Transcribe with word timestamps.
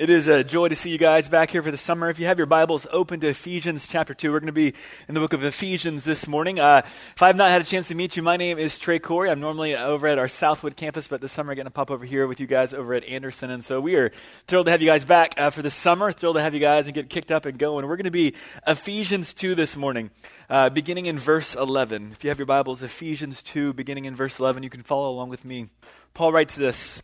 It 0.00 0.08
is 0.08 0.28
a 0.28 0.42
joy 0.42 0.70
to 0.70 0.76
see 0.76 0.88
you 0.88 0.96
guys 0.96 1.28
back 1.28 1.50
here 1.50 1.62
for 1.62 1.70
the 1.70 1.76
summer. 1.76 2.08
If 2.08 2.18
you 2.18 2.24
have 2.24 2.38
your 2.38 2.46
Bibles 2.46 2.86
open 2.90 3.20
to 3.20 3.28
Ephesians 3.28 3.86
chapter 3.86 4.14
2, 4.14 4.32
we're 4.32 4.40
going 4.40 4.46
to 4.46 4.52
be 4.52 4.72
in 5.08 5.14
the 5.14 5.20
book 5.20 5.34
of 5.34 5.44
Ephesians 5.44 6.04
this 6.04 6.26
morning. 6.26 6.58
Uh, 6.58 6.80
if 7.14 7.20
I 7.20 7.26
have 7.26 7.36
not 7.36 7.50
had 7.50 7.60
a 7.60 7.66
chance 7.66 7.88
to 7.88 7.94
meet 7.94 8.16
you, 8.16 8.22
my 8.22 8.38
name 8.38 8.58
is 8.58 8.78
Trey 8.78 8.98
Corry. 8.98 9.30
I'm 9.30 9.40
normally 9.40 9.76
over 9.76 10.06
at 10.06 10.18
our 10.18 10.26
Southwood 10.26 10.74
campus, 10.74 11.06
but 11.06 11.20
this 11.20 11.32
summer 11.32 11.52
I'm 11.52 11.56
going 11.56 11.66
to 11.66 11.70
pop 11.70 11.90
over 11.90 12.06
here 12.06 12.26
with 12.26 12.40
you 12.40 12.46
guys 12.46 12.72
over 12.72 12.94
at 12.94 13.04
Anderson. 13.04 13.50
And 13.50 13.62
so 13.62 13.78
we 13.78 13.94
are 13.96 14.10
thrilled 14.46 14.68
to 14.68 14.72
have 14.72 14.80
you 14.80 14.88
guys 14.88 15.04
back 15.04 15.34
uh, 15.36 15.50
for 15.50 15.60
the 15.60 15.70
summer, 15.70 16.12
thrilled 16.12 16.36
to 16.36 16.42
have 16.42 16.54
you 16.54 16.60
guys 16.60 16.86
and 16.86 16.94
get 16.94 17.10
kicked 17.10 17.30
up 17.30 17.44
and 17.44 17.58
going. 17.58 17.86
We're 17.86 17.96
going 17.96 18.04
to 18.04 18.10
be 18.10 18.34
Ephesians 18.66 19.34
2 19.34 19.54
this 19.54 19.76
morning, 19.76 20.08
uh, 20.48 20.70
beginning 20.70 21.04
in 21.04 21.18
verse 21.18 21.54
11. 21.54 22.12
If 22.12 22.24
you 22.24 22.30
have 22.30 22.38
your 22.38 22.46
Bibles, 22.46 22.82
Ephesians 22.82 23.42
2, 23.42 23.74
beginning 23.74 24.06
in 24.06 24.16
verse 24.16 24.40
11, 24.40 24.62
you 24.62 24.70
can 24.70 24.82
follow 24.82 25.10
along 25.10 25.28
with 25.28 25.44
me. 25.44 25.68
Paul 26.14 26.32
writes 26.32 26.56
this. 26.56 27.02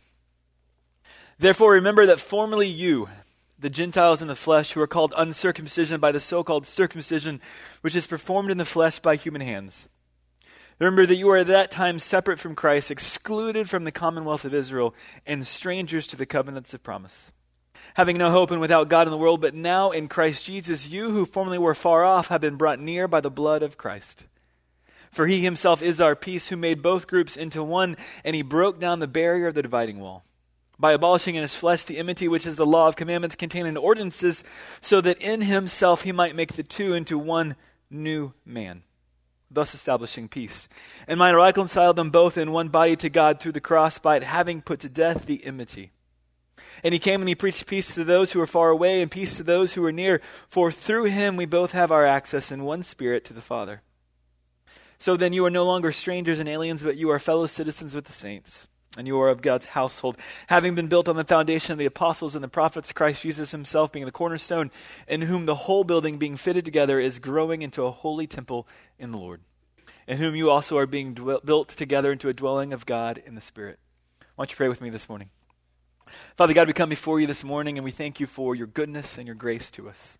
Therefore, 1.39 1.73
remember 1.73 2.07
that 2.07 2.19
formerly 2.19 2.67
you, 2.67 3.09
the 3.59 3.69
Gentiles 3.69 4.21
in 4.21 4.27
the 4.27 4.35
flesh, 4.35 4.71
who 4.71 4.81
are 4.81 4.87
called 4.87 5.13
uncircumcision 5.15 5.99
by 5.99 6.11
the 6.11 6.19
so 6.19 6.43
called 6.43 6.65
circumcision 6.65 7.41
which 7.81 7.95
is 7.95 8.07
performed 8.07 8.49
in 8.49 8.57
the 8.57 8.65
flesh 8.65 8.99
by 8.99 9.15
human 9.15 9.41
hands. 9.41 9.87
Remember 10.79 11.05
that 11.05 11.15
you 11.15 11.27
were 11.27 11.37
at 11.37 11.47
that 11.47 11.71
time 11.71 11.99
separate 11.99 12.39
from 12.39 12.55
Christ, 12.55 12.91
excluded 12.91 13.69
from 13.69 13.83
the 13.83 13.91
commonwealth 13.91 14.45
of 14.45 14.53
Israel, 14.53 14.95
and 15.25 15.45
strangers 15.45 16.07
to 16.07 16.15
the 16.15 16.25
covenants 16.25 16.73
of 16.73 16.83
promise. 16.83 17.31
Having 17.95 18.17
no 18.17 18.31
hope 18.31 18.51
and 18.51 18.61
without 18.61 18.89
God 18.89 19.07
in 19.07 19.11
the 19.11 19.17
world, 19.17 19.41
but 19.41 19.55
now 19.55 19.91
in 19.91 20.07
Christ 20.07 20.45
Jesus, 20.45 20.87
you 20.87 21.11
who 21.11 21.25
formerly 21.25 21.57
were 21.57 21.73
far 21.73 22.03
off 22.03 22.27
have 22.27 22.41
been 22.41 22.57
brought 22.57 22.79
near 22.79 23.07
by 23.07 23.21
the 23.21 23.31
blood 23.31 23.63
of 23.63 23.77
Christ. 23.77 24.25
For 25.11 25.25
he 25.25 25.41
himself 25.41 25.81
is 25.81 26.01
our 26.01 26.15
peace, 26.15 26.49
who 26.49 26.57
made 26.57 26.83
both 26.83 27.07
groups 27.07 27.35
into 27.35 27.63
one, 27.63 27.97
and 28.23 28.35
he 28.35 28.43
broke 28.43 28.79
down 28.79 28.99
the 28.99 29.07
barrier 29.07 29.47
of 29.47 29.55
the 29.55 29.63
dividing 29.63 29.99
wall 29.99 30.23
by 30.79 30.93
abolishing 30.93 31.35
in 31.35 31.41
his 31.41 31.55
flesh 31.55 31.83
the 31.83 31.97
enmity 31.97 32.27
which 32.27 32.45
is 32.45 32.55
the 32.55 32.65
law 32.65 32.87
of 32.87 32.95
commandments 32.95 33.35
contained 33.35 33.67
in 33.67 33.77
ordinances, 33.77 34.43
so 34.81 35.01
that 35.01 35.21
in 35.21 35.41
himself 35.41 36.03
he 36.03 36.11
might 36.11 36.35
make 36.35 36.53
the 36.53 36.63
two 36.63 36.93
into 36.93 37.17
one 37.17 37.55
new 37.89 38.33
man, 38.45 38.83
thus 39.49 39.73
establishing 39.73 40.27
peace, 40.27 40.69
and 41.07 41.17
might 41.19 41.31
reconcile 41.31 41.93
them 41.93 42.09
both 42.09 42.37
in 42.37 42.51
one 42.51 42.69
body 42.69 42.95
to 42.95 43.09
God 43.09 43.39
through 43.39 43.53
the 43.53 43.61
cross 43.61 43.97
by 43.97 44.17
it 44.17 44.23
having 44.23 44.61
put 44.61 44.79
to 44.81 44.89
death 44.89 45.25
the 45.25 45.43
enmity. 45.45 45.91
And 46.83 46.93
he 46.93 46.99
came 46.99 47.21
and 47.21 47.29
he 47.29 47.35
preached 47.35 47.65
peace 47.65 47.93
to 47.95 48.03
those 48.03 48.31
who 48.31 48.39
were 48.39 48.47
far 48.47 48.69
away 48.69 49.01
and 49.01 49.09
peace 49.09 49.35
to 49.37 49.43
those 49.43 49.73
who 49.73 49.81
were 49.81 49.91
near, 49.91 50.21
for 50.47 50.71
through 50.71 51.05
him 51.05 51.37
we 51.37 51.45
both 51.45 51.71
have 51.71 51.91
our 51.91 52.05
access 52.05 52.51
in 52.51 52.63
one 52.63 52.83
spirit 52.83 53.25
to 53.25 53.33
the 53.33 53.41
Father. 53.41 53.81
So 54.99 55.15
then 55.15 55.33
you 55.33 55.43
are 55.45 55.51
no 55.51 55.65
longer 55.65 55.91
strangers 55.91 56.39
and 56.39 56.49
aliens, 56.49 56.83
but 56.83 56.97
you 56.97 57.09
are 57.09 57.19
fellow 57.19 57.47
citizens 57.47 57.95
with 57.95 58.05
the 58.05 58.13
saints 58.13 58.67
and 58.95 59.07
you 59.07 59.19
are 59.19 59.29
of 59.29 59.41
God's 59.41 59.65
household, 59.65 60.17
having 60.47 60.75
been 60.75 60.87
built 60.87 61.09
on 61.09 61.15
the 61.15 61.23
foundation 61.23 61.73
of 61.73 61.77
the 61.77 61.85
apostles 61.85 62.35
and 62.35 62.43
the 62.43 62.47
prophets, 62.47 62.93
Christ 62.93 63.23
Jesus 63.23 63.51
himself 63.51 63.91
being 63.91 64.05
the 64.05 64.11
cornerstone, 64.11 64.71
in 65.07 65.21
whom 65.23 65.45
the 65.45 65.55
whole 65.55 65.83
building 65.83 66.17
being 66.17 66.37
fitted 66.37 66.65
together 66.65 66.99
is 66.99 67.19
growing 67.19 67.61
into 67.61 67.83
a 67.83 67.91
holy 67.91 68.27
temple 68.27 68.67
in 68.97 69.11
the 69.11 69.17
Lord, 69.17 69.41
in 70.07 70.17
whom 70.17 70.35
you 70.35 70.49
also 70.49 70.77
are 70.77 70.87
being 70.87 71.13
dwell- 71.13 71.41
built 71.43 71.69
together 71.69 72.11
into 72.11 72.29
a 72.29 72.33
dwelling 72.33 72.73
of 72.73 72.85
God 72.85 73.21
in 73.25 73.35
the 73.35 73.41
Spirit. 73.41 73.79
Why 74.35 74.43
don't 74.43 74.51
you 74.51 74.57
pray 74.57 74.69
with 74.69 74.81
me 74.81 74.89
this 74.89 75.09
morning? 75.09 75.29
Father 76.35 76.53
God, 76.53 76.67
we 76.67 76.73
come 76.73 76.89
before 76.89 77.19
you 77.19 77.27
this 77.27 77.43
morning 77.43 77.77
and 77.77 77.83
we 77.83 77.91
thank 77.91 78.19
you 78.19 78.27
for 78.27 78.55
your 78.55 78.67
goodness 78.67 79.17
and 79.17 79.27
your 79.27 79.35
grace 79.35 79.69
to 79.71 79.89
us. 79.89 80.17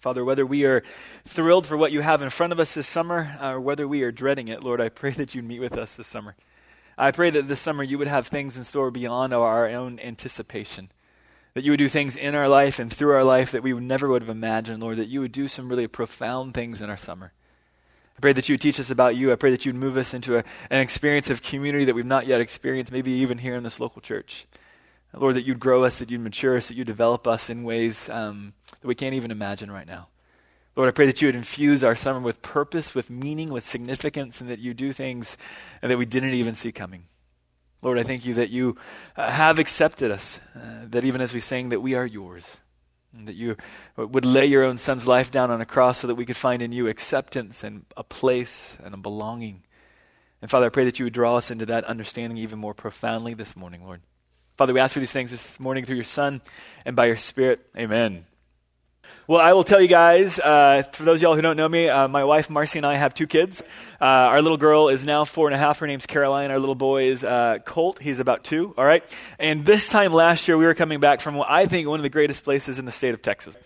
Father, 0.00 0.24
whether 0.24 0.46
we 0.46 0.64
are 0.64 0.82
thrilled 1.24 1.66
for 1.66 1.76
what 1.76 1.92
you 1.92 2.00
have 2.00 2.22
in 2.22 2.30
front 2.30 2.52
of 2.52 2.60
us 2.60 2.74
this 2.74 2.86
summer 2.86 3.36
uh, 3.40 3.52
or 3.52 3.60
whether 3.60 3.88
we 3.88 4.02
are 4.02 4.12
dreading 4.12 4.48
it, 4.48 4.62
Lord, 4.62 4.80
I 4.80 4.88
pray 4.88 5.10
that 5.12 5.34
you 5.34 5.42
meet 5.42 5.60
with 5.60 5.76
us 5.76 5.96
this 5.96 6.06
summer. 6.06 6.36
I 6.98 7.10
pray 7.10 7.30
that 7.30 7.48
this 7.48 7.60
summer 7.60 7.82
you 7.82 7.98
would 7.98 8.06
have 8.06 8.26
things 8.26 8.56
in 8.56 8.64
store 8.64 8.90
beyond 8.90 9.34
our 9.34 9.68
own 9.68 10.00
anticipation. 10.00 10.90
That 11.54 11.64
you 11.64 11.72
would 11.72 11.78
do 11.78 11.88
things 11.88 12.16
in 12.16 12.34
our 12.34 12.48
life 12.48 12.78
and 12.78 12.92
through 12.92 13.14
our 13.14 13.24
life 13.24 13.50
that 13.50 13.62
we 13.62 13.72
never 13.72 14.08
would 14.08 14.22
have 14.22 14.28
imagined, 14.28 14.82
Lord. 14.82 14.96
That 14.96 15.08
you 15.08 15.20
would 15.20 15.32
do 15.32 15.48
some 15.48 15.68
really 15.68 15.86
profound 15.86 16.54
things 16.54 16.80
in 16.80 16.90
our 16.90 16.96
summer. 16.96 17.32
I 18.16 18.20
pray 18.20 18.32
that 18.32 18.48
you 18.48 18.54
would 18.54 18.60
teach 18.60 18.80
us 18.80 18.90
about 18.90 19.16
you. 19.16 19.30
I 19.30 19.36
pray 19.36 19.50
that 19.50 19.66
you 19.66 19.72
would 19.72 19.80
move 19.80 19.96
us 19.96 20.14
into 20.14 20.38
a, 20.38 20.44
an 20.70 20.80
experience 20.80 21.28
of 21.28 21.42
community 21.42 21.84
that 21.84 21.94
we've 21.94 22.06
not 22.06 22.26
yet 22.26 22.40
experienced, 22.40 22.92
maybe 22.92 23.10
even 23.10 23.38
here 23.38 23.56
in 23.56 23.62
this 23.62 23.78
local 23.78 24.00
church. 24.00 24.46
Lord, 25.12 25.34
that 25.36 25.44
you'd 25.44 25.60
grow 25.60 25.84
us, 25.84 25.98
that 25.98 26.10
you'd 26.10 26.20
mature 26.20 26.56
us, 26.56 26.68
that 26.68 26.76
you'd 26.76 26.86
develop 26.86 27.26
us 27.26 27.48
in 27.48 27.62
ways 27.62 28.08
um, 28.10 28.52
that 28.80 28.88
we 28.88 28.94
can't 28.94 29.14
even 29.14 29.30
imagine 29.30 29.70
right 29.70 29.86
now. 29.86 30.08
Lord, 30.76 30.90
I 30.90 30.92
pray 30.92 31.06
that 31.06 31.22
you 31.22 31.28
would 31.28 31.34
infuse 31.34 31.82
our 31.82 31.96
summer 31.96 32.20
with 32.20 32.42
purpose, 32.42 32.94
with 32.94 33.08
meaning, 33.08 33.48
with 33.48 33.64
significance, 33.64 34.42
and 34.42 34.50
that 34.50 34.58
you 34.58 34.74
do 34.74 34.92
things 34.92 35.38
and 35.80 35.90
that 35.90 35.96
we 35.96 36.04
didn't 36.04 36.34
even 36.34 36.54
see 36.54 36.70
coming. 36.70 37.04
Lord, 37.80 37.98
I 37.98 38.02
thank 38.02 38.26
you 38.26 38.34
that 38.34 38.50
you 38.50 38.76
uh, 39.16 39.30
have 39.30 39.58
accepted 39.58 40.10
us, 40.10 40.38
uh, 40.54 40.84
that 40.90 41.04
even 41.04 41.22
as 41.22 41.32
we 41.32 41.40
sing, 41.40 41.70
that 41.70 41.80
we 41.80 41.94
are 41.94 42.04
yours, 42.04 42.58
and 43.16 43.26
that 43.26 43.36
you 43.36 43.56
would 43.96 44.26
lay 44.26 44.44
your 44.44 44.64
own 44.64 44.76
son's 44.76 45.06
life 45.06 45.30
down 45.30 45.50
on 45.50 45.62
a 45.62 45.66
cross 45.66 45.98
so 45.98 46.06
that 46.08 46.14
we 46.14 46.26
could 46.26 46.36
find 46.36 46.60
in 46.60 46.72
you 46.72 46.88
acceptance 46.88 47.64
and 47.64 47.86
a 47.96 48.04
place 48.04 48.76
and 48.84 48.92
a 48.92 48.98
belonging. 48.98 49.62
And 50.42 50.50
Father, 50.50 50.66
I 50.66 50.70
pray 50.70 50.84
that 50.84 50.98
you 50.98 51.06
would 51.06 51.14
draw 51.14 51.36
us 51.36 51.50
into 51.50 51.64
that 51.66 51.84
understanding 51.84 52.36
even 52.36 52.58
more 52.58 52.74
profoundly 52.74 53.32
this 53.32 53.56
morning, 53.56 53.82
Lord. 53.84 54.02
Father, 54.58 54.74
we 54.74 54.80
ask 54.80 54.92
for 54.92 55.00
these 55.00 55.12
things 55.12 55.30
this 55.30 55.58
morning 55.58 55.86
through 55.86 55.96
your 55.96 56.04
Son 56.04 56.42
and 56.84 56.96
by 56.96 57.06
your 57.06 57.16
Spirit. 57.16 57.66
Amen. 57.76 58.26
Well, 59.28 59.40
I 59.40 59.54
will 59.54 59.64
tell 59.64 59.80
you 59.80 59.88
guys, 59.88 60.38
uh, 60.38 60.84
for 60.92 61.02
those 61.02 61.16
of 61.16 61.22
y'all 61.22 61.34
who 61.34 61.42
don't 61.42 61.56
know 61.56 61.68
me, 61.68 61.88
uh, 61.88 62.06
my 62.06 62.22
wife 62.22 62.48
Marcy 62.48 62.78
and 62.78 62.86
I 62.86 62.94
have 62.94 63.12
two 63.12 63.26
kids. 63.26 63.60
Uh, 64.00 64.04
our 64.04 64.40
little 64.40 64.56
girl 64.56 64.88
is 64.88 65.04
now 65.04 65.24
four 65.24 65.48
and 65.48 65.54
a 65.54 65.58
half. 65.58 65.80
Her 65.80 65.86
name's 65.86 66.06
Caroline. 66.06 66.50
Our 66.50 66.60
little 66.60 66.74
boy 66.76 67.04
is 67.04 67.24
uh, 67.24 67.58
Colt. 67.64 68.00
He's 68.00 68.20
about 68.20 68.44
two, 68.44 68.72
all 68.78 68.84
right? 68.84 69.02
And 69.38 69.66
this 69.66 69.88
time 69.88 70.12
last 70.12 70.46
year, 70.46 70.56
we 70.56 70.64
were 70.64 70.74
coming 70.74 71.00
back 71.00 71.20
from 71.20 71.42
I 71.48 71.66
think 71.66 71.88
one 71.88 71.98
of 71.98 72.04
the 72.04 72.08
greatest 72.08 72.44
places 72.44 72.78
in 72.78 72.84
the 72.84 72.92
state 72.92 73.14
of 73.14 73.22
Texas. 73.22 73.56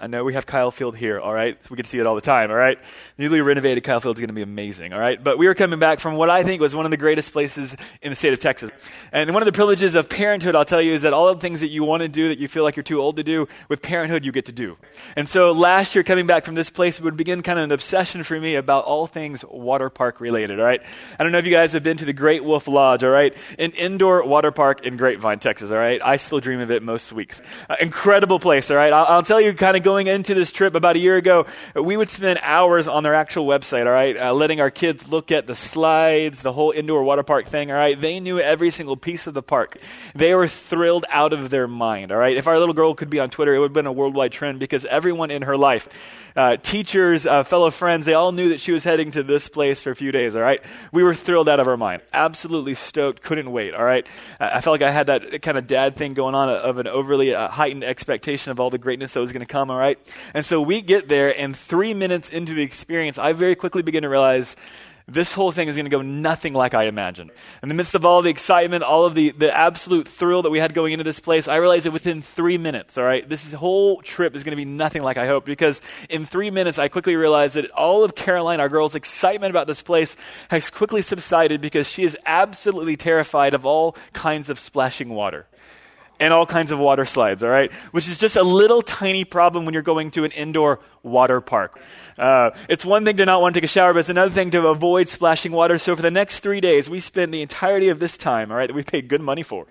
I 0.00 0.06
know 0.06 0.24
we 0.24 0.34
have 0.34 0.44
Kyle 0.44 0.70
Field 0.70 0.96
here, 0.96 1.20
all 1.20 1.32
right? 1.32 1.58
We 1.70 1.76
to 1.76 1.88
see 1.88 1.98
it 1.98 2.06
all 2.06 2.14
the 2.14 2.20
time, 2.20 2.50
all 2.50 2.56
right? 2.56 2.78
Newly 3.16 3.40
renovated 3.40 3.84
Kyle 3.84 4.00
Field 4.00 4.16
is 4.16 4.20
going 4.20 4.28
to 4.28 4.34
be 4.34 4.42
amazing, 4.42 4.92
all 4.92 4.98
right? 4.98 5.22
But 5.22 5.38
we 5.38 5.46
were 5.46 5.54
coming 5.54 5.78
back 5.78 6.00
from 6.00 6.16
what 6.16 6.30
I 6.30 6.42
think 6.42 6.60
was 6.60 6.74
one 6.74 6.84
of 6.84 6.90
the 6.90 6.96
greatest 6.96 7.32
places 7.32 7.76
in 8.02 8.10
the 8.10 8.16
state 8.16 8.32
of 8.32 8.40
Texas. 8.40 8.70
And 9.12 9.32
one 9.32 9.42
of 9.42 9.46
the 9.46 9.52
privileges 9.52 9.94
of 9.94 10.08
parenthood, 10.08 10.56
I'll 10.56 10.64
tell 10.64 10.82
you, 10.82 10.92
is 10.92 11.02
that 11.02 11.12
all 11.12 11.32
the 11.32 11.40
things 11.40 11.60
that 11.60 11.70
you 11.70 11.84
want 11.84 12.02
to 12.02 12.08
do 12.08 12.28
that 12.28 12.38
you 12.38 12.48
feel 12.48 12.64
like 12.64 12.74
you're 12.76 12.82
too 12.82 13.00
old 13.00 13.16
to 13.16 13.22
do, 13.22 13.46
with 13.68 13.82
parenthood, 13.82 14.24
you 14.24 14.32
get 14.32 14.46
to 14.46 14.52
do. 14.52 14.76
And 15.16 15.28
so 15.28 15.52
last 15.52 15.94
year, 15.94 16.02
coming 16.02 16.26
back 16.26 16.44
from 16.44 16.56
this 16.56 16.70
place, 16.70 17.00
would 17.00 17.16
begin 17.16 17.42
kind 17.42 17.58
of 17.58 17.64
an 17.64 17.72
obsession 17.72 18.24
for 18.24 18.38
me 18.38 18.56
about 18.56 18.84
all 18.84 19.06
things 19.06 19.44
water 19.48 19.90
park 19.90 20.20
related, 20.20 20.58
all 20.58 20.66
right? 20.66 20.82
I 21.18 21.22
don't 21.22 21.30
know 21.30 21.38
if 21.38 21.46
you 21.46 21.52
guys 21.52 21.72
have 21.72 21.84
been 21.84 21.98
to 21.98 22.04
the 22.04 22.12
Great 22.12 22.42
Wolf 22.42 22.66
Lodge, 22.66 23.04
all 23.04 23.10
right? 23.10 23.32
An 23.58 23.70
indoor 23.72 24.26
water 24.26 24.50
park 24.50 24.84
in 24.84 24.96
Grapevine, 24.96 25.38
Texas, 25.38 25.70
all 25.70 25.76
right? 25.76 26.00
I 26.02 26.16
still 26.16 26.40
dream 26.40 26.60
of 26.60 26.72
it 26.72 26.82
most 26.82 27.12
weeks. 27.12 27.40
Uh, 27.70 27.76
incredible 27.80 28.40
place, 28.40 28.70
all 28.72 28.76
right? 28.76 28.92
I'll, 28.92 29.06
I'll 29.06 29.22
tell 29.22 29.40
you 29.40 29.52
kind 29.52 29.76
of 29.76 29.83
going 29.84 30.08
into 30.08 30.34
this 30.34 30.50
trip 30.50 30.74
about 30.74 30.96
a 30.96 30.98
year 30.98 31.16
ago, 31.16 31.46
we 31.76 31.96
would 31.96 32.10
spend 32.10 32.40
hours 32.42 32.88
on 32.88 33.04
their 33.04 33.14
actual 33.14 33.46
website, 33.46 33.86
all 33.86 33.92
right, 33.92 34.16
uh, 34.16 34.32
letting 34.32 34.60
our 34.60 34.70
kids 34.70 35.06
look 35.06 35.30
at 35.30 35.46
the 35.46 35.54
slides, 35.54 36.42
the 36.42 36.52
whole 36.52 36.72
indoor 36.72 37.04
water 37.04 37.22
park 37.22 37.46
thing, 37.46 37.70
all 37.70 37.76
right. 37.76 38.00
They 38.00 38.18
knew 38.18 38.40
every 38.40 38.70
single 38.70 38.96
piece 38.96 39.28
of 39.28 39.34
the 39.34 39.42
park. 39.42 39.78
They 40.14 40.34
were 40.34 40.48
thrilled 40.48 41.04
out 41.10 41.32
of 41.32 41.50
their 41.50 41.68
mind, 41.68 42.10
all 42.10 42.18
right. 42.18 42.36
If 42.36 42.48
our 42.48 42.58
little 42.58 42.74
girl 42.74 42.94
could 42.94 43.10
be 43.10 43.20
on 43.20 43.30
Twitter, 43.30 43.54
it 43.54 43.60
would 43.60 43.68
have 43.70 43.74
been 43.74 43.86
a 43.86 43.92
worldwide 43.92 44.32
trend 44.32 44.58
because 44.58 44.84
everyone 44.86 45.30
in 45.30 45.42
her 45.42 45.56
life, 45.56 45.88
uh, 46.34 46.56
teachers, 46.56 47.26
uh, 47.26 47.44
fellow 47.44 47.70
friends, 47.70 48.06
they 48.06 48.14
all 48.14 48.32
knew 48.32 48.48
that 48.48 48.60
she 48.60 48.72
was 48.72 48.82
heading 48.82 49.12
to 49.12 49.22
this 49.22 49.48
place 49.48 49.82
for 49.82 49.90
a 49.90 49.96
few 49.96 50.10
days, 50.10 50.34
all 50.34 50.42
right. 50.42 50.60
We 50.90 51.02
were 51.02 51.14
thrilled 51.14 51.48
out 51.48 51.60
of 51.60 51.68
our 51.68 51.76
mind, 51.76 52.02
absolutely 52.12 52.74
stoked, 52.74 53.22
couldn't 53.22 53.52
wait, 53.52 53.74
all 53.74 53.84
right. 53.84 54.06
I 54.40 54.60
felt 54.60 54.80
like 54.80 54.88
I 54.88 54.90
had 54.90 55.08
that 55.08 55.42
kind 55.42 55.58
of 55.58 55.66
dad 55.66 55.96
thing 55.96 56.14
going 56.14 56.34
on 56.34 56.48
of 56.48 56.78
an 56.78 56.88
overly 56.88 57.34
uh, 57.34 57.48
heightened 57.48 57.84
expectation 57.84 58.50
of 58.50 58.60
all 58.60 58.70
the 58.70 58.78
greatness 58.78 59.12
that 59.12 59.20
was 59.20 59.32
going 59.32 59.46
to 59.46 59.52
come, 59.52 59.70
all 59.74 59.80
right. 59.80 59.98
And 60.34 60.44
so 60.44 60.62
we 60.62 60.80
get 60.80 61.08
there, 61.08 61.36
and 61.36 61.56
three 61.56 61.94
minutes 61.94 62.30
into 62.30 62.54
the 62.54 62.62
experience, 62.62 63.18
I 63.18 63.32
very 63.32 63.56
quickly 63.56 63.82
begin 63.82 64.04
to 64.04 64.08
realize 64.08 64.54
this 65.06 65.34
whole 65.34 65.50
thing 65.50 65.68
is 65.68 65.74
going 65.74 65.84
to 65.84 65.90
go 65.90 66.00
nothing 66.00 66.54
like 66.54 66.72
I 66.72 66.84
imagined. 66.84 67.30
In 67.60 67.68
the 67.68 67.74
midst 67.74 67.94
of 67.96 68.06
all 68.06 68.22
the 68.22 68.30
excitement, 68.30 68.84
all 68.84 69.04
of 69.04 69.14
the, 69.14 69.32
the 69.32 69.54
absolute 69.54 70.06
thrill 70.06 70.42
that 70.42 70.50
we 70.50 70.60
had 70.60 70.72
going 70.72 70.92
into 70.92 71.04
this 71.04 71.18
place, 71.18 71.48
I 71.48 71.56
realized 71.56 71.84
that 71.84 71.90
within 71.90 72.22
three 72.22 72.56
minutes, 72.56 72.96
all 72.96 73.04
right, 73.04 73.28
this 73.28 73.52
whole 73.52 74.00
trip 74.00 74.34
is 74.34 74.44
going 74.44 74.52
to 74.52 74.56
be 74.56 74.64
nothing 74.64 75.02
like 75.02 75.18
I 75.18 75.26
hoped 75.26 75.46
because 75.46 75.82
in 76.08 76.24
three 76.24 76.50
minutes, 76.50 76.78
I 76.78 76.88
quickly 76.88 77.16
realized 77.16 77.56
that 77.56 77.70
all 77.72 78.04
of 78.04 78.14
Caroline, 78.14 78.60
our 78.60 78.68
girl's 78.68 78.94
excitement 78.94 79.50
about 79.50 79.66
this 79.66 79.82
place 79.82 80.16
has 80.50 80.70
quickly 80.70 81.02
subsided 81.02 81.60
because 81.60 81.88
she 81.88 82.04
is 82.04 82.16
absolutely 82.24 82.96
terrified 82.96 83.54
of 83.54 83.66
all 83.66 83.96
kinds 84.14 84.48
of 84.48 84.58
splashing 84.58 85.10
water 85.10 85.46
and 86.24 86.32
all 86.32 86.46
kinds 86.46 86.72
of 86.72 86.78
water 86.78 87.04
slides, 87.04 87.42
all 87.42 87.50
right? 87.50 87.70
Which 87.92 88.08
is 88.08 88.16
just 88.16 88.36
a 88.36 88.42
little 88.42 88.80
tiny 88.80 89.24
problem 89.24 89.66
when 89.66 89.74
you're 89.74 89.82
going 89.82 90.10
to 90.12 90.24
an 90.24 90.30
indoor 90.30 90.80
water 91.02 91.42
park. 91.42 91.78
Uh, 92.16 92.52
it's 92.66 92.86
one 92.86 93.04
thing 93.04 93.18
to 93.18 93.26
not 93.26 93.42
want 93.42 93.54
to 93.54 93.60
take 93.60 93.64
a 93.64 93.70
shower, 93.70 93.92
but 93.92 93.98
it's 93.98 94.08
another 94.08 94.32
thing 94.32 94.50
to 94.52 94.68
avoid 94.68 95.10
splashing 95.10 95.52
water. 95.52 95.76
So 95.76 95.94
for 95.94 96.00
the 96.00 96.10
next 96.10 96.40
three 96.40 96.62
days, 96.62 96.88
we 96.88 96.98
spend 96.98 97.34
the 97.34 97.42
entirety 97.42 97.90
of 97.90 97.98
this 97.98 98.16
time, 98.16 98.50
all 98.50 98.56
right, 98.56 98.68
that 98.68 98.74
we 98.74 98.82
paid 98.82 99.06
good 99.08 99.20
money 99.20 99.42
for, 99.42 99.66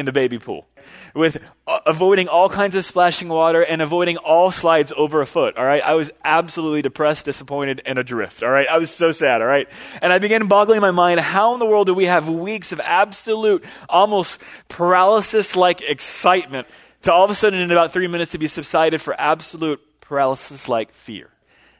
in 0.00 0.06
the 0.06 0.12
baby 0.12 0.38
pool 0.38 0.66
with 1.14 1.36
uh, 1.66 1.78
avoiding 1.86 2.26
all 2.26 2.48
kinds 2.48 2.74
of 2.74 2.84
splashing 2.84 3.28
water 3.28 3.62
and 3.62 3.80
avoiding 3.80 4.16
all 4.16 4.50
slides 4.50 4.92
over 4.96 5.20
a 5.20 5.26
foot. 5.26 5.56
All 5.56 5.64
right. 5.64 5.82
I 5.82 5.94
was 5.94 6.10
absolutely 6.24 6.82
depressed, 6.82 7.26
disappointed, 7.26 7.82
and 7.86 7.98
adrift. 7.98 8.42
All 8.42 8.50
right. 8.50 8.66
I 8.68 8.78
was 8.78 8.90
so 8.90 9.12
sad. 9.12 9.42
All 9.42 9.46
right. 9.46 9.68
And 10.02 10.12
I 10.12 10.18
began 10.18 10.46
boggling 10.48 10.80
my 10.80 10.90
mind 10.90 11.20
how 11.20 11.54
in 11.54 11.60
the 11.60 11.66
world 11.66 11.86
do 11.86 11.94
we 11.94 12.06
have 12.06 12.28
weeks 12.28 12.72
of 12.72 12.80
absolute, 12.80 13.64
almost 13.88 14.40
paralysis 14.68 15.54
like 15.54 15.82
excitement 15.82 16.66
to 17.02 17.12
all 17.12 17.24
of 17.24 17.30
a 17.30 17.34
sudden, 17.34 17.60
in 17.60 17.70
about 17.70 17.92
three 17.92 18.08
minutes, 18.08 18.32
to 18.32 18.38
be 18.38 18.46
subsided 18.46 19.00
for 19.00 19.18
absolute 19.18 19.80
paralysis 20.00 20.68
like 20.68 20.92
fear. 20.92 21.30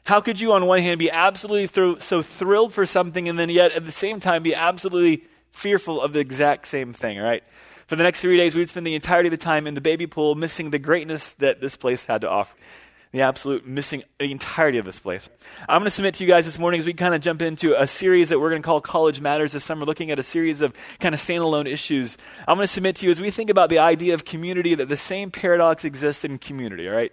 How 0.04 0.20
could 0.20 0.40
you, 0.40 0.52
on 0.52 0.66
one 0.66 0.80
hand, 0.80 0.98
be 0.98 1.10
absolutely 1.10 1.66
thr- 1.66 2.00
so 2.00 2.22
thrilled 2.22 2.72
for 2.72 2.86
something 2.86 3.28
and 3.28 3.38
then 3.38 3.50
yet 3.50 3.72
at 3.72 3.84
the 3.84 3.92
same 3.92 4.18
time 4.18 4.42
be 4.42 4.54
absolutely 4.54 5.24
fearful 5.50 6.00
of 6.00 6.12
the 6.12 6.20
exact 6.20 6.66
same 6.66 6.92
thing, 6.92 7.18
right? 7.18 7.44
For 7.90 7.96
the 7.96 8.04
next 8.04 8.20
three 8.20 8.36
days, 8.36 8.54
we'd 8.54 8.68
spend 8.68 8.86
the 8.86 8.94
entirety 8.94 9.26
of 9.26 9.32
the 9.32 9.36
time 9.36 9.66
in 9.66 9.74
the 9.74 9.80
baby 9.80 10.06
pool, 10.06 10.36
missing 10.36 10.70
the 10.70 10.78
greatness 10.78 11.32
that 11.40 11.60
this 11.60 11.74
place 11.74 12.04
had 12.04 12.20
to 12.20 12.30
offer. 12.30 12.54
The 13.10 13.22
absolute 13.22 13.66
missing 13.66 14.04
the 14.20 14.30
entirety 14.30 14.78
of 14.78 14.84
this 14.84 15.00
place. 15.00 15.28
I'm 15.68 15.80
going 15.80 15.86
to 15.86 15.90
submit 15.90 16.14
to 16.14 16.22
you 16.22 16.30
guys 16.30 16.44
this 16.44 16.56
morning 16.56 16.78
as 16.78 16.86
we 16.86 16.92
kind 16.92 17.16
of 17.16 17.20
jump 17.20 17.42
into 17.42 17.74
a 17.76 17.88
series 17.88 18.28
that 18.28 18.38
we're 18.38 18.50
going 18.50 18.62
to 18.62 18.64
call 18.64 18.80
College 18.80 19.20
Matters 19.20 19.50
this 19.50 19.64
summer, 19.64 19.84
looking 19.84 20.12
at 20.12 20.20
a 20.20 20.22
series 20.22 20.60
of 20.60 20.72
kind 21.00 21.16
of 21.16 21.20
standalone 21.20 21.66
issues. 21.66 22.16
I'm 22.46 22.58
going 22.58 22.68
to 22.68 22.72
submit 22.72 22.94
to 22.94 23.06
you 23.06 23.10
as 23.10 23.20
we 23.20 23.32
think 23.32 23.50
about 23.50 23.70
the 23.70 23.80
idea 23.80 24.14
of 24.14 24.24
community 24.24 24.76
that 24.76 24.88
the 24.88 24.96
same 24.96 25.32
paradox 25.32 25.84
exists 25.84 26.24
in 26.24 26.38
community, 26.38 26.88
all 26.88 26.94
right? 26.94 27.12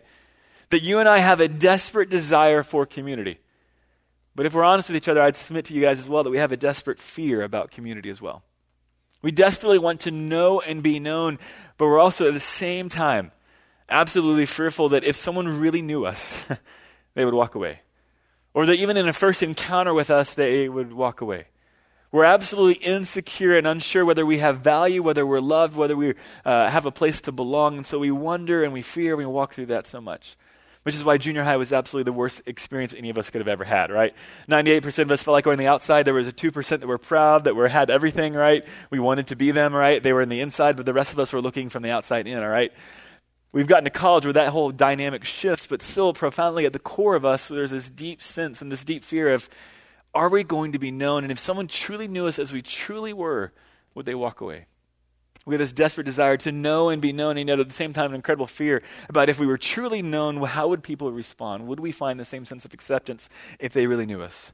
That 0.70 0.84
you 0.84 1.00
and 1.00 1.10
I 1.10 1.18
have 1.18 1.42
a 1.42 1.48
desperate 1.48 2.12
desire 2.12 2.62
for 2.62 2.86
community. 2.86 3.40
But 4.36 4.46
if 4.46 4.54
we're 4.54 4.64
honest 4.64 4.90
with 4.90 4.98
each 4.98 5.10
other, 5.10 5.24
I'd 5.24 5.38
submit 5.38 5.66
to 5.66 5.74
you 5.74 5.82
guys 5.82 5.98
as 5.98 6.08
well 6.08 6.24
that 6.24 6.30
we 6.30 6.38
have 6.38 6.52
a 6.52 6.58
desperate 6.58 7.00
fear 7.00 7.42
about 7.42 7.72
community 7.72 8.12
as 8.12 8.22
well. 8.22 8.44
We 9.22 9.32
desperately 9.32 9.80
want 9.80 10.02
to 10.02 10.12
know 10.12 10.62
and 10.62 10.84
be 10.84 11.00
known, 11.00 11.40
but 11.78 11.88
we're 11.88 12.00
also 12.00 12.28
at 12.28 12.34
the 12.34 12.40
same 12.40 12.90
time 12.90 13.32
absolutely 13.90 14.46
fearful 14.46 14.90
that 14.90 15.04
if 15.04 15.16
someone 15.16 15.60
really 15.60 15.82
knew 15.82 16.06
us, 16.06 16.44
they 17.14 17.26
would 17.26 17.34
walk 17.34 17.56
away. 17.56 17.82
Or 18.54 18.66
that 18.66 18.74
even 18.74 18.98
in 18.98 19.08
a 19.08 19.14
first 19.14 19.44
encounter 19.44 19.94
with 19.94 20.10
us, 20.10 20.34
they 20.34 20.68
would 20.68 20.94
walk 20.94 21.22
away. 21.22 21.48
We're 22.12 22.24
absolutely 22.24 22.84
insecure 22.86 23.58
and 23.58 23.68
unsure 23.68 24.06
whether 24.06 24.26
we 24.26 24.38
have 24.38 24.60
value, 24.60 25.04
whether 25.04 25.26
we're 25.26 25.42
loved, 25.42 25.76
whether 25.76 25.96
we 25.96 26.14
uh, 26.46 26.70
have 26.70 26.86
a 26.86 26.92
place 26.92 27.20
to 27.22 27.32
belong. 27.32 27.78
And 27.78 27.86
so 27.86 28.00
we 28.00 28.12
wonder 28.12 28.64
and 28.64 28.72
we 28.72 28.82
fear 28.82 29.14
and 29.14 29.20
we 29.20 29.26
walk 29.26 29.54
through 29.54 29.68
that 29.68 29.86
so 29.86 30.00
much. 30.00 30.38
Which 30.88 30.96
is 30.96 31.04
why 31.04 31.18
junior 31.18 31.44
high 31.44 31.58
was 31.58 31.74
absolutely 31.74 32.10
the 32.10 32.18
worst 32.18 32.42
experience 32.46 32.94
any 32.94 33.10
of 33.10 33.18
us 33.18 33.30
could 33.30 33.42
have 33.42 33.50
ever 33.50 33.66
had, 33.66 33.92
right? 33.92 34.14
98% 34.48 35.00
of 35.00 35.12
us 35.12 35.22
felt 35.22 35.34
like 35.34 35.46
we 35.46 35.50
were 35.50 35.54
on 35.54 35.60
the 35.60 35.68
outside. 35.68 36.04
There 36.04 36.14
was 36.14 36.30
a 36.30 36.32
2% 36.32 36.66
that 36.80 36.88
were 36.88 36.98
proud, 36.98 37.44
that 37.44 37.58
were, 37.58 37.68
had 37.68 37.90
everything, 37.90 38.34
right? 38.34 38.64
We 38.90 38.98
wanted 38.98 39.28
to 39.28 39.36
be 39.36 39.52
them, 39.52 39.76
right? 39.76 40.02
They 40.02 40.14
were 40.14 40.22
in 40.22 40.30
the 40.30 40.40
inside, 40.40 40.78
but 40.78 40.86
the 40.86 40.94
rest 40.94 41.12
of 41.12 41.20
us 41.20 41.34
were 41.34 41.42
looking 41.42 41.68
from 41.68 41.84
the 41.84 41.90
outside 41.90 42.26
in, 42.26 42.42
all 42.42 42.48
right? 42.48 42.72
We've 43.52 43.68
gotten 43.68 43.84
to 43.84 43.90
college 43.90 44.24
where 44.24 44.32
that 44.32 44.48
whole 44.54 44.72
dynamic 44.72 45.26
shifts, 45.26 45.68
but 45.68 45.82
still 45.82 46.14
profoundly 46.14 46.66
at 46.66 46.72
the 46.72 46.80
core 46.80 47.16
of 47.16 47.26
us, 47.26 47.50
there's 47.50 47.72
this 47.72 47.90
deep 47.90 48.24
sense 48.24 48.62
and 48.62 48.72
this 48.72 48.86
deep 48.86 49.04
fear 49.04 49.34
of 49.34 49.50
are 50.16 50.30
we 50.30 50.46
going 50.46 50.72
to 50.72 50.80
be 50.80 50.90
known? 50.90 51.24
And 51.26 51.34
if 51.34 51.40
someone 51.40 51.68
truly 51.68 52.08
knew 52.08 52.28
us 52.28 52.40
as 52.40 52.54
we 52.54 52.62
truly 52.62 53.12
were, 53.12 53.52
would 53.94 54.06
they 54.06 54.16
walk 54.16 54.40
away? 54.40 54.68
We 55.48 55.54
have 55.54 55.60
this 55.60 55.72
desperate 55.72 56.04
desire 56.04 56.36
to 56.36 56.52
know 56.52 56.90
and 56.90 57.02
be 57.02 57.14
known, 57.14 57.38
and 57.38 57.48
yet 57.48 57.58
at 57.58 57.70
the 57.70 57.74
same 57.74 57.94
time, 57.94 58.12
an 58.12 58.16
incredible 58.16 58.48
fear 58.48 58.84
about 59.08 59.30
if 59.30 59.40
we 59.40 59.48
were 59.48 59.58
truly 59.58 60.02
known, 60.02 60.44
how 60.44 60.68
would 60.68 60.84
people 60.84 61.10
respond? 61.14 61.68
Would 61.68 61.80
we 61.80 61.94
find 61.94 62.20
the 62.20 62.26
same 62.26 62.44
sense 62.44 62.66
of 62.66 62.74
acceptance 62.74 63.30
if 63.58 63.72
they 63.72 63.88
really 63.88 64.06
knew 64.06 64.22
us? 64.22 64.52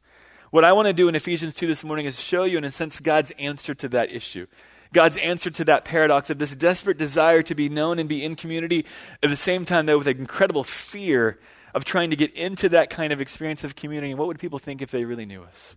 What 0.51 0.63
I 0.63 0.71
want 0.71 0.85
to 0.85 0.93
do 0.93 1.07
in 1.07 1.15
Ephesians 1.15 1.55
2 1.55 1.65
this 1.65 1.83
morning 1.83 2.05
is 2.05 2.19
show 2.19 2.43
you, 2.43 2.59
in 2.59 2.63
a 2.63 2.69
sense, 2.69 2.99
God's 2.99 3.31
answer 3.39 3.73
to 3.73 3.89
that 3.89 4.13
issue. 4.13 4.45
God's 4.93 5.17
answer 5.17 5.49
to 5.49 5.65
that 5.65 5.83
paradox 5.83 6.29
of 6.29 6.37
this 6.37 6.55
desperate 6.55 6.99
desire 6.99 7.41
to 7.41 7.55
be 7.55 7.69
known 7.69 7.97
and 7.97 8.07
be 8.07 8.23
in 8.23 8.35
community, 8.35 8.85
at 9.23 9.31
the 9.31 9.35
same 9.35 9.65
time, 9.65 9.87
though, 9.87 9.97
with 9.97 10.07
an 10.07 10.19
incredible 10.19 10.63
fear 10.63 11.39
of 11.73 11.85
trying 11.85 12.11
to 12.11 12.15
get 12.15 12.31
into 12.33 12.69
that 12.69 12.91
kind 12.91 13.11
of 13.11 13.19
experience 13.19 13.63
of 13.63 13.75
community. 13.75 14.11
And 14.11 14.19
what 14.19 14.27
would 14.27 14.37
people 14.37 14.59
think 14.59 14.79
if 14.79 14.91
they 14.91 15.05
really 15.05 15.25
knew 15.25 15.41
us? 15.41 15.75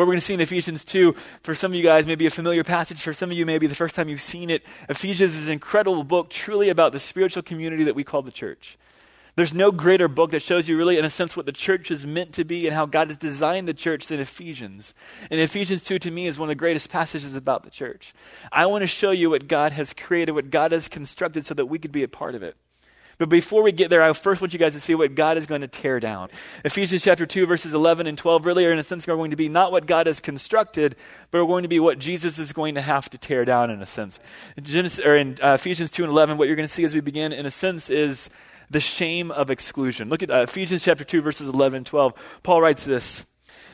What 0.00 0.06
we're 0.06 0.14
going 0.14 0.20
to 0.20 0.26
see 0.26 0.32
in 0.32 0.40
Ephesians 0.40 0.82
2, 0.86 1.14
for 1.42 1.54
some 1.54 1.72
of 1.72 1.74
you 1.74 1.82
guys, 1.82 2.06
may 2.06 2.14
be 2.14 2.24
a 2.24 2.30
familiar 2.30 2.64
passage. 2.64 3.02
For 3.02 3.12
some 3.12 3.30
of 3.30 3.36
you, 3.36 3.44
maybe 3.44 3.66
the 3.66 3.74
first 3.74 3.94
time 3.94 4.08
you've 4.08 4.22
seen 4.22 4.48
it. 4.48 4.64
Ephesians 4.88 5.36
is 5.36 5.46
an 5.46 5.52
incredible 5.52 6.04
book, 6.04 6.30
truly 6.30 6.70
about 6.70 6.92
the 6.92 6.98
spiritual 6.98 7.42
community 7.42 7.84
that 7.84 7.94
we 7.94 8.02
call 8.02 8.22
the 8.22 8.30
church. 8.30 8.78
There's 9.36 9.52
no 9.52 9.70
greater 9.70 10.08
book 10.08 10.30
that 10.30 10.40
shows 10.40 10.70
you, 10.70 10.78
really, 10.78 10.96
in 10.96 11.04
a 11.04 11.10
sense, 11.10 11.36
what 11.36 11.44
the 11.44 11.52
church 11.52 11.90
is 11.90 12.06
meant 12.06 12.32
to 12.32 12.44
be 12.44 12.66
and 12.66 12.74
how 12.74 12.86
God 12.86 13.08
has 13.08 13.18
designed 13.18 13.68
the 13.68 13.74
church 13.74 14.06
than 14.06 14.20
Ephesians. 14.20 14.94
And 15.30 15.38
Ephesians 15.38 15.82
2, 15.82 15.98
to 15.98 16.10
me, 16.10 16.26
is 16.26 16.38
one 16.38 16.48
of 16.48 16.52
the 16.52 16.58
greatest 16.58 16.88
passages 16.88 17.36
about 17.36 17.64
the 17.64 17.70
church. 17.70 18.14
I 18.50 18.64
want 18.64 18.80
to 18.80 18.86
show 18.86 19.10
you 19.10 19.28
what 19.28 19.48
God 19.48 19.72
has 19.72 19.92
created, 19.92 20.32
what 20.32 20.48
God 20.48 20.72
has 20.72 20.88
constructed, 20.88 21.44
so 21.44 21.52
that 21.52 21.66
we 21.66 21.78
could 21.78 21.92
be 21.92 22.04
a 22.04 22.08
part 22.08 22.34
of 22.34 22.42
it. 22.42 22.56
But 23.20 23.28
before 23.28 23.62
we 23.62 23.70
get 23.70 23.90
there, 23.90 24.02
I 24.02 24.10
first 24.14 24.40
want 24.40 24.54
you 24.54 24.58
guys 24.58 24.72
to 24.72 24.80
see 24.80 24.94
what 24.94 25.14
God 25.14 25.36
is 25.36 25.44
going 25.44 25.60
to 25.60 25.68
tear 25.68 26.00
down. 26.00 26.30
Ephesians 26.64 27.02
chapter 27.02 27.26
2, 27.26 27.44
verses 27.44 27.74
11 27.74 28.06
and 28.06 28.16
12 28.16 28.46
really 28.46 28.64
are, 28.64 28.72
in 28.72 28.78
a 28.78 28.82
sense, 28.82 29.06
are 29.06 29.14
going 29.14 29.30
to 29.30 29.36
be 29.36 29.46
not 29.46 29.72
what 29.72 29.84
God 29.84 30.06
has 30.06 30.20
constructed, 30.20 30.96
but 31.30 31.36
are 31.36 31.46
going 31.46 31.62
to 31.62 31.68
be 31.68 31.78
what 31.78 31.98
Jesus 31.98 32.38
is 32.38 32.54
going 32.54 32.76
to 32.76 32.80
have 32.80 33.10
to 33.10 33.18
tear 33.18 33.44
down, 33.44 33.70
in 33.70 33.82
a 33.82 33.86
sense. 33.86 34.20
In, 34.56 34.64
Genesis, 34.64 35.04
or 35.04 35.16
in 35.16 35.36
uh, 35.42 35.58
Ephesians 35.60 35.90
2 35.90 36.02
and 36.02 36.10
11, 36.10 36.38
what 36.38 36.48
you're 36.48 36.56
going 36.56 36.66
to 36.66 36.72
see 36.72 36.82
as 36.82 36.94
we 36.94 37.02
begin, 37.02 37.34
in 37.34 37.44
a 37.44 37.50
sense, 37.50 37.90
is 37.90 38.30
the 38.70 38.80
shame 38.80 39.30
of 39.30 39.50
exclusion. 39.50 40.08
Look 40.08 40.22
at 40.22 40.30
uh, 40.30 40.46
Ephesians 40.48 40.82
chapter 40.82 41.04
2, 41.04 41.20
verses 41.20 41.46
11 41.46 41.76
and 41.76 41.86
12. 41.86 42.14
Paul 42.42 42.62
writes 42.62 42.86
this 42.86 43.26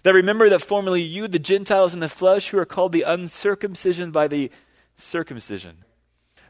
that 0.02 0.12
remember 0.12 0.48
that 0.48 0.60
formerly 0.60 1.02
you, 1.02 1.28
the 1.28 1.38
Gentiles 1.38 1.94
in 1.94 2.00
the 2.00 2.08
flesh, 2.08 2.48
who 2.50 2.58
are 2.58 2.66
called 2.66 2.90
the 2.90 3.02
uncircumcision 3.02 4.10
by 4.10 4.26
the 4.26 4.50
circumcision. 4.96 5.84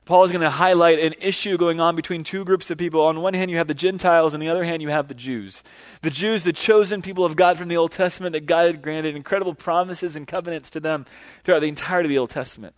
Paul 0.07 0.23
is 0.23 0.31
going 0.31 0.43
to 0.43 0.51
highlight 0.51 1.01
an 1.01 1.15
issue 1.21 1.59
going 1.59 1.81
on 1.81 1.97
between 1.97 2.23
two 2.23 2.45
groups 2.45 2.71
of 2.71 2.79
people. 2.79 3.03
On 3.03 3.21
one 3.21 3.35
hand, 3.35 3.51
you 3.51 3.57
have 3.57 3.67
the 3.67 3.75
Gentiles, 3.75 4.35
and 4.35 4.41
on 4.41 4.47
the 4.47 4.53
other 4.53 4.63
hand, 4.63 4.81
you 4.81 4.89
have 4.89 5.09
the 5.09 5.15
Jews. 5.15 5.65
The 6.03 6.11
Jews, 6.11 6.45
the 6.45 6.53
chosen 6.53 7.03
people 7.03 7.25
of 7.25 7.35
God 7.35 7.59
from 7.59 7.67
the 7.67 7.77
Old 7.77 7.91
Testament, 7.91 8.33
that 8.33 8.47
God 8.47 8.67
had 8.67 8.83
granted 8.83 9.17
incredible 9.17 9.53
promises 9.53 10.15
and 10.15 10.25
covenants 10.25 10.71
to 10.71 10.81
them 10.81 11.07
throughout 11.43 11.59
the 11.59 11.69
entirety 11.69 12.07
of 12.07 12.11
the 12.11 12.19
Old 12.19 12.31
Testament. 12.31 12.77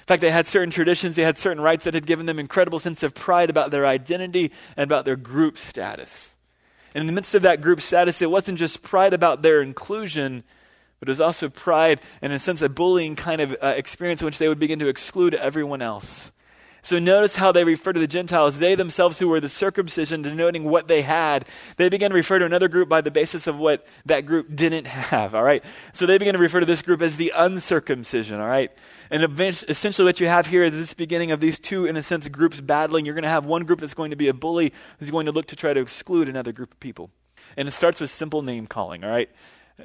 In 0.00 0.04
fact, 0.04 0.20
they 0.20 0.30
had 0.30 0.46
certain 0.46 0.70
traditions, 0.70 1.16
they 1.16 1.22
had 1.22 1.38
certain 1.38 1.62
rights 1.62 1.84
that 1.84 1.94
had 1.94 2.06
given 2.06 2.26
them 2.26 2.38
incredible 2.38 2.78
sense 2.78 3.02
of 3.02 3.14
pride 3.14 3.48
about 3.48 3.70
their 3.70 3.86
identity 3.86 4.52
and 4.76 4.84
about 4.84 5.06
their 5.06 5.16
group 5.16 5.56
status. 5.56 6.36
And 6.94 7.00
in 7.00 7.06
the 7.06 7.12
midst 7.14 7.34
of 7.34 7.40
that 7.40 7.62
group 7.62 7.80
status, 7.80 8.20
it 8.20 8.30
wasn't 8.30 8.58
just 8.58 8.82
pride 8.82 9.14
about 9.14 9.40
their 9.40 9.62
inclusion, 9.62 10.44
but 11.00 11.08
it 11.08 11.12
was 11.12 11.22
also 11.22 11.48
pride 11.48 12.02
and, 12.20 12.34
in 12.34 12.36
a 12.36 12.38
sense, 12.38 12.60
a 12.60 12.68
bullying 12.68 13.16
kind 13.16 13.40
of 13.40 13.56
uh, 13.62 13.72
experience 13.76 14.20
in 14.20 14.26
which 14.26 14.36
they 14.36 14.48
would 14.48 14.58
begin 14.58 14.78
to 14.80 14.88
exclude 14.88 15.32
everyone 15.34 15.80
else. 15.80 16.32
So 16.86 17.00
notice 17.00 17.34
how 17.34 17.50
they 17.50 17.64
refer 17.64 17.92
to 17.92 17.98
the 17.98 18.06
Gentiles. 18.06 18.60
They 18.60 18.76
themselves, 18.76 19.18
who 19.18 19.26
were 19.26 19.40
the 19.40 19.48
circumcision, 19.48 20.22
denoting 20.22 20.62
what 20.62 20.86
they 20.86 21.02
had, 21.02 21.44
they 21.78 21.88
begin 21.88 22.10
to 22.12 22.14
refer 22.14 22.38
to 22.38 22.44
another 22.44 22.68
group 22.68 22.88
by 22.88 23.00
the 23.00 23.10
basis 23.10 23.48
of 23.48 23.58
what 23.58 23.84
that 24.04 24.20
group 24.20 24.54
didn't 24.54 24.86
have, 24.86 25.34
all 25.34 25.42
right? 25.42 25.64
So 25.94 26.06
they 26.06 26.16
begin 26.16 26.34
to 26.34 26.38
refer 26.38 26.60
to 26.60 26.66
this 26.66 26.82
group 26.82 27.02
as 27.02 27.16
the 27.16 27.32
uncircumcision, 27.34 28.38
all 28.38 28.46
right? 28.46 28.70
And 29.10 29.24
essentially, 29.40 30.06
what 30.06 30.20
you 30.20 30.28
have 30.28 30.46
here 30.46 30.62
is 30.62 30.70
this 30.70 30.94
beginning 30.94 31.32
of 31.32 31.40
these 31.40 31.58
two, 31.58 31.86
in 31.86 31.96
a 31.96 32.04
sense, 32.04 32.28
groups 32.28 32.60
battling. 32.60 33.04
You're 33.04 33.16
going 33.16 33.24
to 33.24 33.30
have 33.30 33.44
one 33.44 33.64
group 33.64 33.80
that's 33.80 33.92
going 33.92 34.12
to 34.12 34.16
be 34.16 34.28
a 34.28 34.34
bully 34.34 34.72
who's 35.00 35.10
going 35.10 35.26
to 35.26 35.32
look 35.32 35.46
to 35.46 35.56
try 35.56 35.74
to 35.74 35.80
exclude 35.80 36.28
another 36.28 36.52
group 36.52 36.70
of 36.70 36.78
people. 36.78 37.10
And 37.56 37.66
it 37.66 37.72
starts 37.72 38.00
with 38.00 38.10
simple 38.10 38.42
name 38.42 38.68
calling, 38.68 39.02
all 39.02 39.10
right? 39.10 39.28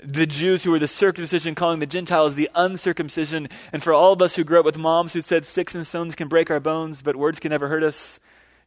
The 0.03 0.25
Jews 0.25 0.63
who 0.63 0.71
were 0.71 0.79
the 0.79 0.87
circumcision 0.87 1.55
calling 1.55 1.79
the 1.79 1.85
Gentiles 1.85 2.35
the 2.35 2.49
uncircumcision. 2.55 3.49
And 3.73 3.83
for 3.83 3.93
all 3.93 4.13
of 4.13 4.21
us 4.21 4.35
who 4.35 4.43
grew 4.43 4.59
up 4.59 4.65
with 4.65 4.77
moms 4.77 5.13
who 5.13 5.21
said 5.21 5.45
sticks 5.45 5.75
and 5.75 5.85
stones 5.85 6.15
can 6.15 6.27
break 6.27 6.49
our 6.49 6.59
bones, 6.59 7.01
but 7.01 7.15
words 7.15 7.39
can 7.39 7.49
never 7.49 7.67
hurt 7.67 7.83
us, 7.83 8.19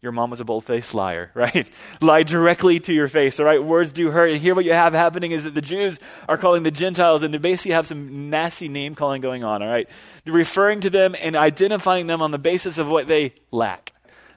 your 0.02 0.12
mom 0.12 0.28
was 0.28 0.38
a 0.38 0.44
bold 0.44 0.64
faced 0.64 0.94
liar, 0.94 1.30
right? 1.34 1.68
Lie 2.02 2.24
directly 2.24 2.78
to 2.80 2.92
your 2.92 3.08
face, 3.08 3.40
all 3.40 3.46
right? 3.46 3.62
Words 3.62 3.90
do 3.90 4.10
hurt. 4.10 4.30
And 4.30 4.38
here 4.38 4.54
what 4.54 4.66
you 4.66 4.74
have 4.74 4.92
happening 4.92 5.32
is 5.32 5.44
that 5.44 5.54
the 5.54 5.62
Jews 5.62 5.98
are 6.28 6.36
calling 6.36 6.62
the 6.62 6.70
Gentiles, 6.70 7.22
and 7.22 7.32
they 7.32 7.38
basically 7.38 7.72
have 7.72 7.86
some 7.86 8.28
nasty 8.28 8.68
name 8.68 8.94
calling 8.94 9.22
going 9.22 9.44
on, 9.44 9.62
all 9.62 9.68
right? 9.68 9.88
Referring 10.26 10.80
to 10.80 10.90
them 10.90 11.16
and 11.22 11.34
identifying 11.34 12.06
them 12.06 12.20
on 12.20 12.32
the 12.32 12.38
basis 12.38 12.76
of 12.76 12.86
what 12.86 13.06
they 13.06 13.32
lack. 13.50 13.92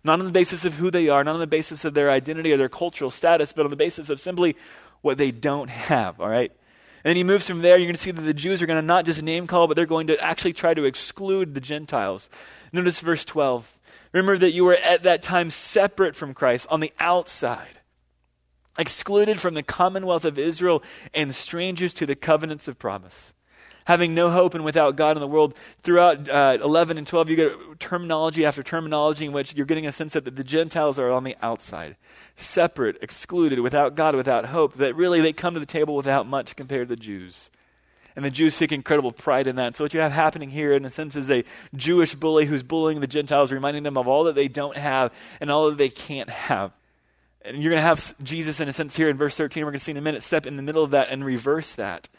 Not 0.06 0.20
on 0.20 0.26
the 0.26 0.32
basis 0.32 0.64
of 0.64 0.76
who 0.76 0.90
they 0.90 1.10
are, 1.10 1.26
not 1.26 1.34
on 1.34 1.42
the 1.42 1.48
basis 1.48 1.84
of 1.84 1.94
their 1.94 2.10
identity 2.10 2.54
or 2.54 2.58
their 2.58 2.70
cultural 2.70 3.12
status, 3.12 3.52
but 3.52 3.66
on 3.66 3.72
the 3.72 3.76
basis 3.78 4.10
of 4.10 4.22
simply 4.22 4.56
what 5.02 5.18
they 5.18 5.32
don't 5.32 5.70
have, 5.70 6.22
all 6.22 6.30
right? 6.30 6.54
And 7.08 7.12
then 7.12 7.16
he 7.16 7.24
moves 7.24 7.48
from 7.48 7.62
there. 7.62 7.78
You're 7.78 7.86
going 7.86 7.96
to 7.96 8.02
see 8.02 8.12
that 8.12 8.20
the 8.20 8.34
Jews 8.34 8.62
are 8.62 8.66
going 8.66 8.82
to 8.82 8.86
not 8.86 9.06
just 9.06 9.24
name 9.24 9.48
call, 9.48 9.66
but 9.66 9.78
they're 9.78 9.86
going 9.86 10.08
to 10.08 10.22
actually 10.22 10.52
try 10.52 10.74
to 10.74 10.84
exclude 10.84 11.56
the 11.56 11.62
Gentiles. 11.62 12.30
Notice 12.74 13.00
verse 13.00 13.24
12. 13.24 13.72
Remember 14.12 14.38
that 14.38 14.52
you 14.52 14.66
were 14.66 14.76
at 14.76 15.04
that 15.04 15.22
time 15.22 15.50
separate 15.50 16.18
from 16.18 16.34
Christ 16.34 16.68
on 16.70 16.82
the 16.82 16.92
outside, 17.00 17.80
excluded 18.78 19.40
from 19.40 19.54
the 19.54 19.64
commonwealth 19.64 20.26
of 20.26 20.38
Israel, 20.38 20.84
and 21.14 21.34
strangers 21.34 21.94
to 21.94 22.06
the 22.06 22.14
covenants 22.14 22.68
of 22.68 22.78
promise 22.78 23.32
having 23.88 24.14
no 24.14 24.30
hope 24.30 24.54
and 24.54 24.66
without 24.66 24.98
God 24.98 25.16
in 25.16 25.22
the 25.22 25.28
world. 25.28 25.56
Throughout 25.82 26.30
uh, 26.30 26.58
11 26.62 26.98
and 26.98 27.08
12, 27.08 27.30
you 27.30 27.36
get 27.38 27.80
terminology 27.80 28.46
after 28.46 28.62
terminology 28.62 29.26
in 29.26 29.32
which 29.32 29.56
you're 29.56 29.66
getting 29.66 29.88
a 29.88 29.94
sense 29.94 30.12
that 30.12 30.26
the 30.26 30.44
Gentiles 30.44 31.00
are 31.00 31.10
on 31.10 31.24
the 31.24 31.38
outside, 31.42 31.96
separate, 32.36 32.98
excluded, 33.02 33.60
without 33.60 33.96
God, 33.96 34.14
without 34.14 34.48
hope, 34.48 34.74
that 34.76 34.94
really 34.94 35.22
they 35.22 35.32
come 35.32 35.54
to 35.54 35.60
the 35.60 35.66
table 35.66 35.96
without 35.96 36.28
much 36.28 36.58
compared 36.58 36.90
to 36.90 36.96
the 36.98 37.02
Jews. 37.02 37.50
And 38.18 38.26
the 38.26 38.30
Jews 38.30 38.58
take 38.58 38.74
incredible 38.74 39.14
pride 39.14 39.48
in 39.48 39.56
that. 39.56 39.78
So, 39.78 39.86
what 39.86 39.94
you 39.94 40.02
have 40.02 40.12
happening 40.12 40.50
here, 40.50 40.74
in 40.74 40.84
a 40.84 40.90
sense, 40.90 41.16
is 41.16 41.32
a 41.32 41.46
Jewish 41.74 42.14
bully 42.14 42.46
who's 42.46 42.64
bullying 42.64 43.00
the 43.00 43.08
Gentiles, 43.08 43.54
reminding 43.54 43.84
them 43.84 43.98
of 43.98 44.08
all 44.08 44.26
that 44.26 44.36
they 44.36 44.50
don't 44.50 44.76
have 44.76 45.14
and 45.40 45.50
all 45.50 45.70
that 45.70 45.78
they 45.78 45.90
can't 45.90 46.30
have. 46.30 46.74
And 47.46 47.64
you're 47.64 47.70
going 47.70 47.82
to 47.82 47.88
have 47.88 48.22
Jesus, 48.22 48.60
in 48.60 48.68
a 48.68 48.74
sense, 48.74 48.98
here 48.98 49.08
in 49.08 49.16
verse 49.16 49.38
13. 49.38 49.64
We're 49.64 49.72
going 49.72 49.80
to 49.80 49.86
see 49.86 49.92
in 49.92 49.98
a 49.98 50.02
minute 50.02 50.24
step 50.24 50.46
in 50.46 50.58
the 50.58 50.64
middle 50.64 50.84
of 50.84 50.92
that 50.92 51.10
and 51.10 51.24
reverse 51.24 51.74
that 51.76 52.10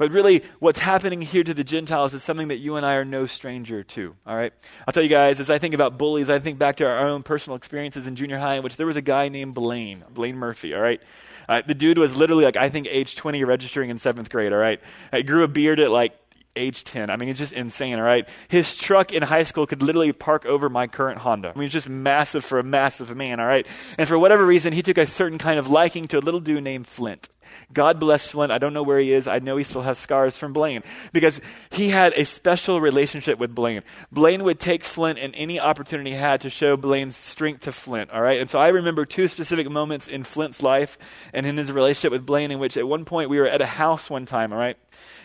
But 0.00 0.12
really, 0.12 0.42
what's 0.60 0.78
happening 0.78 1.20
here 1.20 1.44
to 1.44 1.52
the 1.52 1.62
Gentiles 1.62 2.14
is 2.14 2.22
something 2.22 2.48
that 2.48 2.56
you 2.56 2.76
and 2.76 2.86
I 2.86 2.94
are 2.94 3.04
no 3.04 3.26
stranger 3.26 3.82
to, 3.82 4.16
all 4.26 4.34
right? 4.34 4.50
I'll 4.88 4.92
tell 4.92 5.02
you 5.02 5.10
guys, 5.10 5.40
as 5.40 5.50
I 5.50 5.58
think 5.58 5.74
about 5.74 5.98
bullies, 5.98 6.30
I 6.30 6.38
think 6.38 6.58
back 6.58 6.76
to 6.76 6.86
our 6.86 7.06
own 7.06 7.22
personal 7.22 7.54
experiences 7.54 8.06
in 8.06 8.16
junior 8.16 8.38
high 8.38 8.54
in 8.54 8.62
which 8.62 8.78
there 8.78 8.86
was 8.86 8.96
a 8.96 9.02
guy 9.02 9.28
named 9.28 9.52
Blaine, 9.52 10.02
Blaine 10.08 10.36
Murphy, 10.36 10.74
all 10.74 10.80
right? 10.80 11.02
Uh, 11.50 11.60
the 11.66 11.74
dude 11.74 11.98
was 11.98 12.16
literally 12.16 12.46
like, 12.46 12.56
I 12.56 12.70
think, 12.70 12.86
age 12.90 13.14
20, 13.14 13.44
registering 13.44 13.90
in 13.90 13.98
seventh 13.98 14.30
grade, 14.30 14.54
all 14.54 14.58
right? 14.58 14.80
He 15.12 15.22
grew 15.22 15.42
a 15.42 15.48
beard 15.48 15.78
at 15.80 15.90
like 15.90 16.18
age 16.56 16.84
10. 16.84 17.10
I 17.10 17.16
mean, 17.16 17.28
it's 17.28 17.38
just 17.38 17.52
insane, 17.52 17.98
all 17.98 18.04
right? 18.04 18.28
His 18.48 18.76
truck 18.76 19.12
in 19.12 19.22
high 19.22 19.44
school 19.44 19.66
could 19.66 19.82
literally 19.82 20.12
park 20.12 20.46
over 20.46 20.68
my 20.68 20.86
current 20.86 21.18
Honda. 21.18 21.52
I 21.54 21.58
mean, 21.58 21.66
it's 21.66 21.72
just 21.72 21.88
massive 21.88 22.44
for 22.44 22.58
a 22.58 22.64
massive 22.64 23.14
man, 23.16 23.40
all 23.40 23.46
right? 23.46 23.66
And 23.98 24.08
for 24.08 24.18
whatever 24.18 24.44
reason, 24.44 24.72
he 24.72 24.82
took 24.82 24.98
a 24.98 25.06
certain 25.06 25.38
kind 25.38 25.58
of 25.58 25.68
liking 25.68 26.08
to 26.08 26.18
a 26.18 26.20
little 26.20 26.40
dude 26.40 26.62
named 26.62 26.86
Flint. 26.86 27.28
God 27.72 28.00
bless 28.00 28.28
Flint. 28.28 28.52
I 28.52 28.58
don't 28.58 28.72
know 28.72 28.82
where 28.82 28.98
he 28.98 29.12
is. 29.12 29.26
I 29.26 29.38
know 29.38 29.56
he 29.56 29.64
still 29.64 29.82
has 29.82 29.98
scars 29.98 30.36
from 30.36 30.52
Blaine 30.52 30.82
because 31.12 31.40
he 31.70 31.88
had 31.88 32.12
a 32.14 32.24
special 32.24 32.80
relationship 32.80 33.38
with 33.38 33.54
Blaine. 33.54 33.82
Blaine 34.10 34.44
would 34.44 34.58
take 34.58 34.84
Flint 34.84 35.18
in 35.18 35.34
any 35.34 35.58
opportunity 35.60 36.10
he 36.10 36.16
had 36.16 36.40
to 36.42 36.50
show 36.50 36.76
Blaine's 36.76 37.16
strength 37.16 37.62
to 37.62 37.72
Flint, 37.72 38.10
all 38.10 38.22
right? 38.22 38.40
And 38.40 38.50
so 38.50 38.58
I 38.58 38.68
remember 38.68 39.04
two 39.04 39.28
specific 39.28 39.70
moments 39.70 40.08
in 40.08 40.24
Flint's 40.24 40.62
life 40.62 40.98
and 41.32 41.46
in 41.46 41.56
his 41.56 41.70
relationship 41.70 42.12
with 42.12 42.26
Blaine 42.26 42.50
in 42.50 42.58
which 42.58 42.76
at 42.76 42.86
one 42.86 43.04
point 43.04 43.30
we 43.30 43.38
were 43.38 43.48
at 43.48 43.60
a 43.60 43.66
house 43.66 44.10
one 44.10 44.26
time, 44.26 44.52
all 44.52 44.58
right? 44.58 44.76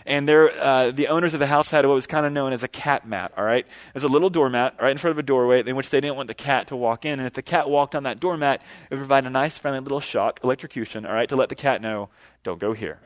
And 0.05 0.29
uh, 0.29 0.91
the 0.91 1.07
owners 1.07 1.33
of 1.33 1.39
the 1.39 1.47
house 1.47 1.71
had 1.71 1.85
what 1.85 1.95
was 1.95 2.05
kind 2.05 2.25
of 2.25 2.31
known 2.31 2.53
as 2.53 2.61
a 2.61 2.67
cat 2.67 3.07
mat, 3.07 3.31
all 3.35 3.43
right? 3.43 3.65
It 3.65 3.93
was 3.93 4.03
a 4.03 4.07
little 4.07 4.29
doormat 4.29 4.75
right 4.79 4.91
in 4.91 4.97
front 4.97 5.13
of 5.13 5.17
a 5.17 5.23
doorway 5.23 5.63
in 5.65 5.75
which 5.75 5.89
they 5.89 5.99
didn't 5.99 6.15
want 6.15 6.27
the 6.27 6.35
cat 6.35 6.67
to 6.67 6.75
walk 6.75 7.05
in. 7.05 7.19
And 7.19 7.25
if 7.25 7.33
the 7.33 7.41
cat 7.41 7.69
walked 7.69 7.95
on 7.95 8.03
that 8.03 8.19
doormat, 8.19 8.61
it 8.89 8.95
would 8.95 8.99
provide 8.99 9.25
a 9.25 9.29
nice, 9.29 9.57
friendly 9.57 9.79
little 9.79 9.99
shock, 9.99 10.39
electrocution, 10.43 11.05
all 11.05 11.13
right, 11.13 11.27
to 11.29 11.35
let 11.35 11.49
the 11.49 11.55
cat 11.55 11.81
know, 11.81 12.09
don't 12.45 12.59
go 12.59 12.71
here. 12.71 12.99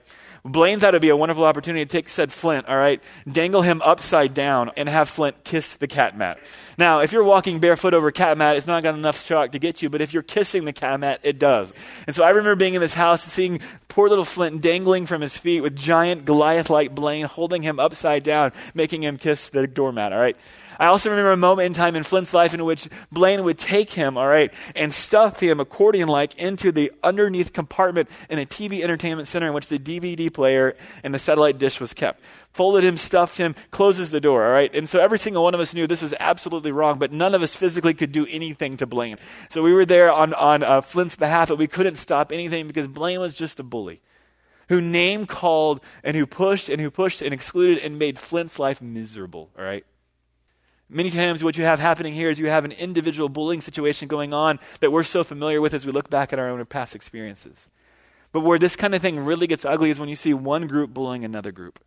Blaine 0.46 0.80
thought 0.80 0.94
it 0.94 0.96
would 0.96 1.02
be 1.02 1.10
a 1.10 1.18
wonderful 1.18 1.44
opportunity 1.44 1.84
to 1.84 1.92
take 1.92 2.08
said 2.08 2.32
Flint, 2.32 2.68
all 2.68 2.78
right, 2.78 3.02
dangle 3.30 3.62
him 3.62 3.82
upside 3.82 4.34
down 4.34 4.72
and 4.78 4.88
have 4.88 5.10
Flint 5.10 5.44
kiss 5.44 5.76
the 5.76 5.88
cat 5.88 6.18
mat. 6.18 6.40
Now, 6.78 7.00
if 7.00 7.12
you're 7.12 7.24
walking 7.24 7.60
barefoot 7.60 7.94
over 7.94 8.10
cat 8.12 8.38
mat, 8.38 8.56
it's 8.56 8.68
not 8.68 8.84
got 8.84 8.96
enough 8.96 9.26
shock 9.26 9.52
to 9.52 9.60
get 9.60 9.82
you, 9.82 9.90
but 9.90 10.02
if 10.02 10.14
you're 10.14 10.24
kissing 10.24 10.64
the 10.64 10.74
cat 10.74 11.00
mat, 11.00 11.20
it 11.24 11.40
does. 11.40 11.74
And 12.08 12.16
so 12.16 12.24
I 12.24 12.30
remember 12.30 12.56
being 12.56 12.74
in 12.74 12.82
this 12.82 12.94
house, 12.94 13.26
and 13.26 13.32
seeing 13.32 13.60
poor 13.90 14.08
little 14.08 14.26
Flint 14.26 14.62
dangling 14.62 15.06
from 15.06 15.22
his 15.22 15.36
feet 15.36 15.62
with 15.62 15.76
giant 15.76 16.24
Goliath 16.26 16.70
like 16.70 16.96
Blaine 16.96 17.26
holding 17.26 17.62
him 17.62 17.80
upside 17.80 18.24
down, 18.24 18.54
making 18.74 19.04
him 19.04 19.18
kiss 19.18 19.50
the 19.50 19.68
doormat, 19.68 20.14
all 20.14 20.20
right? 20.20 20.38
I 20.80 20.86
also 20.86 21.10
remember 21.10 21.32
a 21.32 21.38
moment 21.38 21.66
in 21.66 21.74
time 21.74 21.98
in 21.98 22.04
Flint's 22.04 22.34
life 22.34 22.54
in 22.54 22.64
which 22.64 22.88
Blaine 23.12 23.44
would 23.44 23.58
take 23.58 23.92
him, 23.92 24.18
all 24.18 24.28
right, 24.28 24.54
and 24.76 24.94
stuff 24.94 25.42
him 25.42 25.60
accordion 25.60 26.08
like 26.08 26.36
into 26.36 26.72
the 26.72 26.92
underneath 27.04 27.52
compartment 27.52 28.10
in 28.30 28.40
a 28.40 28.46
TV 28.46 28.82
entertainment 28.82 29.28
center 29.28 29.48
in 29.48 29.54
which 29.54 29.68
the 29.68 29.78
DVD 29.78 30.34
player 30.34 30.78
and 31.04 31.14
the 31.14 31.20
satellite 31.20 31.58
dish 31.58 31.82
was 31.82 31.94
kept. 31.94 32.22
Folded 32.54 32.86
him, 32.86 32.98
stuffed 32.98 33.38
him, 33.38 33.56
closes 33.72 34.10
the 34.10 34.22
door, 34.22 34.46
all 34.46 34.52
right? 34.52 34.74
And 34.74 34.88
so 34.88 35.00
every 35.00 35.20
single 35.20 35.44
one 35.44 35.54
of 35.54 35.60
us 35.60 35.74
knew 35.74 35.86
this 35.86 36.02
was 36.02 36.16
absolutely 36.20 36.72
wrong, 36.72 36.98
but 36.98 37.12
none 37.12 37.36
of 37.36 37.44
us 37.44 37.56
physically 37.56 37.94
could 37.94 38.14
do 38.14 38.26
anything 38.30 38.78
to 38.78 38.88
Blaine. 38.88 39.18
So 39.50 39.62
we 39.62 39.74
were 39.74 39.86
there 39.86 40.12
on, 40.12 40.34
on 40.34 40.64
uh, 40.64 40.80
Flint's 40.80 41.18
behalf, 41.18 41.50
but 41.50 41.58
we 41.58 41.68
couldn't 41.68 41.96
stop 41.96 42.32
anything 42.32 42.68
because 42.68 42.88
Blaine 42.88 43.20
was 43.20 43.36
just 43.36 43.60
a 43.60 43.64
bully 43.64 44.02
who 44.70 44.80
name 44.80 45.26
called 45.26 45.82
and 46.04 46.16
who 46.16 46.26
pushed 46.26 46.70
and 46.70 46.80
who 46.80 46.90
pushed 46.90 47.22
and 47.22 47.34
excluded 47.34 47.80
and 47.80 48.00
made 48.00 48.18
Flint's 48.18 48.60
life 48.60 48.82
miserable, 48.82 49.50
all 49.58 49.66
right? 49.66 49.84
Many 50.92 51.12
times, 51.12 51.44
what 51.44 51.56
you 51.56 51.66
have 51.66 51.80
happening 51.80 52.16
here 52.16 52.32
is 52.32 52.40
you 52.40 52.50
have 52.50 52.66
an 52.66 52.72
individual 52.72 53.30
bullying 53.30 53.62
situation 53.62 54.08
going 54.08 54.34
on 54.34 54.60
that 54.80 54.92
we're 54.92 55.04
so 55.04 55.24
familiar 55.24 55.62
with 55.62 55.76
as 55.76 55.86
we 55.86 55.92
look 55.92 56.10
back 56.10 56.34
at 56.34 56.40
our 56.40 56.50
own 56.50 56.66
past 56.66 56.96
experiences. 56.96 57.70
But 58.32 58.42
where 58.42 58.58
this 58.58 58.76
kind 58.76 58.96
of 58.96 59.02
thing 59.02 59.20
really 59.20 59.46
gets 59.46 59.66
ugly 59.66 59.92
is 59.92 60.00
when 60.00 60.10
you 60.10 60.16
see 60.16 60.34
one 60.34 60.66
group 60.66 60.92
bullying 60.92 61.24
another 61.24 61.52
group. 61.52 61.80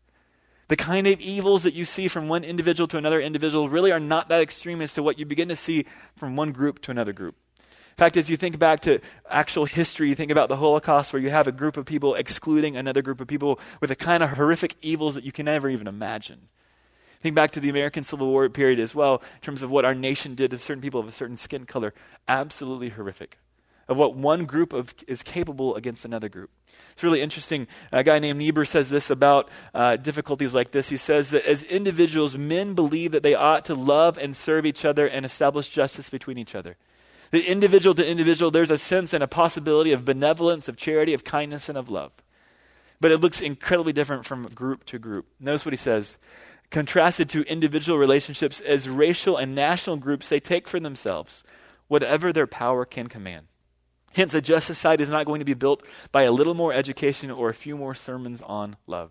The 0.68 0.76
kind 0.76 1.08
of 1.08 1.20
evils 1.20 1.64
that 1.64 1.74
you 1.74 1.84
see 1.84 2.06
from 2.06 2.28
one 2.28 2.44
individual 2.44 2.86
to 2.88 2.96
another 2.96 3.20
individual 3.20 3.68
really 3.68 3.90
are 3.90 4.00
not 4.00 4.28
that 4.28 4.40
extreme 4.40 4.80
as 4.80 4.92
to 4.92 5.02
what 5.02 5.18
you 5.18 5.26
begin 5.26 5.48
to 5.48 5.56
see 5.56 5.84
from 6.16 6.36
one 6.36 6.52
group 6.52 6.80
to 6.82 6.92
another 6.92 7.12
group. 7.12 7.34
In 7.58 7.96
fact, 7.96 8.16
as 8.16 8.30
you 8.30 8.36
think 8.36 8.58
back 8.58 8.80
to 8.82 9.00
actual 9.28 9.64
history, 9.64 10.08
you 10.08 10.14
think 10.14 10.30
about 10.30 10.48
the 10.48 10.56
Holocaust, 10.56 11.12
where 11.12 11.20
you 11.20 11.30
have 11.30 11.48
a 11.48 11.52
group 11.52 11.76
of 11.76 11.86
people 11.86 12.14
excluding 12.14 12.76
another 12.76 13.02
group 13.02 13.20
of 13.20 13.26
people 13.26 13.58
with 13.80 13.90
the 13.90 13.96
kind 13.96 14.22
of 14.22 14.30
horrific 14.30 14.76
evils 14.80 15.16
that 15.16 15.24
you 15.24 15.32
can 15.32 15.44
never 15.44 15.68
even 15.68 15.88
imagine. 15.88 16.48
Think 17.22 17.36
back 17.36 17.52
to 17.52 17.60
the 17.60 17.68
American 17.68 18.02
Civil 18.02 18.26
War 18.26 18.48
period 18.48 18.80
as 18.80 18.94
well, 18.94 19.22
in 19.34 19.40
terms 19.42 19.62
of 19.62 19.70
what 19.70 19.84
our 19.84 19.94
nation 19.94 20.34
did 20.34 20.50
to 20.50 20.58
certain 20.58 20.82
people 20.82 21.00
of 21.00 21.06
a 21.06 21.12
certain 21.12 21.36
skin 21.36 21.66
color. 21.66 21.94
Absolutely 22.26 22.88
horrific. 22.90 23.38
Of 23.88 23.96
what 23.96 24.16
one 24.16 24.44
group 24.44 24.72
of, 24.72 24.94
is 25.06 25.22
capable 25.22 25.76
against 25.76 26.04
another 26.04 26.28
group. 26.28 26.50
It's 26.92 27.04
really 27.04 27.20
interesting. 27.20 27.68
A 27.92 28.02
guy 28.02 28.18
named 28.18 28.38
Niebuhr 28.38 28.64
says 28.64 28.90
this 28.90 29.08
about 29.08 29.48
uh, 29.72 29.96
difficulties 29.96 30.52
like 30.52 30.72
this. 30.72 30.88
He 30.88 30.96
says 30.96 31.30
that 31.30 31.44
as 31.46 31.62
individuals, 31.64 32.36
men 32.36 32.74
believe 32.74 33.12
that 33.12 33.22
they 33.22 33.34
ought 33.34 33.64
to 33.66 33.74
love 33.74 34.18
and 34.18 34.34
serve 34.34 34.66
each 34.66 34.84
other 34.84 35.06
and 35.06 35.24
establish 35.24 35.68
justice 35.68 36.10
between 36.10 36.38
each 36.38 36.54
other. 36.54 36.76
That 37.30 37.48
individual 37.48 37.94
to 37.94 38.08
individual, 38.08 38.50
there's 38.50 38.70
a 38.70 38.78
sense 38.78 39.12
and 39.12 39.22
a 39.22 39.28
possibility 39.28 39.92
of 39.92 40.04
benevolence, 40.04 40.68
of 40.68 40.76
charity, 40.76 41.14
of 41.14 41.24
kindness, 41.24 41.68
and 41.68 41.78
of 41.78 41.88
love. 41.88 42.12
But 43.00 43.10
it 43.10 43.18
looks 43.18 43.40
incredibly 43.40 43.92
different 43.92 44.24
from 44.24 44.46
group 44.48 44.84
to 44.86 44.98
group. 44.98 45.26
Notice 45.40 45.64
what 45.64 45.72
he 45.72 45.78
says 45.78 46.18
contrasted 46.72 47.28
to 47.30 47.42
individual 47.42 47.98
relationships 47.98 48.58
as 48.60 48.88
racial 48.88 49.36
and 49.36 49.54
national 49.54 49.98
groups 49.98 50.28
they 50.28 50.40
take 50.40 50.66
for 50.66 50.80
themselves 50.80 51.44
whatever 51.86 52.32
their 52.32 52.46
power 52.46 52.86
can 52.86 53.06
command. 53.06 53.46
Hence, 54.14 54.32
a 54.32 54.40
just 54.40 54.66
society 54.66 55.02
is 55.02 55.10
not 55.10 55.26
going 55.26 55.40
to 55.40 55.44
be 55.44 55.54
built 55.54 55.82
by 56.10 56.22
a 56.22 56.32
little 56.32 56.54
more 56.54 56.72
education 56.72 57.30
or 57.30 57.50
a 57.50 57.54
few 57.54 57.76
more 57.76 57.94
sermons 57.94 58.40
on 58.42 58.76
love. 58.86 59.10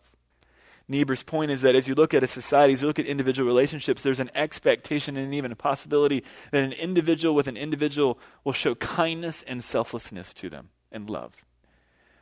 Niebuhr's 0.88 1.22
point 1.22 1.52
is 1.52 1.62
that 1.62 1.76
as 1.76 1.88
you 1.88 1.94
look 1.94 2.14
at 2.14 2.24
a 2.24 2.28
society, 2.28 2.74
as 2.74 2.82
you 2.82 2.88
look 2.88 3.00
at 3.00 3.06
individual 3.06 3.48
relationships, 3.48 4.02
there's 4.02 4.20
an 4.20 4.32
expectation 4.34 5.16
and 5.16 5.34
even 5.34 5.52
a 5.52 5.56
possibility 5.56 6.24
that 6.52 6.64
an 6.64 6.74
individual 6.74 7.36
with 7.36 7.48
an 7.48 7.56
individual 7.56 8.20
will 8.44 8.54
show 8.54 8.74
kindness 8.76 9.44
and 9.44 9.64
selflessness 9.64 10.34
to 10.34 10.50
them 10.50 10.70
and 10.92 11.10
love. 11.10 11.34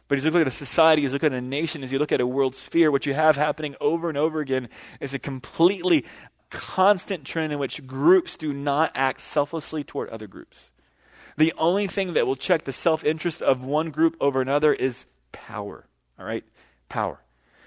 But 0.10 0.18
as 0.18 0.26
you 0.26 0.32
look 0.32 0.42
at 0.42 0.48
a 0.48 0.52
society, 0.52 1.06
as 1.06 1.12
you 1.12 1.16
look 1.16 1.24
at 1.24 1.32
a 1.32 1.40
nation, 1.40 1.84
as 1.84 1.92
you 1.92 2.00
look 2.00 2.12
at 2.12 2.20
a 2.20 2.28
world 2.28 2.56
sphere, 2.56 2.92
what 2.92 3.06
you 3.06 3.14
have 3.14 3.38
happening 3.38 3.76
over 3.80 4.10
and 4.10 4.18
over 4.18 4.42
again 4.42 4.68
is 5.00 5.14
a 5.14 5.20
completely 5.20 6.04
constant 6.50 7.26
trend 7.26 7.54
in 7.54 7.60
which 7.60 7.86
groups 7.86 8.36
do 8.36 8.52
not 8.52 8.92
act 8.96 9.22
selflessly 9.22 9.84
toward 9.84 10.10
other 10.10 10.26
groups. 10.26 10.72
The 11.38 11.54
only 11.58 11.86
thing 11.86 12.14
that 12.14 12.26
will 12.26 12.36
check 12.36 12.64
the 12.64 12.72
self 12.72 13.04
interest 13.04 13.42
of 13.44 13.64
one 13.64 13.92
group 13.92 14.18
over 14.20 14.42
another 14.42 14.74
is 14.74 15.06
power. 15.32 15.86
All 16.18 16.26
right? 16.26 16.44
Power. 16.90 17.22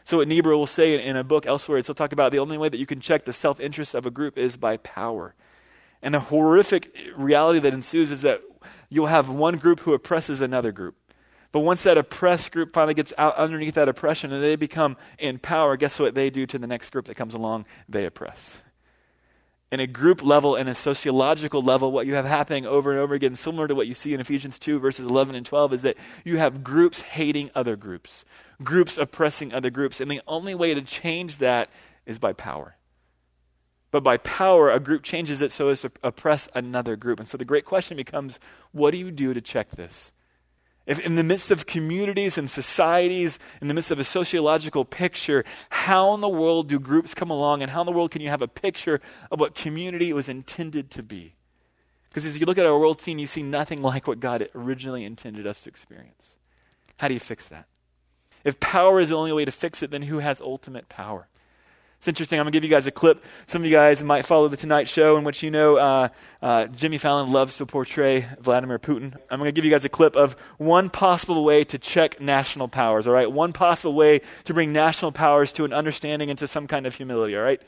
So, 0.05 0.17
what 0.17 0.27
Niebuhr 0.27 0.57
will 0.57 0.67
say 0.67 0.95
in, 0.95 1.01
in 1.01 1.17
a 1.17 1.23
book 1.23 1.47
elsewhere, 1.47 1.81
he'll 1.81 1.95
talk 1.95 2.13
about 2.13 2.33
the 2.33 2.41
only 2.41 2.59
way 2.59 2.69
that 2.69 2.79
you 2.79 2.87
can 2.87 3.01
check 3.01 3.25
the 3.25 3.33
self 3.33 3.61
interest 3.61 3.95
of 3.95 4.05
a 4.05 4.11
group 4.11 4.37
is 4.37 4.57
by 4.57 4.79
power. 4.79 5.35
And 6.03 6.13
the 6.13 6.21
horrific 6.21 7.13
reality 7.17 7.61
that 7.61 7.73
ensues 7.73 8.11
is 8.11 8.23
that 8.23 8.43
you'll 8.91 9.07
have 9.07 9.29
one 9.29 9.59
group 9.59 9.81
who 9.81 9.95
oppresses 9.95 10.41
another 10.41 10.73
group. 10.73 10.97
But 11.52 11.61
once 11.61 11.82
that 11.82 11.99
oppressed 11.99 12.50
group 12.50 12.73
finally 12.73 12.94
gets 12.94 13.12
out 13.18 13.37
underneath 13.37 13.75
that 13.75 13.88
oppression 13.88 14.32
and 14.32 14.42
they 14.42 14.56
become 14.56 14.97
in 15.18 15.38
power, 15.38 15.76
guess 15.76 16.00
what 16.00 16.14
they 16.14 16.30
do 16.30 16.47
to 16.47 16.59
the 16.59 16.66
next 16.66 16.90
group 16.90 17.04
that 17.04 17.14
comes 17.14 17.35
along? 17.35 17.66
They 17.88 18.06
oppress. 18.06 18.59
In 19.71 19.80
a 19.80 19.87
group 19.87 20.23
level 20.23 20.54
and 20.54 20.68
a 20.68 20.75
sociological 20.75 21.62
level, 21.62 21.92
what 21.92 22.06
you 22.06 22.14
have 22.14 22.26
happening 22.26 22.66
over 22.66 22.90
and 22.90 23.00
over 23.00 23.14
again, 23.14 23.37
similar 23.37 23.68
to 23.68 23.75
what 23.75 23.87
you 23.87 23.94
see 23.94 24.12
in 24.12 24.21
Ephesians 24.21 24.59
2, 24.59 24.78
verses 24.78 25.06
11 25.06 25.35
and 25.35 25.44
12, 25.44 25.75
is 25.75 25.82
that 25.82 25.97
you 26.25 26.38
have 26.38 26.64
groups 26.64 27.02
hating 27.02 27.50
other 27.54 27.76
groups, 27.76 28.25
groups 28.62 28.97
oppressing 28.99 29.52
other 29.52 29.71
groups. 29.71 30.00
And 30.00 30.11
the 30.11 30.23
only 30.26 30.54
way 30.54 30.75
to 30.75 30.82
change 30.82 31.38
that 31.38 31.71
is 32.06 32.18
by 32.18 32.32
power. 32.32 32.76
But 33.90 34.02
by 34.02 34.16
power, 34.18 34.71
a 34.71 34.80
group 34.80 35.02
changes 35.02 35.42
it 35.42 35.52
so 35.52 35.68
as 35.68 35.82
to 35.82 35.92
oppress 36.02 36.49
another 36.54 36.97
group. 36.97 37.18
And 37.18 37.28
so 37.28 37.37
the 37.37 37.44
great 37.44 37.66
question 37.66 37.99
becomes 37.99 38.40
what 38.73 38.90
do 38.90 38.97
you 38.97 39.11
do 39.11 39.35
to 39.35 39.40
check 39.40 39.71
this? 39.71 40.12
If 40.85 40.99
in 40.99 41.15
the 41.15 41.23
midst 41.23 41.51
of 41.51 41.67
communities 41.67 42.37
and 42.37 42.51
societies, 42.51 43.39
in 43.61 43.69
the 43.69 43.75
midst 43.75 43.91
of 43.93 44.01
a 44.01 44.05
sociological 44.05 44.85
picture, 44.85 45.45
how 45.71 46.12
in 46.15 46.21
the 46.21 46.29
world 46.29 46.69
do 46.69 46.81
groups 46.81 47.15
come 47.15 47.31
along 47.31 47.62
and 47.62 47.71
how 47.71 47.83
in 47.83 47.87
the 47.87 47.93
world 47.93 48.11
can 48.11 48.21
you 48.21 48.29
have 48.29 48.43
a 48.43 48.49
picture 48.49 49.01
of 49.31 49.39
what 49.39 49.55
community 49.55 50.12
was 50.12 50.29
intended 50.29 50.91
to 50.91 51.03
be? 51.03 51.35
Because 52.09 52.27
as 52.27 52.39
you 52.39 52.47
look 52.47 52.59
at 52.59 52.67
our 52.67 52.79
world 52.79 53.01
scene, 53.01 53.19
you 53.19 53.27
see 53.27 53.43
nothing 53.43 53.81
like 53.81 54.07
what 54.07 54.21
God 54.21 54.49
originally 54.55 55.05
intended 55.05 55.47
us 55.47 55.61
to 55.61 55.69
experience. 55.69 56.37
How 56.99 57.09
do 57.09 57.15
you 57.15 57.21
fix 57.21 57.49
that? 57.49 57.67
If 58.45 58.59
power 58.59 58.99
is 58.99 59.11
the 59.11 59.17
only 59.17 59.33
way 59.33 59.45
to 59.45 59.53
fix 59.53 59.83
it, 59.83 59.91
then 59.91 60.03
who 60.03 60.19
has 60.19 60.41
ultimate 60.41 60.89
power? 60.89 61.29
It's 62.02 62.09
interesting. 62.09 62.40
I'm 62.40 62.47
going 62.47 62.50
to 62.50 62.56
give 62.56 62.64
you 62.64 62.75
guys 62.75 62.88
a 62.88 62.90
clip. 62.90 63.25
Some 63.47 63.62
of 63.62 63.66
you 63.66 63.71
guys 63.71 64.02
might 64.02 64.26
follow 64.26 64.49
the 64.49 64.56
Tonight 64.56 64.88
Show, 64.88 65.16
in 65.16 65.23
which 65.23 65.44
you 65.44 65.52
know 65.52 65.76
uh, 65.76 66.09
uh, 66.42 66.66
Jimmy 66.66 66.99
Fallon 66.99 67.30
loves 67.30 67.59
to 67.59 67.64
portray 67.64 68.26
Vladimir 68.40 68.80
Putin. 68.80 69.16
I'm 69.30 69.38
going 69.38 69.47
to 69.47 69.52
give 69.52 69.64
you 69.64 69.71
guys 69.71 69.85
a 69.85 69.88
clip 69.88 70.16
of 70.16 70.35
one 70.59 70.90
possible 70.90 71.44
way 71.44 71.62
to 71.62 71.78
check 71.78 72.21
national 72.21 72.66
powers, 72.66 73.06
all 73.06 73.14
right? 73.14 73.30
One 73.30 73.52
possible 73.52 73.94
way 73.94 74.21
to 74.47 74.52
bring 74.52 74.73
national 74.73 75.12
powers 75.12 75.52
to 75.52 75.64
an 75.64 75.73
understanding 75.73 76.28
and 76.28 76.37
to 76.40 76.49
some 76.49 76.66
kind 76.66 76.88
of 76.88 76.97
humility, 76.97 77.37
all 77.37 77.44
right? 77.44 77.62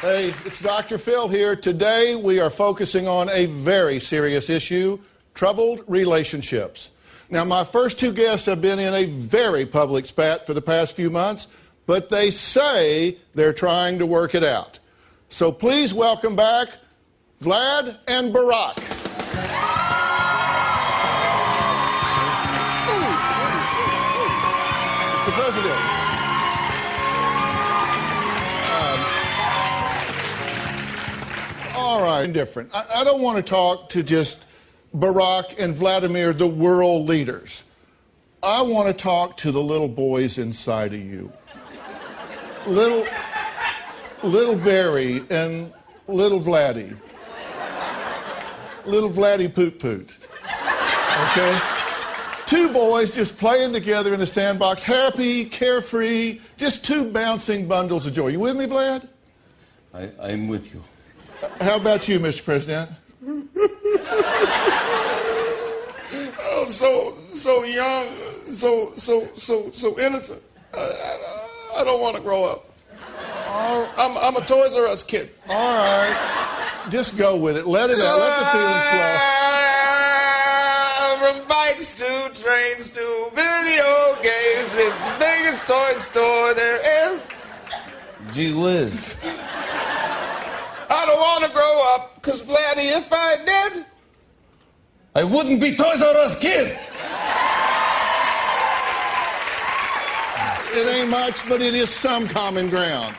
Hey, 0.00 0.32
it's 0.46 0.62
Dr. 0.62 0.96
Phil 0.96 1.28
here. 1.28 1.54
Today 1.54 2.14
we 2.14 2.40
are 2.40 2.48
focusing 2.48 3.06
on 3.06 3.28
a 3.28 3.44
very 3.44 4.00
serious 4.00 4.48
issue 4.48 4.98
troubled 5.34 5.84
relationships. 5.86 6.88
Now, 7.34 7.44
my 7.44 7.64
first 7.64 7.98
two 7.98 8.12
guests 8.12 8.46
have 8.46 8.62
been 8.62 8.78
in 8.78 8.94
a 8.94 9.06
very 9.06 9.66
public 9.66 10.06
spat 10.06 10.46
for 10.46 10.54
the 10.54 10.62
past 10.62 10.94
few 10.94 11.10
months, 11.10 11.48
but 11.84 12.08
they 12.08 12.30
say 12.30 13.18
they're 13.34 13.52
trying 13.52 13.98
to 13.98 14.06
work 14.06 14.36
it 14.36 14.44
out. 14.44 14.78
So 15.30 15.50
please 15.50 15.92
welcome 15.92 16.36
back 16.36 16.68
Vlad 17.42 17.98
and 18.06 18.32
Barack. 18.32 18.76
Mr. 25.16 25.32
President. 25.32 25.80
Um, 28.70 28.98
all 31.74 32.00
right, 32.04 32.32
different. 32.32 32.72
I, 32.72 33.00
I 33.00 33.02
don't 33.02 33.20
want 33.20 33.38
to 33.38 33.42
talk 33.42 33.88
to 33.88 34.04
just 34.04 34.46
Barack 34.94 35.58
and 35.58 35.74
Vladimir, 35.74 36.32
the 36.32 36.46
world 36.46 37.08
leaders. 37.08 37.64
I 38.42 38.62
want 38.62 38.86
to 38.88 38.94
talk 38.94 39.36
to 39.38 39.50
the 39.50 39.62
little 39.62 39.88
boys 39.88 40.38
inside 40.38 40.92
of 40.92 41.00
you. 41.00 41.32
Little, 42.66 43.06
little 44.22 44.56
Barry 44.56 45.24
and 45.30 45.72
little 46.06 46.40
Vladdy. 46.40 46.96
Little 48.86 49.10
Vladdy 49.10 49.52
Poot 49.52 49.80
Poot. 49.80 50.18
Okay? 51.30 51.58
Two 52.46 52.72
boys 52.72 53.14
just 53.14 53.38
playing 53.38 53.72
together 53.72 54.12
in 54.12 54.20
the 54.20 54.26
sandbox, 54.26 54.82
happy, 54.82 55.46
carefree, 55.46 56.40
just 56.58 56.84
two 56.84 57.10
bouncing 57.10 57.66
bundles 57.66 58.06
of 58.06 58.12
joy. 58.12 58.28
You 58.28 58.40
with 58.40 58.56
me, 58.56 58.66
Vlad? 58.66 59.08
I, 59.94 60.10
I'm 60.20 60.48
with 60.48 60.74
you. 60.74 60.84
How 61.60 61.76
about 61.76 62.06
you, 62.08 62.20
Mr. 62.20 62.44
President? 62.44 62.90
Oh, 66.56 66.66
so 66.68 67.12
so 67.34 67.64
young, 67.64 68.06
so 68.52 68.92
so 68.96 69.26
so 69.34 69.70
so 69.70 69.98
innocent. 69.98 70.42
I, 70.72 70.78
I, 70.78 71.80
I 71.80 71.84
don't 71.84 72.00
want 72.00 72.16
to 72.16 72.22
grow 72.22 72.44
up. 72.44 72.70
I'm, 73.96 74.16
I'm 74.18 74.36
a 74.36 74.40
Toys 74.40 74.74
R 74.76 74.86
Us 74.86 75.02
kid. 75.02 75.30
All 75.48 75.54
right. 75.54 76.16
Just 76.90 77.16
go 77.16 77.36
with 77.36 77.56
it. 77.56 77.66
Let 77.66 77.90
it 77.90 77.98
out. 78.00 78.18
Let 78.18 78.38
the 78.40 78.46
feelings 78.46 78.84
flow. 78.90 79.30
From 81.24 81.46
bikes 81.48 81.94
to 81.98 82.30
trains 82.34 82.90
to 82.90 83.30
video 83.32 84.16
games, 84.20 84.74
it's 84.74 85.00
the 85.06 85.16
biggest 85.18 85.66
toy 85.66 85.92
store 85.94 86.52
there 86.54 86.78
is. 87.12 87.28
Gee 88.32 88.52
whiz. 88.52 89.06
I 90.94 91.06
don't 91.06 91.18
want 91.18 91.44
to 91.44 91.50
grow 91.50 91.94
up, 91.94 92.14
because, 92.14 92.40
Vladdy, 92.42 92.96
if 92.96 93.12
I 93.12 93.36
did, 93.44 93.84
I 95.14 95.24
wouldn't 95.24 95.60
be 95.60 95.74
Toys 95.76 96.02
R 96.02 96.16
Us 96.16 96.38
kid. 96.38 96.78
It 100.76 100.86
ain't 100.88 101.08
much, 101.08 101.48
but 101.48 101.62
it 101.62 101.74
is 101.74 101.88
some 101.90 102.26
common 102.26 102.68
ground. 102.68 103.14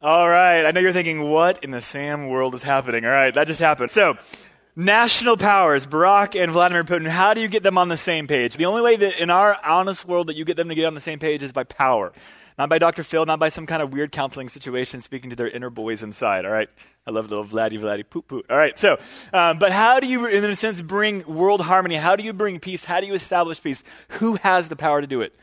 All 0.00 0.28
right. 0.28 0.64
I 0.64 0.70
know 0.70 0.80
you're 0.80 0.92
thinking, 0.92 1.28
what 1.28 1.64
in 1.64 1.72
the 1.72 1.82
Sam 1.82 2.28
world 2.28 2.54
is 2.54 2.62
happening? 2.62 3.04
All 3.04 3.10
right, 3.10 3.34
that 3.34 3.48
just 3.48 3.60
happened. 3.60 3.90
So, 3.90 4.16
national 4.76 5.36
powers, 5.36 5.86
Barack 5.86 6.40
and 6.40 6.52
Vladimir 6.52 6.84
Putin, 6.84 7.08
how 7.08 7.34
do 7.34 7.40
you 7.40 7.48
get 7.48 7.64
them 7.64 7.76
on 7.76 7.88
the 7.88 7.96
same 7.96 8.28
page? 8.28 8.54
The 8.56 8.66
only 8.66 8.82
way 8.82 8.96
that 8.96 9.20
in 9.20 9.28
our 9.28 9.56
honest 9.64 10.06
world 10.06 10.28
that 10.28 10.36
you 10.36 10.44
get 10.44 10.56
them 10.56 10.68
to 10.68 10.74
get 10.76 10.86
on 10.86 10.94
the 10.94 11.00
same 11.00 11.18
page 11.18 11.42
is 11.42 11.52
by 11.52 11.64
power. 11.64 12.12
Not 12.60 12.68
by 12.68 12.76
Dr. 12.76 13.02
Phil, 13.02 13.24
not 13.24 13.38
by 13.38 13.48
some 13.48 13.64
kind 13.64 13.80
of 13.80 13.90
weird 13.90 14.12
counseling 14.12 14.50
situation 14.50 15.00
speaking 15.00 15.30
to 15.30 15.36
their 15.36 15.48
inner 15.48 15.70
boys 15.70 16.02
inside, 16.02 16.44
all 16.44 16.50
right? 16.50 16.68
I 17.06 17.10
love 17.10 17.30
little 17.30 17.42
Vladdy 17.42 17.80
Vladdy 17.80 18.04
poop 18.06 18.28
poop. 18.28 18.44
All 18.50 18.56
right, 18.58 18.78
so, 18.78 18.98
um, 19.32 19.58
but 19.58 19.72
how 19.72 19.98
do 19.98 20.06
you, 20.06 20.26
in 20.26 20.44
a 20.44 20.54
sense, 20.54 20.82
bring 20.82 21.24
world 21.24 21.62
harmony? 21.62 21.94
How 21.94 22.16
do 22.16 22.22
you 22.22 22.34
bring 22.34 22.60
peace? 22.60 22.84
How 22.84 23.00
do 23.00 23.06
you 23.06 23.14
establish 23.14 23.62
peace? 23.62 23.82
Who 24.08 24.34
has 24.42 24.68
the 24.68 24.76
power 24.76 25.00
to 25.00 25.06
do 25.06 25.22
it? 25.22 25.34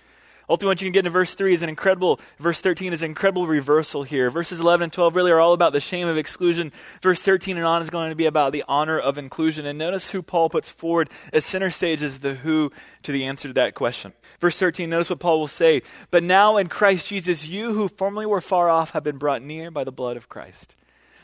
Ultimately, 0.50 0.72
what 0.72 0.82
you 0.82 0.86
can 0.86 0.94
get 0.94 1.00
into 1.00 1.10
verse 1.10 1.36
3 1.36 1.54
is 1.54 1.62
an 1.62 1.68
incredible, 1.68 2.22
verse 2.40 2.62
13 2.62 2.94
is 2.94 3.02
an 3.02 3.10
incredible 3.10 3.48
reversal 3.48 4.04
here. 4.04 4.30
Verses 4.30 4.62
11 4.62 4.86
and 4.86 4.94
12 4.94 5.16
really 5.16 5.32
are 5.32 5.40
all 5.40 5.54
about 5.54 5.74
the 5.74 5.82
shame 5.82 6.08
of 6.08 6.16
exclusion. 6.16 6.72
Verse 7.02 7.22
13 7.22 7.58
and 7.58 7.66
on 7.66 7.82
is 7.82 7.90
going 7.90 8.10
to 8.10 8.16
be 8.16 8.26
about 8.26 8.54
the 8.54 8.64
honor 8.68 8.98
of 8.98 9.18
inclusion. 9.18 9.66
And 9.66 9.78
notice 9.78 10.12
who 10.12 10.22
Paul 10.22 10.50
puts 10.50 10.72
forward 10.72 11.10
as 11.34 11.44
center 11.44 11.70
stage 11.70 12.02
is 12.02 12.20
the 12.20 12.36
who 12.36 12.72
to 13.04 13.12
the 13.12 13.26
answer 13.26 13.50
to 13.50 13.54
that 13.56 13.76
question. 13.76 14.14
Verse 14.40 14.58
13, 14.58 14.90
notice 14.90 15.10
what 15.10 15.20
Paul 15.20 15.40
will 15.40 15.48
say. 15.48 15.82
But 16.12 16.24
now 16.24 16.56
in 16.56 16.68
Christ 16.68 17.10
Jesus, 17.10 17.48
you 17.48 17.74
who 17.74 17.90
formerly 17.90 18.26
were 18.26 18.42
far 18.42 18.70
off 18.70 18.92
have 18.92 19.04
been 19.04 19.18
brought 19.18 19.42
near 19.42 19.70
by 19.70 19.84
the 19.84 19.92
blood 19.92 20.16
of 20.16 20.30
Christ. 20.30 20.77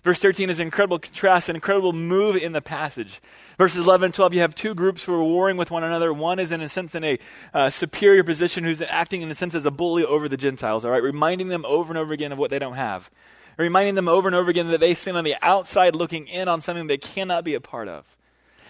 Verse 0.04 0.20
13 0.20 0.50
is 0.50 0.60
an 0.60 0.68
incredible 0.68 1.00
contrast, 1.00 1.48
an 1.48 1.56
incredible 1.56 1.94
move 1.94 2.36
in 2.36 2.52
the 2.52 2.62
passage. 2.62 3.22
Verses 3.58 3.86
11 3.86 4.08
and 4.08 4.14
12, 4.14 4.34
you 4.34 4.42
have 4.42 4.54
two 4.54 4.76
groups 4.76 5.06
who 5.06 5.14
are 5.14 5.24
warring 5.24 5.56
with 5.56 5.72
one 5.72 5.84
another. 5.84 6.12
One 6.12 6.40
is, 6.40 6.52
in 6.52 6.60
a 6.60 6.68
sense, 6.68 6.94
in 6.94 7.06
a 7.06 7.20
uh, 7.54 7.70
superior 7.70 8.24
position, 8.24 8.66
who's 8.66 8.82
acting, 8.82 9.22
in 9.22 9.32
a 9.32 9.36
sense, 9.36 9.56
as 9.56 9.66
a 9.66 9.72
bully 9.72 10.04
over 10.04 10.28
the 10.28 10.36
Gentiles, 10.36 10.84
all 10.84 10.92
right? 10.92 11.02
Reminding 11.02 11.48
them 11.48 11.64
over 11.66 11.92
and 11.92 11.98
over 11.98 12.12
again 12.12 12.34
of 12.34 12.38
what 12.38 12.52
they 12.52 12.60
don't 12.60 12.74
have. 12.74 13.10
Reminding 13.58 13.96
them 13.96 14.10
over 14.10 14.28
and 14.28 14.36
over 14.36 14.50
again 14.50 14.68
that 14.68 14.82
they 14.82 14.94
stand 14.94 15.16
on 15.16 15.24
the 15.24 15.36
outside 15.42 15.96
looking 15.96 16.28
in 16.28 16.50
on 16.50 16.60
something 16.60 16.88
they 16.88 16.98
cannot 16.98 17.46
be 17.46 17.54
a 17.54 17.62
part 17.62 17.88
of. 17.88 18.06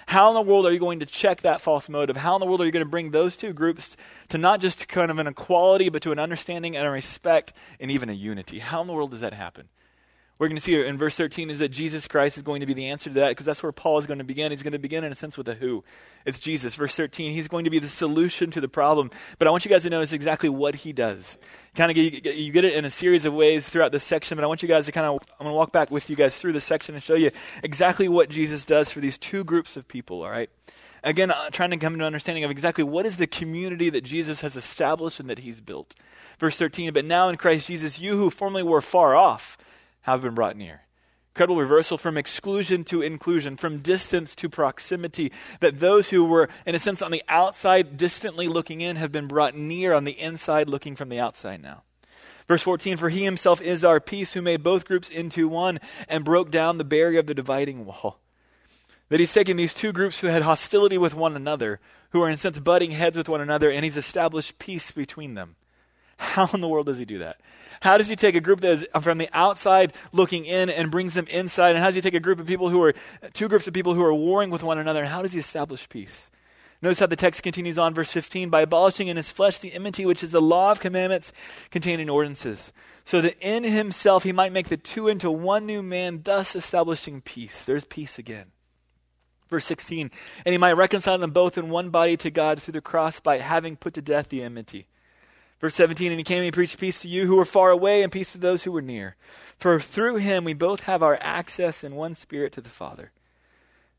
How 0.08 0.30
in 0.30 0.36
the 0.36 0.42
world 0.42 0.68
are 0.68 0.72
you 0.72 0.80
going 0.80 1.00
to 1.00 1.06
check 1.06 1.42
that 1.42 1.62
false 1.62 1.90
motive? 1.90 2.18
How 2.18 2.36
in 2.36 2.42
the 2.42 2.46
world 2.46 2.62
are 2.62 2.66
you 2.66 2.72
going 2.72 2.86
to 2.86 2.90
bring 2.90 3.10
those 3.10 3.38
two 3.38 3.54
groups 3.54 3.96
to 4.30 4.38
not 4.38 4.60
just 4.60 4.88
kind 4.88 5.10
of 5.10 5.18
an 5.18 5.28
equality, 5.28 5.90
but 5.90 6.02
to 6.04 6.12
an 6.12 6.20
understanding 6.20 6.76
and 6.76 6.86
a 6.86 6.92
respect 6.92 7.54
and 7.80 7.90
even 7.90 8.10
a 8.10 8.14
unity? 8.14 8.60
How 8.60 8.82
in 8.82 8.88
the 8.88 8.94
world 8.94 9.12
does 9.12 9.22
that 9.22 9.34
happen? 9.34 9.70
We're 10.44 10.50
going 10.50 10.58
to 10.58 10.62
see 10.62 10.86
in 10.86 10.98
verse 10.98 11.16
13 11.16 11.50
is 11.50 11.60
that 11.60 11.70
Jesus 11.70 12.06
Christ 12.06 12.36
is 12.36 12.44
going 12.44 12.60
to 12.60 12.66
be 12.66 12.74
the 12.74 12.90
answer 12.90 13.10
to 13.10 13.14
that 13.14 13.30
because 13.30 13.46
that's 13.46 13.64
where 13.64 13.72
Paul 13.72 13.98
is 13.98 14.06
going 14.06 14.18
to 14.18 14.26
begin. 14.26 14.52
He's 14.52 14.62
going 14.62 14.74
to 14.74 14.78
begin 14.78 15.06
in 15.06 15.12
a 15.14 15.16
sense 15.16 15.38
with 15.38 15.48
a 15.48 15.54
who. 15.54 15.86
It's 16.26 16.38
Jesus. 16.38 16.76
Verse 16.76 16.94
13, 16.96 17.32
he's 17.32 17.48
going 17.48 17.64
to 17.64 17.70
be 17.70 17.80
the 17.80 17.88
solution 17.88 18.52
to 18.52 18.60
the 18.60 18.68
problem. 18.68 19.10
But 19.40 19.48
I 19.48 19.52
want 19.52 19.64
you 19.64 19.72
guys 19.72 19.84
to 19.84 19.90
notice 19.90 20.12
exactly 20.12 20.50
what 20.50 20.76
he 20.76 20.92
does. 20.92 21.38
Kind 21.76 21.92
of 21.92 21.96
get, 21.96 22.36
you 22.36 22.52
get 22.52 22.66
it 22.66 22.74
in 22.74 22.84
a 22.84 22.90
series 22.90 23.24
of 23.24 23.34
ways 23.34 23.70
throughout 23.70 23.94
this 23.94 24.04
section, 24.04 24.36
but 24.36 24.44
I 24.44 24.48
want 24.48 24.62
you 24.62 24.68
guys 24.68 24.84
to 24.88 24.92
kind 24.92 25.08
of, 25.08 25.14
I'm 25.40 25.46
going 25.46 25.54
to 25.54 25.56
walk 25.56 25.72
back 25.72 25.90
with 25.92 26.10
you 26.10 26.18
guys 26.18 26.36
through 26.36 26.52
this 26.52 26.66
section 26.66 26.94
and 26.94 27.02
show 27.02 27.16
you 27.16 27.32
exactly 27.64 28.10
what 28.10 28.28
Jesus 28.28 28.66
does 28.66 28.92
for 28.92 29.00
these 29.00 29.18
two 29.18 29.46
groups 29.46 29.78
of 29.78 29.88
people, 29.88 30.24
all 30.24 30.30
right? 30.30 30.50
Again, 31.06 31.32
uh, 31.32 31.52
trying 31.52 31.72
to 31.72 31.78
come 31.78 31.94
to 31.94 32.00
an 32.00 32.06
understanding 32.06 32.44
of 32.44 32.52
exactly 32.52 32.84
what 32.84 33.06
is 33.06 33.16
the 33.16 33.28
community 33.28 33.90
that 33.92 34.04
Jesus 34.04 34.42
has 34.42 34.58
established 34.58 35.22
and 35.22 35.30
that 35.30 35.40
he's 35.40 35.62
built. 35.62 35.96
Verse 36.38 36.58
13, 36.58 36.92
but 36.92 37.06
now 37.06 37.30
in 37.30 37.38
Christ 37.38 37.68
Jesus, 37.68 37.98
you 37.98 38.18
who 38.18 38.30
formerly 38.30 38.64
were 38.64 38.82
far 38.82 39.16
off, 39.16 39.58
have 40.04 40.22
been 40.22 40.36
brought 40.36 40.56
near. 40.56 40.82
Incredible 41.34 41.60
reversal 41.60 41.98
from 41.98 42.16
exclusion 42.16 42.84
to 42.86 43.02
inclusion, 43.02 43.58
from 43.58 43.80
distance 43.80 44.36
to 44.36 44.48
proximity. 44.48 45.32
That 45.62 45.80
those 45.80 46.12
who 46.12 46.26
were, 46.26 46.48
in 46.66 46.76
a 46.76 46.80
sense, 46.80 47.02
on 47.02 47.10
the 47.10 47.24
outside, 47.28 47.98
distantly 47.98 48.48
looking 48.48 48.82
in, 48.82 48.98
have 48.98 49.12
been 49.12 49.28
brought 49.28 49.56
near 49.56 49.94
on 49.94 50.04
the 50.04 50.20
inside, 50.20 50.70
looking 50.70 50.96
from 50.96 51.10
the 51.10 51.20
outside 51.20 51.64
now. 51.64 51.82
Verse 52.48 52.62
14 52.62 52.98
For 52.98 53.10
he 53.10 53.24
himself 53.24 53.62
is 53.62 53.84
our 53.84 54.00
peace, 54.00 54.34
who 54.34 54.44
made 54.44 54.62
both 54.62 54.86
groups 54.86 55.10
into 55.10 55.48
one 55.48 55.80
and 56.08 56.24
broke 56.24 56.52
down 56.52 56.78
the 56.78 56.84
barrier 56.84 57.20
of 57.20 57.26
the 57.26 57.34
dividing 57.34 57.86
wall. 57.86 58.20
That 59.10 59.20
he's 59.20 59.34
taken 59.34 59.58
these 59.58 59.74
two 59.74 59.92
groups 59.92 60.20
who 60.20 60.28
had 60.28 60.44
hostility 60.44 61.00
with 61.00 61.16
one 61.16 61.36
another, 61.36 61.80
who 62.12 62.22
are, 62.22 62.28
in 62.28 62.36
a 62.36 62.38
sense, 62.38 62.60
butting 62.60 62.92
heads 62.92 63.18
with 63.18 63.30
one 63.30 63.42
another, 63.42 63.72
and 63.72 63.84
he's 63.84 63.98
established 63.98 64.60
peace 64.60 64.92
between 64.92 65.34
them. 65.34 65.56
How 66.18 66.48
in 66.54 66.62
the 66.62 66.68
world 66.68 66.86
does 66.86 67.00
he 67.00 67.06
do 67.06 67.18
that? 67.20 67.42
How 67.84 67.98
does 67.98 68.08
he 68.08 68.16
take 68.16 68.34
a 68.34 68.40
group 68.40 68.62
that 68.62 68.72
is 68.72 68.88
from 69.02 69.18
the 69.18 69.28
outside 69.34 69.92
looking 70.14 70.46
in 70.46 70.70
and 70.70 70.90
brings 70.90 71.16
them 71.16 71.28
inside? 71.28 71.72
And 71.72 71.80
how 71.80 71.88
does 71.88 71.96
he 71.96 72.02
take 72.02 72.14
a 72.14 72.20
group 72.22 72.40
of 72.40 72.48
people 72.48 72.70
who 72.70 72.82
are, 72.82 72.94
two 73.34 73.50
groups 73.50 73.68
of 73.68 73.74
people 73.74 73.94
who 73.94 74.06
are 74.06 74.14
warring 74.14 74.50
with 74.50 74.64
one 74.64 74.78
another, 74.78 75.02
and 75.02 75.10
how 75.10 75.22
does 75.22 75.34
he 75.34 75.40
establish 75.40 75.90
peace? 75.90 76.32
Notice 76.82 77.00
how 77.00 77.08
the 77.08 77.18
text 77.18 77.44
continues 77.44 77.78
on, 77.78 77.94
verse 77.94 78.10
15 78.10 78.50
by 78.50 78.62
abolishing 78.62 79.10
in 79.10 79.18
his 79.18 79.32
flesh 79.32 79.58
the 79.58 79.74
enmity, 79.74 80.06
which 80.06 80.24
is 80.24 80.32
the 80.32 80.42
law 80.42 80.72
of 80.72 80.80
commandments 80.80 81.34
contained 81.72 82.02
in 82.02 82.08
ordinances, 82.08 82.72
so 83.04 83.20
that 83.20 83.36
in 83.42 83.66
himself 83.66 84.24
he 84.24 84.32
might 84.32 84.54
make 84.54 84.70
the 84.70 84.78
two 84.78 85.10
into 85.10 85.30
one 85.30 85.66
new 85.66 85.84
man, 85.84 86.22
thus 86.24 86.56
establishing 86.56 87.20
peace. 87.20 87.66
There's 87.66 87.84
peace 87.84 88.18
again. 88.18 88.52
Verse 89.50 89.66
16, 89.66 90.10
and 90.46 90.54
he 90.54 90.58
might 90.58 90.78
reconcile 90.78 91.18
them 91.18 91.32
both 91.32 91.58
in 91.58 91.70
one 91.70 91.90
body 91.90 92.16
to 92.16 92.32
God 92.32 92.62
through 92.62 92.72
the 92.72 92.82
cross 92.82 93.20
by 93.20 93.40
having 93.40 93.76
put 93.76 93.94
to 93.96 94.02
death 94.02 94.30
the 94.30 94.42
enmity. 94.42 94.88
Verse 95.64 95.76
17, 95.76 96.12
and 96.12 96.20
he 96.20 96.26
came 96.26 96.40
and 96.40 96.44
he 96.44 96.52
preached 96.52 96.78
peace 96.78 97.00
to 97.00 97.08
you 97.08 97.26
who 97.26 97.38
were 97.38 97.46
far 97.46 97.70
away 97.70 98.04
and 98.04 98.12
peace 98.12 98.34
to 98.34 98.38
those 98.38 98.66
who 98.66 98.72
were 98.74 98.82
near. 98.82 99.16
For 99.58 99.80
through 99.80 100.18
him 100.18 100.44
we 100.44 100.54
both 100.54 100.82
have 100.82 101.02
our 101.02 101.18
access 101.22 101.86
in 101.86 101.96
one 101.96 102.16
spirit 102.16 102.52
to 102.52 102.62
the 102.62 102.68
Father. 102.68 103.14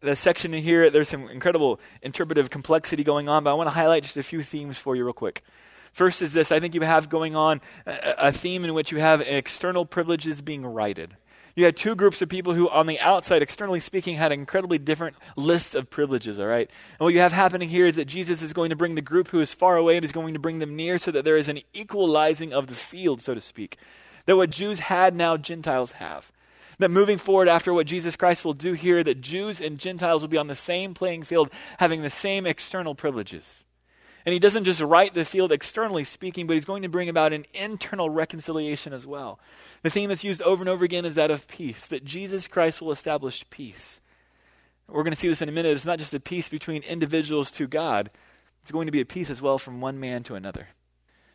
The 0.02 0.14
section 0.14 0.52
in 0.52 0.62
here, 0.62 0.90
there's 0.90 1.08
some 1.08 1.26
incredible 1.30 1.80
interpretive 2.02 2.50
complexity 2.50 3.02
going 3.02 3.30
on, 3.30 3.44
but 3.44 3.50
I 3.50 3.54
want 3.54 3.68
to 3.68 3.74
highlight 3.74 4.02
just 4.02 4.18
a 4.18 4.22
few 4.22 4.42
themes 4.42 4.76
for 4.76 4.94
you 4.94 5.04
real 5.04 5.14
quick. 5.14 5.42
First 5.94 6.20
is 6.20 6.34
this 6.34 6.52
I 6.52 6.60
think 6.60 6.74
you 6.74 6.82
have 6.82 7.08
going 7.08 7.34
on 7.34 7.62
a, 7.86 8.14
a 8.18 8.32
theme 8.32 8.62
in 8.64 8.74
which 8.74 8.92
you 8.92 8.98
have 8.98 9.22
external 9.22 9.86
privileges 9.86 10.42
being 10.42 10.66
righted. 10.66 11.16
You 11.56 11.64
had 11.64 11.76
two 11.76 11.94
groups 11.94 12.20
of 12.20 12.28
people 12.28 12.54
who, 12.54 12.68
on 12.68 12.86
the 12.86 12.98
outside, 12.98 13.40
externally 13.40 13.78
speaking, 13.78 14.16
had 14.16 14.32
an 14.32 14.40
incredibly 14.40 14.78
different 14.78 15.16
list 15.36 15.76
of 15.76 15.88
privileges, 15.88 16.40
all 16.40 16.46
right? 16.46 16.68
And 16.98 17.04
what 17.04 17.14
you 17.14 17.20
have 17.20 17.32
happening 17.32 17.68
here 17.68 17.86
is 17.86 17.94
that 17.94 18.06
Jesus 18.06 18.42
is 18.42 18.52
going 18.52 18.70
to 18.70 18.76
bring 18.76 18.96
the 18.96 19.00
group 19.00 19.28
who 19.28 19.38
is 19.38 19.54
far 19.54 19.76
away 19.76 19.96
and 19.96 20.04
is 20.04 20.10
going 20.10 20.34
to 20.34 20.40
bring 20.40 20.58
them 20.58 20.74
near 20.74 20.98
so 20.98 21.12
that 21.12 21.24
there 21.24 21.36
is 21.36 21.48
an 21.48 21.60
equalizing 21.72 22.52
of 22.52 22.66
the 22.66 22.74
field, 22.74 23.22
so 23.22 23.34
to 23.34 23.40
speak. 23.40 23.78
That 24.26 24.36
what 24.36 24.50
Jews 24.50 24.80
had, 24.80 25.14
now 25.14 25.36
Gentiles 25.36 25.92
have. 25.92 26.32
That 26.78 26.90
moving 26.90 27.18
forward 27.18 27.46
after 27.46 27.72
what 27.72 27.86
Jesus 27.86 28.16
Christ 28.16 28.44
will 28.44 28.54
do 28.54 28.72
here, 28.72 29.04
that 29.04 29.20
Jews 29.20 29.60
and 29.60 29.78
Gentiles 29.78 30.22
will 30.22 30.28
be 30.28 30.38
on 30.38 30.48
the 30.48 30.56
same 30.56 30.92
playing 30.92 31.22
field, 31.22 31.50
having 31.78 32.02
the 32.02 32.10
same 32.10 32.46
external 32.46 32.96
privileges. 32.96 33.63
And 34.26 34.32
he 34.32 34.38
doesn't 34.38 34.64
just 34.64 34.80
right 34.80 35.12
the 35.12 35.24
field 35.24 35.52
externally 35.52 36.04
speaking, 36.04 36.46
but 36.46 36.54
he's 36.54 36.64
going 36.64 36.82
to 36.82 36.88
bring 36.88 37.08
about 37.08 37.32
an 37.32 37.44
internal 37.52 38.08
reconciliation 38.08 38.92
as 38.92 39.06
well. 39.06 39.38
The 39.82 39.90
theme 39.90 40.08
that's 40.08 40.24
used 40.24 40.40
over 40.42 40.62
and 40.62 40.68
over 40.68 40.84
again 40.84 41.04
is 41.04 41.14
that 41.16 41.30
of 41.30 41.46
peace, 41.46 41.86
that 41.88 42.04
Jesus 42.04 42.48
Christ 42.48 42.80
will 42.80 42.90
establish 42.90 43.44
peace. 43.50 44.00
We're 44.88 45.02
going 45.02 45.12
to 45.12 45.18
see 45.18 45.28
this 45.28 45.42
in 45.42 45.48
a 45.48 45.52
minute. 45.52 45.72
It's 45.72 45.84
not 45.84 45.98
just 45.98 46.14
a 46.14 46.20
peace 46.20 46.48
between 46.48 46.82
individuals 46.82 47.50
to 47.52 47.66
God, 47.66 48.10
it's 48.62 48.72
going 48.72 48.86
to 48.86 48.92
be 48.92 49.00
a 49.00 49.06
peace 49.06 49.28
as 49.28 49.42
well 49.42 49.58
from 49.58 49.82
one 49.82 50.00
man 50.00 50.22
to 50.24 50.34
another. 50.34 50.68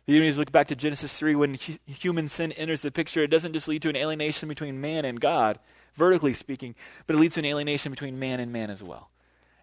The 0.06 0.16
enemies 0.16 0.38
look 0.38 0.50
back 0.50 0.66
to 0.68 0.74
Genesis 0.74 1.14
3 1.14 1.36
when 1.36 1.54
hu- 1.54 1.78
human 1.86 2.26
sin 2.26 2.50
enters 2.52 2.82
the 2.82 2.90
picture. 2.90 3.22
It 3.22 3.30
doesn't 3.30 3.52
just 3.52 3.68
lead 3.68 3.82
to 3.82 3.88
an 3.88 3.96
alienation 3.96 4.48
between 4.48 4.80
man 4.80 5.04
and 5.04 5.20
God, 5.20 5.60
vertically 5.94 6.34
speaking, 6.34 6.74
but 7.06 7.14
it 7.14 7.20
leads 7.20 7.34
to 7.34 7.40
an 7.40 7.46
alienation 7.46 7.92
between 7.92 8.18
man 8.18 8.40
and 8.40 8.52
man 8.52 8.70
as 8.70 8.82
well. 8.82 9.10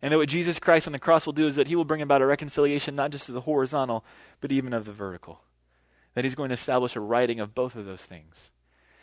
And 0.01 0.13
that 0.13 0.17
what 0.17 0.29
Jesus 0.29 0.59
Christ 0.59 0.87
on 0.87 0.93
the 0.93 0.99
cross 0.99 1.25
will 1.25 1.33
do 1.33 1.47
is 1.47 1.55
that 1.55 1.67
he 1.67 1.75
will 1.75 1.85
bring 1.85 2.01
about 2.01 2.21
a 2.21 2.25
reconciliation 2.25 2.95
not 2.95 3.11
just 3.11 3.29
of 3.29 3.35
the 3.35 3.41
horizontal, 3.41 4.05
but 4.41 4.51
even 4.51 4.73
of 4.73 4.85
the 4.85 4.91
vertical. 4.91 5.41
That 6.13 6.23
he's 6.23 6.35
going 6.35 6.49
to 6.49 6.53
establish 6.53 6.95
a 6.95 6.99
righting 6.99 7.39
of 7.39 7.55
both 7.55 7.75
of 7.75 7.85
those 7.85 8.05
things. 8.05 8.51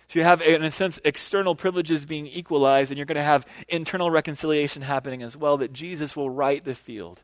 So 0.09 0.19
you 0.19 0.25
have, 0.25 0.43
in 0.43 0.63
a 0.63 0.71
sense, 0.71 1.01
external 1.05 1.55
privileges 1.55 2.05
being 2.05 2.27
equalized, 2.27 2.91
and 2.91 2.99
you're 2.99 3.07
going 3.07 3.17
to 3.17 3.23
have 3.23 3.47
internal 3.69 4.11
reconciliation 4.11 4.83
happening 4.83 5.23
as 5.23 5.37
well, 5.37 5.57
that 5.57 5.73
Jesus 5.73 6.15
will 6.15 6.31
right 6.31 6.63
the 6.63 6.75
field. 6.75 7.23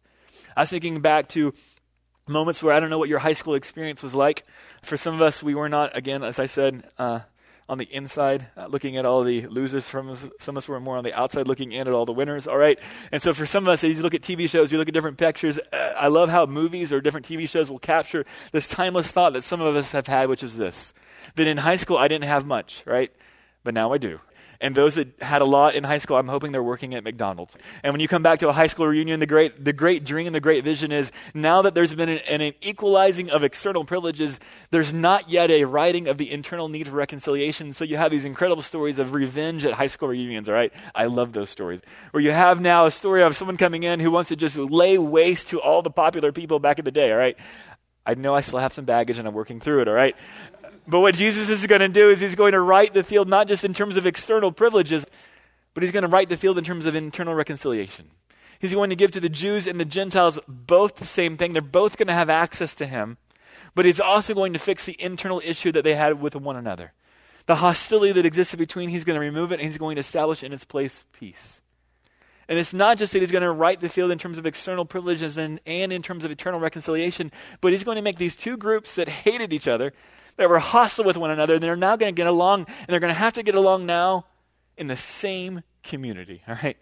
I 0.56 0.62
was 0.62 0.70
thinking 0.70 1.00
back 1.00 1.28
to 1.30 1.52
moments 2.26 2.62
where 2.62 2.72
I 2.72 2.80
don't 2.80 2.90
know 2.90 2.98
what 2.98 3.08
your 3.08 3.18
high 3.18 3.34
school 3.34 3.54
experience 3.54 4.02
was 4.02 4.14
like. 4.14 4.44
For 4.82 4.96
some 4.96 5.14
of 5.14 5.20
us, 5.20 5.42
we 5.42 5.54
were 5.54 5.68
not, 5.68 5.96
again, 5.96 6.24
as 6.24 6.38
I 6.38 6.46
said, 6.46 6.88
uh, 6.96 7.20
on 7.70 7.78
the 7.78 7.84
inside, 7.94 8.48
uh, 8.56 8.66
looking 8.66 8.96
at 8.96 9.06
all 9.06 9.22
the 9.22 9.46
losers. 9.46 9.88
From 9.88 10.12
some 10.40 10.56
of 10.56 10.58
us 10.58 10.68
were 10.68 10.80
more 10.80 10.96
on 10.96 11.04
the 11.04 11.14
outside, 11.14 11.46
looking 11.46 11.70
in 11.70 11.86
at 11.86 11.94
all 11.94 12.04
the 12.04 12.12
winners. 12.12 12.48
All 12.48 12.58
right, 12.58 12.76
and 13.12 13.22
so 13.22 13.32
for 13.32 13.46
some 13.46 13.62
of 13.64 13.68
us, 13.68 13.84
as 13.84 13.96
you 13.96 14.02
look 14.02 14.12
at 14.12 14.22
TV 14.22 14.50
shows, 14.50 14.72
you 14.72 14.78
look 14.78 14.88
at 14.88 14.94
different 14.94 15.18
pictures. 15.18 15.58
Uh, 15.72 15.92
I 15.96 16.08
love 16.08 16.30
how 16.30 16.46
movies 16.46 16.92
or 16.92 17.00
different 17.00 17.28
TV 17.28 17.48
shows 17.48 17.70
will 17.70 17.78
capture 17.78 18.26
this 18.50 18.68
timeless 18.68 19.12
thought 19.12 19.34
that 19.34 19.44
some 19.44 19.60
of 19.60 19.76
us 19.76 19.92
have 19.92 20.08
had, 20.08 20.28
which 20.28 20.42
is 20.42 20.56
this: 20.56 20.92
that 21.36 21.46
in 21.46 21.58
high 21.58 21.76
school 21.76 21.96
I 21.96 22.08
didn't 22.08 22.24
have 22.24 22.44
much, 22.44 22.82
right, 22.86 23.12
but 23.62 23.72
now 23.72 23.92
I 23.92 23.98
do. 23.98 24.18
And 24.60 24.74
those 24.74 24.96
that 24.96 25.08
had 25.22 25.40
a 25.40 25.46
lot 25.46 25.74
in 25.74 25.84
high 25.84 25.98
school, 25.98 26.18
I'm 26.18 26.28
hoping 26.28 26.52
they're 26.52 26.62
working 26.62 26.94
at 26.94 27.02
McDonald's. 27.02 27.56
And 27.82 27.94
when 27.94 28.00
you 28.00 28.08
come 28.08 28.22
back 28.22 28.40
to 28.40 28.48
a 28.50 28.52
high 28.52 28.66
school 28.66 28.86
reunion, 28.86 29.18
the 29.18 29.26
great, 29.26 29.64
the 29.64 29.72
great 29.72 30.04
dream, 30.04 30.26
and 30.26 30.34
the 30.34 30.40
great 30.40 30.64
vision 30.64 30.92
is 30.92 31.10
now 31.32 31.62
that 31.62 31.74
there's 31.74 31.94
been 31.94 32.10
an, 32.10 32.18
an 32.28 32.52
equalizing 32.60 33.30
of 33.30 33.42
external 33.42 33.84
privileges, 33.84 34.38
there's 34.70 34.92
not 34.92 35.30
yet 35.30 35.50
a 35.50 35.64
righting 35.64 36.08
of 36.08 36.18
the 36.18 36.30
internal 36.30 36.68
need 36.68 36.88
for 36.88 36.94
reconciliation. 36.94 37.72
So 37.72 37.84
you 37.84 37.96
have 37.96 38.10
these 38.10 38.26
incredible 38.26 38.62
stories 38.62 38.98
of 38.98 39.14
revenge 39.14 39.64
at 39.64 39.72
high 39.72 39.86
school 39.86 40.08
reunions, 40.08 40.46
all 40.46 40.54
right? 40.54 40.72
I 40.94 41.06
love 41.06 41.32
those 41.32 41.48
stories. 41.48 41.80
Where 42.10 42.22
you 42.22 42.32
have 42.32 42.60
now 42.60 42.84
a 42.84 42.90
story 42.90 43.22
of 43.22 43.34
someone 43.36 43.56
coming 43.56 43.82
in 43.84 43.98
who 43.98 44.10
wants 44.10 44.28
to 44.28 44.36
just 44.36 44.56
lay 44.56 44.98
waste 44.98 45.48
to 45.48 45.60
all 45.60 45.80
the 45.80 45.90
popular 45.90 46.32
people 46.32 46.58
back 46.58 46.78
in 46.78 46.84
the 46.84 46.90
day, 46.90 47.12
all 47.12 47.18
right? 47.18 47.36
I 48.04 48.14
know 48.14 48.34
I 48.34 48.40
still 48.40 48.58
have 48.58 48.72
some 48.72 48.84
baggage 48.84 49.18
and 49.18 49.28
I'm 49.28 49.34
working 49.34 49.60
through 49.60 49.82
it, 49.82 49.88
all 49.88 49.94
right? 49.94 50.16
But 50.86 51.00
what 51.00 51.14
Jesus 51.14 51.48
is 51.50 51.66
going 51.66 51.80
to 51.80 51.88
do 51.88 52.10
is 52.10 52.20
he's 52.20 52.34
going 52.34 52.52
to 52.52 52.60
right 52.60 52.92
the 52.92 53.04
field 53.04 53.28
not 53.28 53.48
just 53.48 53.64
in 53.64 53.74
terms 53.74 53.96
of 53.96 54.06
external 54.06 54.52
privileges, 54.52 55.06
but 55.74 55.82
he's 55.82 55.92
going 55.92 56.02
to 56.02 56.08
right 56.08 56.28
the 56.28 56.36
field 56.36 56.58
in 56.58 56.64
terms 56.64 56.86
of 56.86 56.94
internal 56.94 57.34
reconciliation. 57.34 58.10
He's 58.58 58.74
going 58.74 58.90
to 58.90 58.96
give 58.96 59.10
to 59.12 59.20
the 59.20 59.28
Jews 59.28 59.66
and 59.66 59.80
the 59.80 59.84
Gentiles 59.84 60.38
both 60.46 60.96
the 60.96 61.06
same 61.06 61.36
thing. 61.36 61.52
They're 61.52 61.62
both 61.62 61.96
going 61.96 62.08
to 62.08 62.12
have 62.12 62.28
access 62.28 62.74
to 62.76 62.86
him, 62.86 63.16
but 63.74 63.84
he's 63.84 64.00
also 64.00 64.34
going 64.34 64.52
to 64.52 64.58
fix 64.58 64.84
the 64.84 65.00
internal 65.02 65.40
issue 65.44 65.72
that 65.72 65.84
they 65.84 65.94
had 65.94 66.20
with 66.20 66.36
one 66.36 66.56
another. 66.56 66.92
The 67.46 67.56
hostility 67.56 68.12
that 68.12 68.26
existed 68.26 68.58
between, 68.58 68.90
he's 68.90 69.04
going 69.04 69.14
to 69.14 69.20
remove 69.20 69.50
it 69.50 69.60
and 69.60 69.62
he's 69.62 69.78
going 69.78 69.96
to 69.96 70.00
establish 70.00 70.42
in 70.42 70.52
its 70.52 70.64
place 70.64 71.04
peace. 71.12 71.62
And 72.48 72.58
it's 72.58 72.74
not 72.74 72.98
just 72.98 73.12
that 73.12 73.20
he's 73.20 73.30
going 73.30 73.44
to 73.44 73.52
right 73.52 73.80
the 73.80 73.88
field 73.88 74.10
in 74.10 74.18
terms 74.18 74.36
of 74.36 74.44
external 74.44 74.84
privileges 74.84 75.38
and, 75.38 75.60
and 75.64 75.92
in 75.92 76.02
terms 76.02 76.24
of 76.24 76.30
eternal 76.30 76.60
reconciliation, 76.60 77.30
but 77.60 77.72
he's 77.72 77.84
going 77.84 77.96
to 77.96 78.02
make 78.02 78.18
these 78.18 78.36
two 78.36 78.56
groups 78.56 78.96
that 78.96 79.08
hated 79.08 79.52
each 79.52 79.68
other 79.68 79.92
that 80.36 80.48
were 80.48 80.58
hostile 80.58 81.04
with 81.04 81.16
one 81.16 81.30
another, 81.30 81.54
and 81.54 81.62
they're 81.62 81.76
now 81.76 81.96
going 81.96 82.14
to 82.14 82.16
get 82.16 82.26
along, 82.26 82.60
and 82.60 82.86
they're 82.88 83.00
going 83.00 83.12
to 83.12 83.18
have 83.18 83.32
to 83.34 83.42
get 83.42 83.54
along 83.54 83.86
now 83.86 84.26
in 84.76 84.86
the 84.86 84.96
same 84.96 85.62
community. 85.82 86.42
All 86.48 86.56
right? 86.62 86.76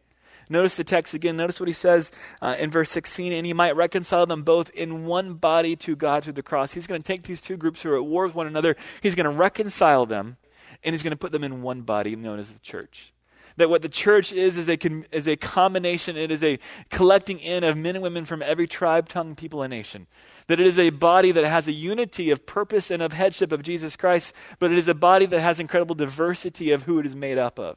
Notice 0.50 0.76
the 0.76 0.84
text 0.84 1.14
again. 1.14 1.36
Notice 1.36 1.60
what 1.60 1.68
he 1.68 1.74
says 1.74 2.10
uh, 2.40 2.56
in 2.58 2.70
verse 2.70 2.90
16. 2.90 3.32
And 3.32 3.44
he 3.44 3.52
might 3.52 3.76
reconcile 3.76 4.26
them 4.26 4.42
both 4.42 4.70
in 4.70 5.04
one 5.04 5.34
body 5.34 5.76
to 5.76 5.94
God 5.94 6.24
through 6.24 6.32
the 6.34 6.42
cross. 6.42 6.72
He's 6.72 6.86
going 6.86 7.02
to 7.02 7.06
take 7.06 7.24
these 7.24 7.40
two 7.40 7.56
groups 7.56 7.82
who 7.82 7.90
are 7.90 7.96
at 7.96 8.04
war 8.04 8.26
with 8.26 8.34
one 8.34 8.46
another, 8.46 8.76
he's 9.02 9.14
going 9.14 9.24
to 9.24 9.30
reconcile 9.30 10.06
them, 10.06 10.36
and 10.82 10.94
he's 10.94 11.02
going 11.02 11.10
to 11.10 11.16
put 11.16 11.32
them 11.32 11.44
in 11.44 11.62
one 11.62 11.82
body 11.82 12.16
known 12.16 12.38
as 12.38 12.50
the 12.50 12.58
church. 12.60 13.12
That 13.56 13.68
what 13.68 13.82
the 13.82 13.88
church 13.88 14.32
is 14.32 14.56
is 14.56 14.68
a, 14.68 14.78
is 15.10 15.26
a 15.26 15.34
combination, 15.34 16.16
it 16.16 16.30
is 16.30 16.44
a 16.44 16.60
collecting 16.90 17.40
in 17.40 17.64
of 17.64 17.76
men 17.76 17.96
and 17.96 18.02
women 18.04 18.24
from 18.24 18.40
every 18.40 18.68
tribe, 18.68 19.08
tongue, 19.08 19.34
people, 19.34 19.62
and 19.62 19.72
nation 19.72 20.06
that 20.48 20.58
it 20.58 20.66
is 20.66 20.78
a 20.78 20.90
body 20.90 21.30
that 21.30 21.44
has 21.44 21.68
a 21.68 21.72
unity 21.72 22.30
of 22.30 22.46
purpose 22.46 22.90
and 22.90 23.02
of 23.02 23.12
headship 23.12 23.52
of 23.52 23.62
Jesus 23.62 23.96
Christ, 23.96 24.34
but 24.58 24.72
it 24.72 24.78
is 24.78 24.88
a 24.88 24.94
body 24.94 25.26
that 25.26 25.40
has 25.40 25.60
incredible 25.60 25.94
diversity 25.94 26.72
of 26.72 26.82
who 26.82 26.98
it 26.98 27.06
is 27.06 27.14
made 27.14 27.38
up 27.38 27.58
of. 27.58 27.76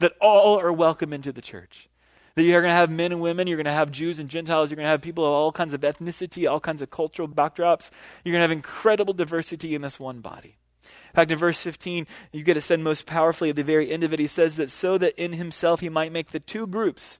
That 0.00 0.12
all 0.20 0.60
are 0.60 0.72
welcome 0.72 1.12
into 1.12 1.32
the 1.32 1.40
church. 1.40 1.88
That 2.34 2.42
you're 2.42 2.60
going 2.60 2.72
to 2.72 2.76
have 2.76 2.90
men 2.90 3.12
and 3.12 3.20
women, 3.20 3.46
you're 3.46 3.56
going 3.56 3.64
to 3.64 3.72
have 3.72 3.90
Jews 3.90 4.18
and 4.18 4.28
Gentiles, 4.28 4.70
you're 4.70 4.76
going 4.76 4.86
to 4.86 4.90
have 4.90 5.02
people 5.02 5.24
of 5.24 5.30
all 5.30 5.52
kinds 5.52 5.72
of 5.72 5.80
ethnicity, 5.80 6.50
all 6.50 6.60
kinds 6.60 6.82
of 6.82 6.90
cultural 6.90 7.28
backdrops. 7.28 7.90
You're 8.24 8.32
going 8.32 8.40
to 8.40 8.48
have 8.48 8.50
incredible 8.50 9.14
diversity 9.14 9.74
in 9.74 9.82
this 9.82 9.98
one 9.98 10.20
body. 10.20 10.56
In 10.84 11.14
fact, 11.14 11.32
in 11.32 11.38
verse 11.38 11.60
15, 11.60 12.06
you 12.32 12.44
get 12.44 12.56
it 12.56 12.62
said 12.62 12.80
most 12.80 13.04
powerfully 13.04 13.50
at 13.50 13.56
the 13.56 13.64
very 13.64 13.90
end 13.90 14.04
of 14.04 14.12
it. 14.12 14.20
He 14.20 14.28
says 14.28 14.56
that 14.56 14.70
so 14.70 14.96
that 14.98 15.20
in 15.20 15.34
himself 15.34 15.80
he 15.80 15.88
might 15.88 16.12
make 16.12 16.30
the 16.30 16.40
two 16.40 16.66
groups 16.66 17.18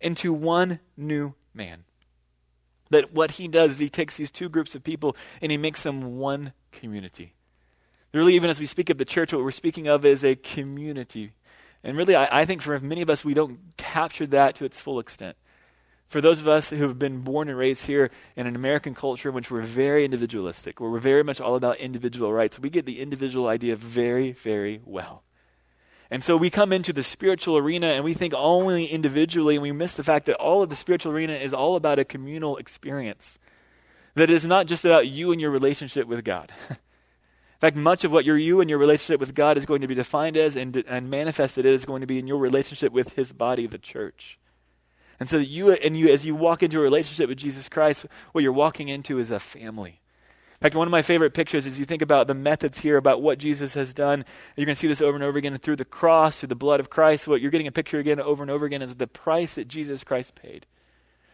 into 0.00 0.32
one 0.32 0.80
new 0.96 1.34
man. 1.54 1.84
That 2.92 3.12
what 3.12 3.32
he 3.32 3.48
does 3.48 3.72
is 3.72 3.78
he 3.78 3.88
takes 3.88 4.16
these 4.16 4.30
two 4.30 4.48
groups 4.48 4.74
of 4.74 4.84
people 4.84 5.16
and 5.40 5.50
he 5.50 5.58
makes 5.58 5.82
them 5.82 6.18
one 6.18 6.52
community. 6.70 7.34
Really, 8.12 8.34
even 8.34 8.50
as 8.50 8.60
we 8.60 8.66
speak 8.66 8.90
of 8.90 8.98
the 8.98 9.06
church, 9.06 9.32
what 9.32 9.42
we're 9.42 9.50
speaking 9.50 9.88
of 9.88 10.04
is 10.04 10.22
a 10.22 10.36
community. 10.36 11.32
And 11.82 11.96
really, 11.96 12.14
I, 12.14 12.42
I 12.42 12.44
think 12.44 12.60
for 12.60 12.78
many 12.78 13.00
of 13.00 13.08
us, 13.08 13.24
we 13.24 13.32
don't 13.32 13.58
capture 13.78 14.26
that 14.26 14.56
to 14.56 14.66
its 14.66 14.78
full 14.78 15.00
extent. 15.00 15.36
For 16.08 16.20
those 16.20 16.40
of 16.40 16.46
us 16.46 16.68
who 16.68 16.82
have 16.82 16.98
been 16.98 17.22
born 17.22 17.48
and 17.48 17.56
raised 17.56 17.86
here 17.86 18.10
in 18.36 18.46
an 18.46 18.54
American 18.54 18.94
culture 18.94 19.30
in 19.30 19.34
which 19.34 19.50
we're 19.50 19.62
very 19.62 20.04
individualistic, 20.04 20.78
where 20.78 20.90
we're 20.90 20.98
very 20.98 21.24
much 21.24 21.40
all 21.40 21.54
about 21.54 21.78
individual 21.78 22.34
rights, 22.34 22.58
we 22.58 22.68
get 22.68 22.84
the 22.84 23.00
individual 23.00 23.48
idea 23.48 23.74
very, 23.76 24.32
very 24.32 24.82
well. 24.84 25.24
And 26.12 26.22
so 26.22 26.36
we 26.36 26.50
come 26.50 26.74
into 26.74 26.92
the 26.92 27.02
spiritual 27.02 27.56
arena 27.56 27.86
and 27.86 28.04
we 28.04 28.12
think 28.12 28.34
only 28.36 28.84
individually, 28.84 29.54
and 29.54 29.62
we 29.62 29.72
miss 29.72 29.94
the 29.94 30.04
fact 30.04 30.26
that 30.26 30.36
all 30.36 30.60
of 30.60 30.68
the 30.68 30.76
spiritual 30.76 31.10
arena 31.10 31.32
is 31.32 31.54
all 31.54 31.74
about 31.74 31.98
a 31.98 32.04
communal 32.04 32.58
experience. 32.58 33.38
That 34.14 34.28
is 34.28 34.44
not 34.44 34.66
just 34.66 34.84
about 34.84 35.08
you 35.08 35.32
and 35.32 35.40
your 35.40 35.50
relationship 35.50 36.06
with 36.06 36.22
God. 36.22 36.52
In 36.68 36.76
fact, 37.62 37.78
much 37.78 38.04
of 38.04 38.12
what 38.12 38.26
your 38.26 38.36
you 38.36 38.60
and 38.60 38.68
your 38.68 38.78
relationship 38.78 39.20
with 39.20 39.34
God 39.34 39.56
is 39.56 39.64
going 39.64 39.80
to 39.80 39.88
be 39.88 39.94
defined 39.94 40.36
as 40.36 40.54
and, 40.54 40.76
and 40.86 41.08
manifested 41.08 41.64
as 41.64 41.80
is 41.80 41.86
going 41.86 42.02
to 42.02 42.06
be 42.06 42.18
in 42.18 42.26
your 42.26 42.36
relationship 42.36 42.92
with 42.92 43.14
His 43.14 43.32
body, 43.32 43.66
the 43.66 43.78
church. 43.78 44.38
And 45.18 45.30
so 45.30 45.38
you 45.38 45.72
and 45.72 45.96
you, 45.96 46.10
as 46.10 46.26
you 46.26 46.34
walk 46.34 46.62
into 46.62 46.78
a 46.78 46.82
relationship 46.82 47.30
with 47.30 47.38
Jesus 47.38 47.70
Christ, 47.70 48.04
what 48.32 48.44
you're 48.44 48.52
walking 48.52 48.88
into 48.90 49.18
is 49.18 49.30
a 49.30 49.40
family. 49.40 50.01
In 50.62 50.64
fact, 50.66 50.76
one 50.76 50.86
of 50.86 50.92
my 50.92 51.02
favorite 51.02 51.34
pictures 51.34 51.66
is 51.66 51.80
you 51.80 51.84
think 51.84 52.02
about 52.02 52.28
the 52.28 52.34
methods 52.34 52.78
here 52.78 52.96
about 52.96 53.20
what 53.20 53.38
Jesus 53.38 53.74
has 53.74 53.92
done. 53.92 54.24
You're 54.54 54.64
going 54.64 54.76
to 54.76 54.78
see 54.78 54.86
this 54.86 55.00
over 55.00 55.16
and 55.16 55.24
over 55.24 55.36
again 55.36 55.58
through 55.58 55.74
the 55.74 55.84
cross, 55.84 56.38
through 56.38 56.50
the 56.50 56.54
blood 56.54 56.78
of 56.78 56.88
Christ. 56.88 57.26
What 57.26 57.40
you're 57.40 57.50
getting 57.50 57.66
a 57.66 57.72
picture 57.72 57.98
again 57.98 58.20
over 58.20 58.44
and 58.44 58.50
over 58.50 58.64
again 58.64 58.80
is 58.80 58.94
the 58.94 59.08
price 59.08 59.56
that 59.56 59.66
Jesus 59.66 60.04
Christ 60.04 60.36
paid. 60.36 60.66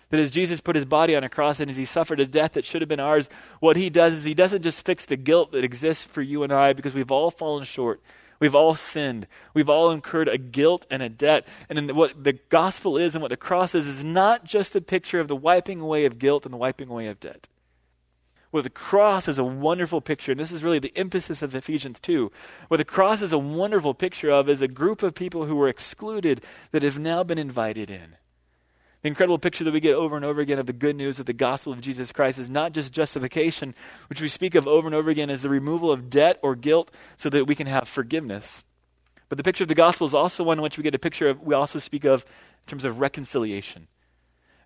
That 0.09 0.19
as 0.19 0.31
Jesus 0.31 0.63
put 0.63 0.77
his 0.77 0.87
body 0.87 1.15
on 1.15 1.25
a 1.25 1.29
cross 1.29 1.61
and 1.61 1.71
as 1.71 1.77
he 1.77 1.85
suffered 1.85 2.21
a 2.21 2.27
death 2.27 2.55
that 2.55 2.65
should 2.65 2.81
have 2.81 2.89
been 2.89 3.01
ours, 3.01 3.29
what 3.61 3.77
he 3.77 3.91
does 3.91 4.15
is 4.15 4.25
he 4.25 4.33
doesn't 4.33 4.63
just 4.63 4.87
fix 4.87 5.05
the 5.05 5.19
guilt 5.19 5.53
that 5.53 5.63
exists 5.63 6.05
for 6.05 6.23
you 6.23 6.43
and 6.43 6.51
I 6.51 6.73
because 6.73 6.95
we've 6.95 7.13
all 7.13 7.31
fallen 7.31 7.65
short. 7.65 8.01
We've 8.41 8.55
all 8.55 8.77
sinned. 8.77 9.27
We've 9.53 9.69
all 9.69 9.91
incurred 9.91 10.29
a 10.29 10.39
guilt 10.39 10.87
and 10.91 11.03
a 11.03 11.11
debt. 11.11 11.47
And 11.69 11.93
what 11.93 12.25
the 12.25 12.39
gospel 12.49 12.97
is 12.97 13.15
and 13.15 13.21
what 13.21 13.29
the 13.29 13.37
cross 13.37 13.75
is, 13.75 13.89
is 13.89 14.03
not 14.03 14.47
just 14.47 14.75
a 14.75 14.81
picture 14.81 15.19
of 15.19 15.29
the 15.29 15.37
wiping 15.37 15.81
away 15.81 16.07
of 16.07 16.19
guilt 16.19 16.47
and 16.47 16.55
the 16.55 16.59
wiping 16.59 16.89
away 16.89 17.09
of 17.09 17.21
debt. 17.21 17.47
Well, 18.51 18.63
the 18.63 18.71
cross 18.71 19.29
is 19.29 19.39
a 19.39 19.45
wonderful 19.45 20.01
picture, 20.01 20.33
and 20.33 20.41
this 20.41 20.53
is 20.53 20.63
really 20.63 20.79
the 20.79 20.97
emphasis 20.97 21.43
of 21.43 21.55
Ephesians 21.55 22.01
2. 22.01 22.33
What 22.69 22.79
the 22.79 22.85
cross 22.85 23.21
is 23.21 23.33
a 23.33 23.39
wonderful 23.39 23.93
picture 23.93 24.31
of 24.31 24.49
is 24.49 24.63
a 24.63 24.69
group 24.69 25.03
of 25.03 25.15
people 25.15 25.45
who 25.45 25.57
were 25.57 25.69
excluded 25.69 26.43
that 26.71 26.83
have 26.83 26.99
now 26.99 27.23
been 27.23 27.39
invited 27.39 27.91
in. 27.91 28.17
The 29.03 29.09
incredible 29.09 29.39
picture 29.39 29.65
that 29.65 29.73
we 29.73 29.81
get 29.81 29.95
over 29.95 30.17
and 30.17 30.25
over 30.25 30.41
again 30.41 30.59
of 30.59 30.67
the 30.67 30.73
good 30.73 30.97
news 30.97 31.21
of 31.21 31.27
the 31.27 31.35
gospel 31.35 31.73
of 31.73 31.83
Jesus 31.83 32.11
Christ 32.11 32.39
is 32.39 32.49
not 32.49 32.73
just 32.73 32.93
justification, 32.93 33.75
which 34.09 34.23
we 34.23 34.29
speak 34.29 34.55
of 34.55 34.67
over 34.67 34.89
and 34.89 34.95
over 34.95 35.11
again 35.11 35.31
as 35.31 35.43
the 35.43 35.51
removal 35.51 35.93
of 35.93 36.09
debt 36.09 36.39
or 36.43 36.57
guilt 36.57 36.91
so 37.19 37.29
that 37.29 37.45
we 37.45 37.55
can 37.55 37.67
have 37.67 37.87
forgiveness. 37.87 38.65
But 39.29 39.37
the 39.37 39.45
picture 39.45 39.65
of 39.65 39.69
the 39.69 39.75
gospel 39.75 40.07
is 40.07 40.15
also 40.15 40.43
one 40.43 40.59
in 40.59 40.63
which 40.63 40.79
we 40.79 40.83
get 40.83 40.95
a 40.95 40.99
picture 40.99 41.29
of, 41.29 41.43
we 41.43 41.55
also 41.55 41.79
speak 41.79 42.07
of 42.07 42.23
in 42.23 42.71
terms 42.71 42.87
of 42.87 42.99
reconciliation 42.99 43.89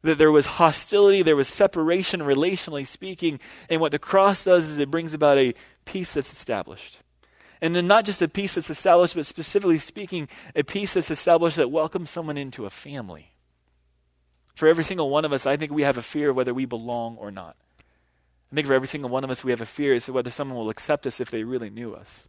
that 0.03 0.19
there 0.19 0.33
was 0.33 0.47
hostility, 0.47 1.23
there 1.23 1.37
was 1.37 1.49
separation, 1.49 2.21
relationally 2.21 2.87
speaking. 2.87 3.41
And 3.71 3.81
what 3.81 3.93
the 3.93 3.99
cross 3.99 4.45
does 4.45 4.69
is 4.69 4.79
it 4.79 4.91
brings 4.91 5.15
about 5.15 5.39
a 5.39 5.55
peace 5.85 6.15
that's 6.15 6.33
established. 6.33 6.99
And 7.61 7.77
then 7.77 7.87
not 7.87 8.05
just 8.05 8.21
a 8.21 8.29
peace 8.29 8.55
that's 8.55 8.71
established, 8.71 9.15
but 9.15 9.27
specifically 9.27 9.79
speaking, 9.79 10.29
a 10.57 10.65
peace 10.65 10.95
that's 10.95 11.13
established 11.13 11.57
that 11.57 11.71
welcomes 11.71 12.11
someone 12.11 12.37
into 12.37 12.67
a 12.67 12.71
family. 12.71 13.33
For 14.57 14.67
every 14.69 14.85
single 14.85 15.09
one 15.09 15.25
of 15.25 15.33
us, 15.33 15.47
I 15.47 15.57
think 15.57 15.71
we 15.71 15.83
have 15.83 15.97
a 15.97 16.03
fear 16.03 16.31
of 16.31 16.37
whether 16.37 16.53
we 16.53 16.65
belong 16.65 17.17
or 17.17 17.31
not. 17.31 17.57
I 18.51 18.55
think 18.55 18.67
for 18.67 18.75
every 18.75 18.89
single 18.89 19.09
one 19.09 19.25
of 19.25 19.31
us, 19.31 19.45
we 19.45 19.53
have 19.53 19.61
a 19.61 19.67
fear 19.67 19.95
as 19.95 20.07
to 20.07 20.13
whether 20.13 20.31
someone 20.31 20.59
will 20.59 20.69
accept 20.69 21.07
us 21.07 21.21
if 21.21 21.31
they 21.31 21.45
really 21.45 21.71
knew 21.71 21.95
us. 21.95 22.29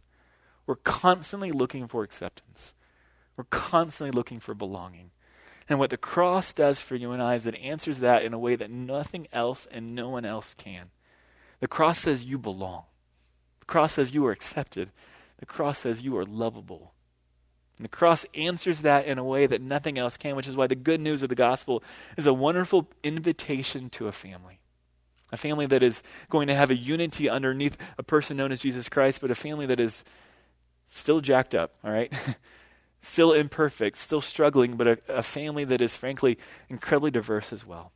We're 0.66 0.76
constantly 0.76 1.52
looking 1.52 1.88
for 1.88 2.02
acceptance. 2.02 2.72
We're 3.36 3.44
constantly 3.44 4.12
looking 4.12 4.40
for 4.40 4.54
belonging. 4.54 5.10
And 5.68 5.78
what 5.78 5.90
the 5.90 5.96
cross 5.96 6.52
does 6.52 6.80
for 6.80 6.94
you 6.94 7.12
and 7.12 7.22
I 7.22 7.34
is 7.34 7.46
it 7.46 7.58
answers 7.58 8.00
that 8.00 8.22
in 8.22 8.34
a 8.34 8.38
way 8.38 8.54
that 8.56 8.70
nothing 8.70 9.26
else 9.32 9.66
and 9.70 9.94
no 9.94 10.10
one 10.10 10.24
else 10.24 10.54
can. 10.54 10.90
The 11.60 11.68
cross 11.68 12.00
says 12.00 12.24
you 12.24 12.38
belong. 12.38 12.84
The 13.60 13.66
cross 13.66 13.94
says 13.94 14.12
you 14.12 14.26
are 14.26 14.32
accepted. 14.32 14.90
The 15.38 15.46
cross 15.46 15.78
says 15.78 16.02
you 16.02 16.16
are 16.18 16.24
lovable. 16.26 16.92
And 17.78 17.84
the 17.84 17.88
cross 17.88 18.26
answers 18.34 18.82
that 18.82 19.06
in 19.06 19.18
a 19.18 19.24
way 19.24 19.46
that 19.46 19.62
nothing 19.62 19.98
else 19.98 20.16
can, 20.16 20.36
which 20.36 20.46
is 20.46 20.56
why 20.56 20.66
the 20.66 20.76
good 20.76 21.00
news 21.00 21.22
of 21.22 21.28
the 21.28 21.34
gospel 21.34 21.82
is 22.16 22.26
a 22.26 22.34
wonderful 22.34 22.88
invitation 23.02 23.90
to 23.90 24.06
a 24.06 24.12
family. 24.12 24.60
A 25.32 25.36
family 25.36 25.66
that 25.66 25.82
is 25.82 26.02
going 26.28 26.46
to 26.46 26.54
have 26.54 26.70
a 26.70 26.76
unity 26.76 27.28
underneath 27.28 27.76
a 27.98 28.02
person 28.02 28.36
known 28.36 28.52
as 28.52 28.60
Jesus 28.60 28.88
Christ, 28.88 29.20
but 29.20 29.30
a 29.30 29.34
family 29.34 29.66
that 29.66 29.80
is 29.80 30.04
still 30.88 31.20
jacked 31.20 31.54
up, 31.54 31.74
all 31.82 31.90
right? 31.90 32.12
still 33.04 33.32
imperfect, 33.32 33.98
still 33.98 34.20
struggling, 34.20 34.76
but 34.76 34.86
a, 34.86 34.98
a 35.08 35.22
family 35.22 35.64
that 35.64 35.80
is 35.80 35.94
frankly 35.94 36.38
incredibly 36.68 37.10
diverse 37.10 37.52
as 37.52 37.66
well. 37.66 37.92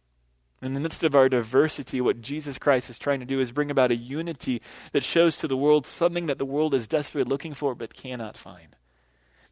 In 0.61 0.75
the 0.75 0.81
midst 0.81 1.05
of 1.05 1.14
our 1.14 1.29
diversity, 1.29 2.01
what 2.01 2.21
Jesus 2.21 2.59
Christ 2.59 2.90
is 2.90 2.99
trying 2.99 3.21
to 3.21 3.27
do 3.27 3.38
is 3.40 3.53
bring 3.53 3.71
about 3.71 3.92
a 3.92 3.97
unity 3.97 4.61
that 4.92 5.05
shows 5.05 5.37
to 5.37 5.49
the 5.49 5.57
world 5.57 5.87
something 5.87 6.27
that 6.27 6.38
the 6.38 6.44
world 6.44 6.75
is 6.75 6.88
desperately 6.88 7.29
looking 7.29 7.55
for 7.55 7.75
but 7.75 7.94
cannot 7.94 8.37
find. 8.37 8.75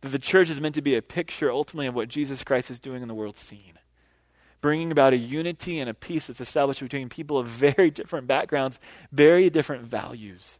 That 0.01 0.09
the 0.09 0.19
church 0.19 0.51
is 0.51 0.61
meant 0.61 0.75
to 0.75 0.83
be 0.83 0.97
a 0.97 1.03
picture 1.03 1.51
ultimately 1.51 1.87
of 1.87 1.95
what 1.95 2.09
Jesus 2.09 2.45
Christ 2.45 2.71
is 2.71 2.81
doing 2.81 3.03
in 3.03 3.09
the 3.09 3.14
world 3.14 3.38
scene. 3.38 3.79
Bringing 4.61 4.90
about 4.90 5.12
a 5.12 5.16
unity 5.16 5.79
and 5.79 5.88
a 5.88 5.95
peace 5.95 6.27
that's 6.27 6.40
established 6.40 6.81
between 6.81 7.09
people 7.09 7.38
of 7.38 7.47
very 7.47 7.90
different 7.90 8.27
backgrounds, 8.27 8.81
very 9.12 9.49
different 9.49 9.85
values 9.85 10.59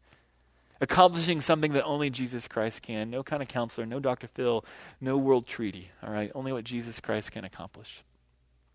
accomplishing 0.81 1.41
something 1.41 1.73
that 1.73 1.85
only 1.85 2.11
Jesus 2.11 2.49
Christ 2.49 2.83
can. 2.83 3.11
No 3.11 3.23
kind 3.23 3.43
of 3.43 3.49
counselor, 3.49 3.87
no 3.87 4.01
Dr. 4.01 4.29
Phil, 4.29 4.65
no 5.01 5.17
world 5.17 5.47
treaty. 5.47 5.91
All 6.03 6.11
right, 6.11 6.31
only 6.35 6.53
what 6.53 6.65
Jesus 6.65 7.01
Christ 7.01 7.33
can 7.33 7.45
accomplish. 7.45 8.03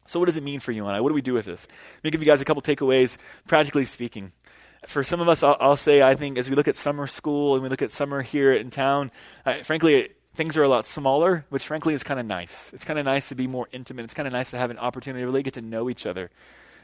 So, 0.07 0.19
what 0.19 0.25
does 0.25 0.37
it 0.37 0.43
mean 0.43 0.59
for 0.59 0.71
you 0.71 0.85
and 0.85 0.95
I? 0.95 1.01
What 1.01 1.09
do 1.09 1.15
we 1.15 1.21
do 1.21 1.33
with 1.33 1.45
this? 1.45 1.67
Let 1.97 2.03
me 2.05 2.11
give 2.11 2.21
you 2.21 2.27
guys 2.27 2.41
a 2.41 2.45
couple 2.45 2.61
takeaways, 2.61 3.17
practically 3.47 3.85
speaking. 3.85 4.31
For 4.87 5.03
some 5.03 5.21
of 5.21 5.29
us, 5.29 5.43
I'll, 5.43 5.57
I'll 5.59 5.77
say, 5.77 6.01
I 6.01 6.15
think, 6.15 6.37
as 6.37 6.49
we 6.49 6.55
look 6.55 6.67
at 6.67 6.75
summer 6.75 7.05
school 7.05 7.53
and 7.53 7.61
we 7.61 7.69
look 7.69 7.83
at 7.83 7.91
summer 7.91 8.23
here 8.23 8.51
in 8.51 8.71
town, 8.71 9.11
uh, 9.45 9.57
frankly, 9.63 10.09
things 10.33 10.57
are 10.57 10.63
a 10.63 10.67
lot 10.67 10.87
smaller, 10.87 11.45
which 11.49 11.65
frankly 11.65 11.93
is 11.93 12.03
kind 12.03 12.19
of 12.19 12.25
nice. 12.25 12.71
It's 12.73 12.83
kind 12.83 12.97
of 12.97 13.05
nice 13.05 13.29
to 13.29 13.35
be 13.35 13.47
more 13.47 13.67
intimate. 13.71 14.05
It's 14.05 14.13
kind 14.13 14.27
of 14.27 14.33
nice 14.33 14.49
to 14.51 14.57
have 14.57 14.71
an 14.71 14.79
opportunity 14.79 15.21
to 15.21 15.27
really 15.27 15.43
get 15.43 15.53
to 15.55 15.61
know 15.61 15.89
each 15.89 16.05
other. 16.05 16.31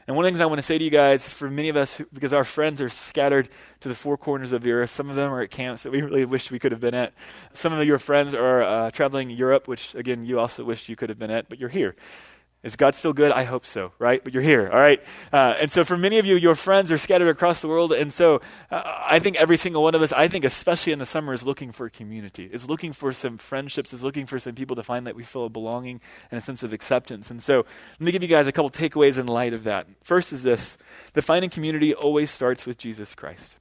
And 0.08 0.16
one 0.16 0.24
of 0.24 0.32
the 0.32 0.38
things 0.38 0.40
I 0.42 0.46
want 0.46 0.58
to 0.58 0.62
say 0.62 0.78
to 0.78 0.82
you 0.82 0.88
guys, 0.88 1.28
for 1.28 1.50
many 1.50 1.68
of 1.68 1.76
us, 1.76 2.00
because 2.14 2.32
our 2.32 2.42
friends 2.42 2.80
are 2.80 2.88
scattered 2.88 3.50
to 3.80 3.90
the 3.90 3.94
four 3.94 4.16
corners 4.16 4.52
of 4.52 4.62
the 4.62 4.72
earth, 4.72 4.88
some 4.88 5.10
of 5.10 5.16
them 5.16 5.30
are 5.30 5.42
at 5.42 5.50
camps 5.50 5.82
that 5.82 5.92
we 5.92 6.00
really 6.02 6.24
wish 6.24 6.50
we 6.50 6.58
could 6.58 6.72
have 6.72 6.80
been 6.80 6.94
at. 6.94 7.12
Some 7.52 7.74
of 7.74 7.86
your 7.86 7.98
friends 7.98 8.32
are 8.32 8.62
uh, 8.62 8.90
traveling 8.90 9.28
Europe, 9.28 9.68
which, 9.68 9.94
again, 9.94 10.24
you 10.24 10.40
also 10.40 10.64
wish 10.64 10.88
you 10.88 10.96
could 10.96 11.10
have 11.10 11.18
been 11.18 11.30
at, 11.30 11.50
but 11.50 11.58
you're 11.58 11.68
here. 11.68 11.94
Is 12.64 12.74
God 12.74 12.96
still 12.96 13.12
good? 13.12 13.30
I 13.30 13.44
hope 13.44 13.64
so, 13.64 13.92
right? 14.00 14.22
But 14.22 14.34
you're 14.34 14.42
here, 14.42 14.68
all 14.68 14.80
right? 14.80 15.00
Uh, 15.32 15.54
and 15.60 15.70
so 15.70 15.84
for 15.84 15.96
many 15.96 16.18
of 16.18 16.26
you, 16.26 16.34
your 16.34 16.56
friends 16.56 16.90
are 16.90 16.98
scattered 16.98 17.28
across 17.28 17.60
the 17.60 17.68
world. 17.68 17.92
And 17.92 18.12
so 18.12 18.40
uh, 18.68 18.82
I 18.84 19.20
think 19.20 19.36
every 19.36 19.56
single 19.56 19.84
one 19.84 19.94
of 19.94 20.02
us, 20.02 20.12
I 20.12 20.26
think 20.26 20.44
especially 20.44 20.92
in 20.92 20.98
the 20.98 21.06
summer, 21.06 21.32
is 21.32 21.46
looking 21.46 21.70
for 21.70 21.88
community, 21.88 22.46
is 22.46 22.68
looking 22.68 22.92
for 22.92 23.12
some 23.12 23.38
friendships, 23.38 23.92
is 23.92 24.02
looking 24.02 24.26
for 24.26 24.40
some 24.40 24.56
people 24.56 24.74
to 24.74 24.82
find 24.82 25.06
that 25.06 25.14
we 25.14 25.22
feel 25.22 25.44
a 25.44 25.48
belonging 25.48 26.00
and 26.32 26.38
a 26.38 26.42
sense 26.42 26.64
of 26.64 26.72
acceptance. 26.72 27.30
And 27.30 27.40
so 27.40 27.58
let 27.58 28.00
me 28.00 28.10
give 28.10 28.22
you 28.22 28.28
guys 28.28 28.48
a 28.48 28.52
couple 28.52 28.70
takeaways 28.70 29.18
in 29.18 29.28
light 29.28 29.54
of 29.54 29.62
that. 29.62 29.86
First 30.02 30.32
is 30.32 30.42
this 30.42 30.76
the 31.12 31.22
finding 31.22 31.50
community 31.50 31.94
always 31.94 32.28
starts 32.28 32.66
with 32.66 32.76
Jesus 32.76 33.14
Christ. 33.14 33.56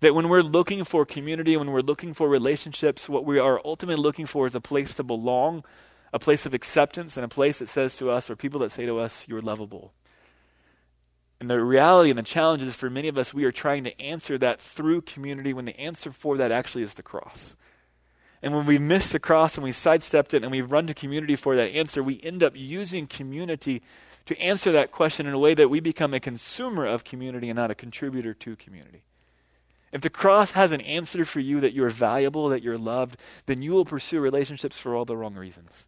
That 0.00 0.14
when 0.14 0.28
we're 0.28 0.42
looking 0.42 0.84
for 0.84 1.06
community, 1.06 1.56
when 1.56 1.72
we're 1.72 1.80
looking 1.80 2.12
for 2.12 2.28
relationships, 2.28 3.08
what 3.08 3.24
we 3.24 3.38
are 3.38 3.60
ultimately 3.64 4.00
looking 4.00 4.26
for 4.26 4.46
is 4.46 4.54
a 4.54 4.60
place 4.60 4.94
to 4.94 5.02
belong 5.02 5.64
a 6.12 6.18
place 6.18 6.46
of 6.46 6.54
acceptance 6.54 7.16
and 7.16 7.24
a 7.24 7.28
place 7.28 7.58
that 7.58 7.68
says 7.68 7.96
to 7.96 8.10
us, 8.10 8.30
or 8.30 8.36
people 8.36 8.60
that 8.60 8.72
say 8.72 8.86
to 8.86 8.98
us, 8.98 9.26
you're 9.28 9.42
lovable. 9.42 9.92
And 11.40 11.48
the 11.48 11.62
reality 11.62 12.10
and 12.10 12.18
the 12.18 12.24
challenge 12.24 12.62
is 12.62 12.74
for 12.74 12.90
many 12.90 13.08
of 13.08 13.16
us, 13.16 13.32
we 13.32 13.44
are 13.44 13.52
trying 13.52 13.84
to 13.84 14.00
answer 14.00 14.38
that 14.38 14.60
through 14.60 15.02
community 15.02 15.52
when 15.52 15.66
the 15.66 15.78
answer 15.78 16.10
for 16.10 16.36
that 16.36 16.50
actually 16.50 16.82
is 16.82 16.94
the 16.94 17.02
cross. 17.02 17.56
And 18.42 18.54
when 18.54 18.66
we 18.66 18.78
miss 18.78 19.10
the 19.10 19.18
cross 19.18 19.56
and 19.56 19.64
we 19.64 19.72
sidestepped 19.72 20.34
it 20.34 20.42
and 20.42 20.50
we 20.50 20.60
run 20.60 20.86
to 20.86 20.94
community 20.94 21.36
for 21.36 21.56
that 21.56 21.68
answer, 21.68 22.02
we 22.02 22.20
end 22.22 22.42
up 22.42 22.54
using 22.56 23.06
community 23.06 23.82
to 24.26 24.38
answer 24.40 24.72
that 24.72 24.92
question 24.92 25.26
in 25.26 25.34
a 25.34 25.38
way 25.38 25.54
that 25.54 25.70
we 25.70 25.80
become 25.80 26.12
a 26.12 26.20
consumer 26.20 26.84
of 26.84 27.04
community 27.04 27.48
and 27.48 27.56
not 27.56 27.70
a 27.70 27.74
contributor 27.74 28.34
to 28.34 28.56
community. 28.56 29.02
If 29.90 30.02
the 30.02 30.10
cross 30.10 30.52
has 30.52 30.70
an 30.72 30.82
answer 30.82 31.24
for 31.24 31.40
you 31.40 31.60
that 31.60 31.72
you're 31.72 31.90
valuable, 31.90 32.48
that 32.50 32.62
you're 32.62 32.78
loved, 32.78 33.16
then 33.46 33.62
you 33.62 33.72
will 33.72 33.86
pursue 33.86 34.20
relationships 34.20 34.78
for 34.78 34.94
all 34.94 35.04
the 35.04 35.16
wrong 35.16 35.34
reasons. 35.34 35.86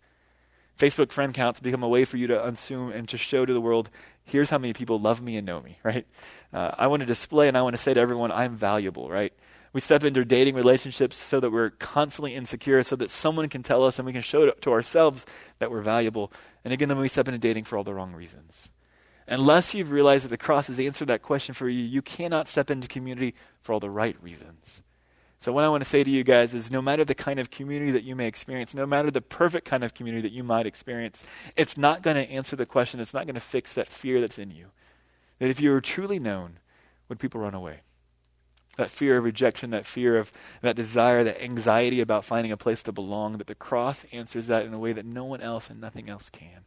Facebook 0.81 1.13
friend 1.13 1.35
counts 1.35 1.61
become 1.61 1.83
a 1.83 1.89
way 1.89 2.07
for 2.07 2.17
you 2.17 2.27
to 2.29 2.47
assume 2.47 2.91
and 2.91 3.07
to 3.11 3.19
show 3.19 3.45
to 3.45 3.53
the 3.53 3.61
world, 3.61 3.91
here's 4.25 4.49
how 4.49 4.57
many 4.57 4.73
people 4.73 4.99
love 4.99 5.21
me 5.21 5.37
and 5.37 5.47
know 5.47 5.61
me, 5.61 5.79
right? 5.85 6.07
Uh, 6.53 6.71
I 6.77 6.87
want 6.87 7.01
to 7.01 7.07
display 7.07 7.49
and 7.49 7.57
I 7.57 7.63
want 7.63 7.75
to 7.77 7.83
say 7.83 7.93
to 7.93 8.01
everyone, 8.01 8.33
I'm 8.33 8.57
valuable, 8.57 9.11
right? 9.11 9.33
We 9.73 9.81
step 9.81 10.03
into 10.03 10.25
dating 10.25 10.57
relationships 10.57 11.17
so 11.17 11.39
that 11.39 11.51
we're 11.51 11.71
constantly 11.71 12.35
insecure, 12.35 12.83
so 12.83 12.97
that 12.97 13.11
someone 13.11 13.49
can 13.49 13.63
tell 13.63 13.85
us 13.85 13.99
and 13.99 14.07
we 14.07 14.13
can 14.13 14.23
show 14.23 14.47
to, 14.47 14.53
to 14.53 14.73
ourselves 14.73 15.25
that 15.61 15.71
we're 15.71 15.83
valuable. 15.83 16.33
And 16.65 16.73
again, 16.75 16.89
then 16.89 16.99
we 16.99 17.09
step 17.09 17.29
into 17.29 17.39
dating 17.39 17.65
for 17.65 17.77
all 17.77 17.85
the 17.85 17.95
wrong 17.95 18.13
reasons. 18.13 18.71
Unless 19.29 19.75
you've 19.75 19.93
realized 19.93 20.25
that 20.25 20.31
the 20.31 20.37
cross 20.37 20.67
has 20.67 20.81
answered 20.81 21.07
that 21.07 21.23
question 21.23 21.55
for 21.55 21.69
you, 21.69 21.85
you 21.85 22.03
cannot 22.03 22.49
step 22.49 22.69
into 22.69 22.89
community 22.89 23.35
for 23.63 23.73
all 23.73 23.79
the 23.79 23.91
right 23.91 24.21
reasons. 24.21 24.83
So, 25.41 25.53
what 25.53 25.65
I 25.65 25.69
want 25.71 25.83
to 25.83 25.89
say 25.89 26.05
to 26.05 26.11
you 26.11 26.23
guys 26.23 26.53
is 26.53 26.71
no 26.71 26.83
matter 26.83 27.03
the 27.03 27.15
kind 27.15 27.41
of 27.41 27.51
community 27.51 27.91
that 27.93 28.05
you 28.05 28.15
may 28.15 28.27
experience, 28.27 28.75
no 28.75 28.85
matter 28.85 29.11
the 29.11 29.23
perfect 29.23 29.67
kind 29.67 29.83
of 29.83 29.95
community 29.95 30.21
that 30.29 30.35
you 30.35 30.45
might 30.45 30.67
experience, 30.67 31.25
it's 31.57 31.79
not 31.79 32.03
going 32.03 32.17
to 32.17 32.31
answer 32.31 32.57
the 32.57 32.67
question. 32.67 33.01
It's 33.01 33.15
not 33.15 33.25
going 33.25 33.35
to 33.35 33.41
fix 33.41 33.73
that 33.73 33.89
fear 33.89 34.21
that's 34.21 34.39
in 34.39 34.51
you. 34.51 34.67
That 35.39 35.49
if 35.49 35.59
you 35.59 35.71
were 35.71 35.81
truly 35.81 36.19
known, 36.19 36.59
would 37.09 37.19
people 37.19 37.41
run 37.41 37.55
away? 37.55 37.81
That 38.77 38.91
fear 38.91 39.17
of 39.17 39.25
rejection, 39.25 39.71
that 39.71 39.87
fear 39.87 40.19
of 40.19 40.31
that 40.61 40.77
desire, 40.77 41.25
that 41.25 41.43
anxiety 41.43 42.03
about 42.03 42.25
finding 42.25 42.53
a 42.53 42.57
place 42.59 42.83
to 42.83 42.93
belong, 42.93 43.39
that 43.39 43.47
the 43.47 43.55
cross 43.55 44.05
answers 44.13 44.47
that 44.49 44.67
in 44.67 44.75
a 44.75 44.79
way 44.79 44.93
that 44.93 45.07
no 45.07 45.25
one 45.25 45.41
else 45.41 45.71
and 45.71 45.81
nothing 45.81 46.11
else 46.11 46.29
can. 46.29 46.65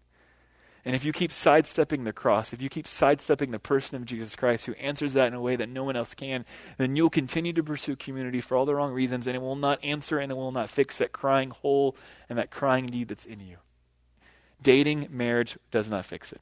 And 0.85 0.95
if 0.95 1.05
you 1.05 1.13
keep 1.13 1.31
sidestepping 1.31 2.03
the 2.03 2.11
cross, 2.11 2.51
if 2.51 2.61
you 2.61 2.67
keep 2.67 2.87
sidestepping 2.87 3.51
the 3.51 3.59
person 3.59 3.95
of 3.95 4.05
Jesus 4.05 4.35
Christ 4.35 4.65
who 4.65 4.73
answers 4.73 5.13
that 5.13 5.27
in 5.27 5.33
a 5.33 5.41
way 5.41 5.55
that 5.55 5.69
no 5.69 5.85
one 5.85 5.95
else 5.95 6.13
can, 6.13 6.45
then 6.77 6.95
you'll 6.95 7.09
continue 7.09 7.53
to 7.53 7.63
pursue 7.63 7.95
community 7.95 8.41
for 8.41 8.57
all 8.57 8.65
the 8.65 8.75
wrong 8.75 8.91
reasons, 8.91 9.25
and 9.25 9.35
it 9.35 9.41
will 9.41 9.55
not 9.55 9.83
answer 9.83 10.19
and 10.19 10.31
it 10.31 10.35
will 10.35 10.51
not 10.51 10.69
fix 10.69 10.97
that 10.97 11.13
crying 11.13 11.51
hole 11.51 11.95
and 12.27 12.37
that 12.37 12.51
crying 12.51 12.85
need 12.85 13.07
that's 13.07 13.25
in 13.25 13.39
you. 13.39 13.57
Dating, 14.61 15.07
marriage 15.09 15.57
does 15.71 15.89
not 15.89 16.05
fix 16.05 16.33
it. 16.33 16.41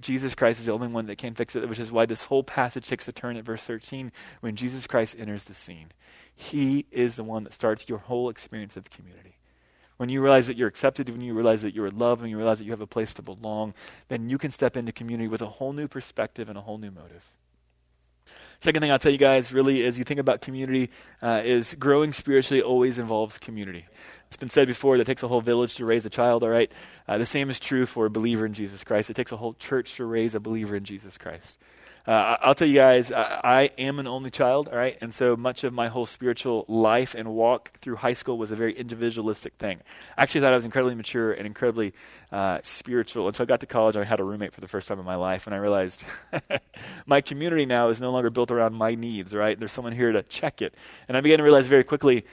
Jesus 0.00 0.34
Christ 0.34 0.60
is 0.60 0.66
the 0.66 0.72
only 0.72 0.88
one 0.88 1.06
that 1.06 1.18
can 1.18 1.34
fix 1.34 1.56
it, 1.56 1.68
which 1.68 1.78
is 1.78 1.90
why 1.90 2.06
this 2.06 2.24
whole 2.24 2.44
passage 2.44 2.86
takes 2.86 3.08
a 3.08 3.12
turn 3.12 3.36
at 3.36 3.44
verse 3.44 3.64
13 3.64 4.12
when 4.40 4.54
Jesus 4.54 4.86
Christ 4.86 5.16
enters 5.18 5.44
the 5.44 5.54
scene. 5.54 5.92
He 6.34 6.86
is 6.92 7.16
the 7.16 7.24
one 7.24 7.44
that 7.44 7.52
starts 7.52 7.88
your 7.88 7.98
whole 7.98 8.28
experience 8.28 8.76
of 8.76 8.90
community. 8.90 9.37
When 9.98 10.08
you 10.08 10.22
realize 10.22 10.46
that 10.46 10.56
you're 10.56 10.68
accepted, 10.68 11.10
when 11.10 11.20
you 11.20 11.34
realize 11.34 11.62
that 11.62 11.74
you're 11.74 11.90
loved, 11.90 12.22
when 12.22 12.30
you 12.30 12.36
realize 12.36 12.58
that 12.58 12.64
you 12.64 12.70
have 12.70 12.80
a 12.80 12.86
place 12.86 13.12
to 13.14 13.22
belong, 13.22 13.74
then 14.08 14.30
you 14.30 14.38
can 14.38 14.50
step 14.50 14.76
into 14.76 14.92
community 14.92 15.28
with 15.28 15.42
a 15.42 15.46
whole 15.46 15.72
new 15.72 15.88
perspective 15.88 16.48
and 16.48 16.56
a 16.56 16.60
whole 16.62 16.78
new 16.78 16.90
motive. 16.90 17.24
Second 18.60 18.82
thing 18.82 18.90
I'll 18.90 18.98
tell 18.98 19.12
you 19.12 19.18
guys 19.18 19.52
really 19.52 19.82
is 19.82 19.98
you 19.98 20.04
think 20.04 20.18
about 20.18 20.40
community 20.40 20.90
uh, 21.22 21.42
is 21.44 21.74
growing 21.74 22.12
spiritually 22.12 22.60
always 22.60 22.98
involves 22.98 23.38
community. 23.38 23.86
It's 24.26 24.36
been 24.36 24.50
said 24.50 24.66
before 24.66 24.96
that 24.96 25.02
it 25.02 25.06
takes 25.06 25.22
a 25.22 25.28
whole 25.28 25.40
village 25.40 25.76
to 25.76 25.84
raise 25.84 26.04
a 26.06 26.10
child, 26.10 26.42
all 26.42 26.48
right? 26.48 26.70
Uh, 27.06 27.18
the 27.18 27.26
same 27.26 27.50
is 27.50 27.60
true 27.60 27.86
for 27.86 28.06
a 28.06 28.10
believer 28.10 28.46
in 28.46 28.54
Jesus 28.54 28.82
Christ. 28.82 29.10
It 29.10 29.14
takes 29.14 29.30
a 29.30 29.36
whole 29.36 29.54
church 29.54 29.94
to 29.94 30.04
raise 30.04 30.34
a 30.34 30.40
believer 30.40 30.74
in 30.74 30.84
Jesus 30.84 31.16
Christ. 31.16 31.56
Uh, 32.08 32.38
I'll 32.40 32.54
tell 32.54 32.66
you 32.66 32.74
guys, 32.74 33.12
I, 33.12 33.40
I, 33.44 33.62
am 33.76 33.98
an 33.98 34.06
only 34.06 34.30
child, 34.30 34.68
all 34.68 34.78
right? 34.78 34.96
And 35.02 35.12
so 35.12 35.36
much 35.36 35.62
of 35.62 35.74
my 35.74 35.88
whole 35.88 36.06
spiritual 36.06 36.64
life 36.66 37.14
and 37.14 37.34
walk 37.34 37.78
through 37.82 37.96
high 37.96 38.14
school 38.14 38.38
was 38.38 38.50
a 38.50 38.56
very 38.56 38.72
individualistic 38.72 39.52
thing. 39.58 39.80
I 40.16 40.22
actually 40.22 40.40
thought 40.40 40.54
I 40.54 40.56
was 40.56 40.64
incredibly 40.64 40.94
mature 40.94 41.32
and 41.34 41.46
incredibly 41.46 41.92
uh, 42.32 42.60
spiritual. 42.62 43.28
Until 43.28 43.42
I 43.42 43.46
got 43.46 43.60
to 43.60 43.66
college, 43.66 43.94
I 43.94 44.04
had 44.04 44.20
a 44.20 44.24
roommate 44.24 44.54
for 44.54 44.62
the 44.62 44.68
first 44.68 44.88
time 44.88 44.98
in 44.98 45.04
my 45.04 45.16
life, 45.16 45.46
and 45.46 45.54
I 45.54 45.58
realized 45.58 46.02
my 47.06 47.20
community 47.20 47.66
now 47.66 47.90
is 47.90 48.00
no 48.00 48.10
longer 48.10 48.30
built 48.30 48.50
around 48.50 48.74
my 48.74 48.94
needs, 48.94 49.34
right? 49.34 49.58
There's 49.58 49.72
someone 49.72 49.92
here 49.92 50.10
to 50.10 50.22
check 50.22 50.62
it. 50.62 50.74
And 51.08 51.16
I 51.18 51.20
began 51.20 51.36
to 51.36 51.44
realize 51.44 51.66
very 51.66 51.84
quickly 51.84 52.24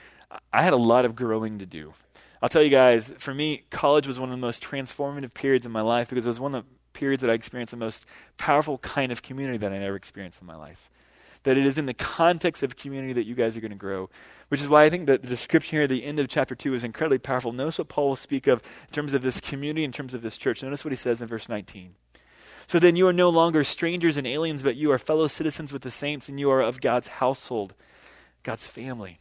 I 0.54 0.62
had 0.62 0.72
a 0.72 0.76
lot 0.76 1.04
of 1.04 1.14
growing 1.14 1.58
to 1.58 1.66
do. 1.66 1.92
I'll 2.40 2.48
tell 2.48 2.62
you 2.62 2.70
guys, 2.70 3.12
for 3.18 3.34
me, 3.34 3.64
college 3.68 4.06
was 4.06 4.18
one 4.18 4.30
of 4.30 4.32
the 4.32 4.40
most 4.40 4.62
transformative 4.64 5.34
periods 5.34 5.66
in 5.66 5.72
my 5.72 5.82
life 5.82 6.08
because 6.08 6.24
it 6.24 6.28
was 6.28 6.40
one 6.40 6.54
of 6.54 6.64
periods 6.96 7.20
that 7.20 7.30
I 7.30 7.34
experienced 7.34 7.70
the 7.70 7.76
most 7.76 8.04
powerful 8.38 8.78
kind 8.78 9.12
of 9.12 9.22
community 9.22 9.58
that 9.58 9.72
I 9.72 9.76
ever 9.76 9.94
experienced 9.96 10.40
in 10.40 10.46
my 10.46 10.56
life. 10.56 10.90
that 11.46 11.56
it 11.56 11.64
is 11.64 11.78
in 11.78 11.86
the 11.86 11.94
context 11.94 12.64
of 12.64 12.76
community 12.76 13.12
that 13.12 13.24
you 13.24 13.36
guys 13.36 13.56
are 13.56 13.60
going 13.60 13.70
to 13.70 13.76
grow. 13.76 14.10
Which 14.48 14.60
is 14.60 14.68
why 14.68 14.82
I 14.82 14.90
think 14.90 15.06
that 15.06 15.22
the 15.22 15.28
description 15.28 15.76
here 15.76 15.84
at 15.84 15.88
the 15.88 16.04
end 16.04 16.18
of 16.18 16.26
chapter 16.26 16.56
2 16.56 16.74
is 16.74 16.82
incredibly 16.82 17.18
powerful. 17.18 17.52
Notice 17.52 17.78
what 17.78 17.88
Paul 17.88 18.08
will 18.08 18.16
speak 18.16 18.48
of 18.48 18.60
in 18.88 18.92
terms 18.92 19.14
of 19.14 19.22
this 19.22 19.40
community, 19.40 19.84
in 19.84 19.92
terms 19.92 20.12
of 20.12 20.22
this 20.22 20.36
church. 20.36 20.64
Notice 20.64 20.84
what 20.84 20.90
he 20.90 20.96
says 20.96 21.22
in 21.22 21.28
verse 21.28 21.48
19. 21.48 21.94
So 22.66 22.80
then 22.80 22.96
you 22.96 23.06
are 23.06 23.12
no 23.12 23.28
longer 23.28 23.62
strangers 23.62 24.16
and 24.16 24.26
aliens, 24.26 24.64
but 24.64 24.74
you 24.74 24.90
are 24.90 24.98
fellow 24.98 25.28
citizens 25.28 25.72
with 25.72 25.82
the 25.82 25.90
saints, 25.92 26.28
and 26.28 26.40
you 26.40 26.50
are 26.50 26.60
of 26.60 26.80
God's 26.80 27.06
household, 27.06 27.74
God's 28.42 28.66
family. 28.66 29.20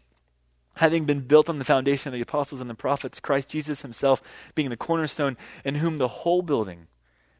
Having 0.77 1.05
been 1.05 1.21
built 1.21 1.47
on 1.47 1.59
the 1.59 1.63
foundation 1.63 2.07
of 2.09 2.13
the 2.13 2.21
apostles 2.21 2.59
and 2.59 2.69
the 2.71 2.75
prophets, 2.75 3.19
Christ 3.19 3.49
Jesus 3.49 3.83
himself 3.83 4.19
being 4.55 4.71
the 4.71 4.77
cornerstone, 4.77 5.37
in 5.63 5.75
whom 5.75 5.97
the 5.97 6.07
whole 6.07 6.41
building, 6.41 6.87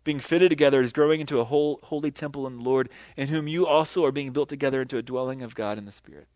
being 0.06 0.20
fitted 0.20 0.50
together, 0.50 0.82
is 0.82 0.94
growing 0.94 1.20
into 1.20 1.42
a 1.42 1.44
whole 1.44 1.82
holy 1.84 2.12
temple 2.12 2.48
in 2.48 2.58
the 2.58 2.64
Lord, 2.64 2.88
in 3.18 3.28
whom 3.28 3.50
you 3.50 3.68
also 3.68 4.06
are 4.06 4.14
being 4.14 4.32
built 4.32 4.48
together 4.48 4.82
into 4.82 4.98
a 4.98 5.02
dwelling 5.02 5.42
of 5.42 5.56
God 5.56 5.78
in 5.78 5.84
the 5.84 5.92
Spirit. 5.92 6.28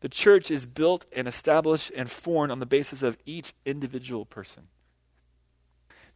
The 0.00 0.08
church 0.08 0.50
is 0.50 0.66
built 0.66 1.06
and 1.12 1.28
established 1.28 1.92
and 1.94 2.10
formed 2.10 2.50
on 2.50 2.58
the 2.58 2.66
basis 2.66 3.02
of 3.02 3.16
each 3.24 3.52
individual 3.64 4.24
person. 4.24 4.64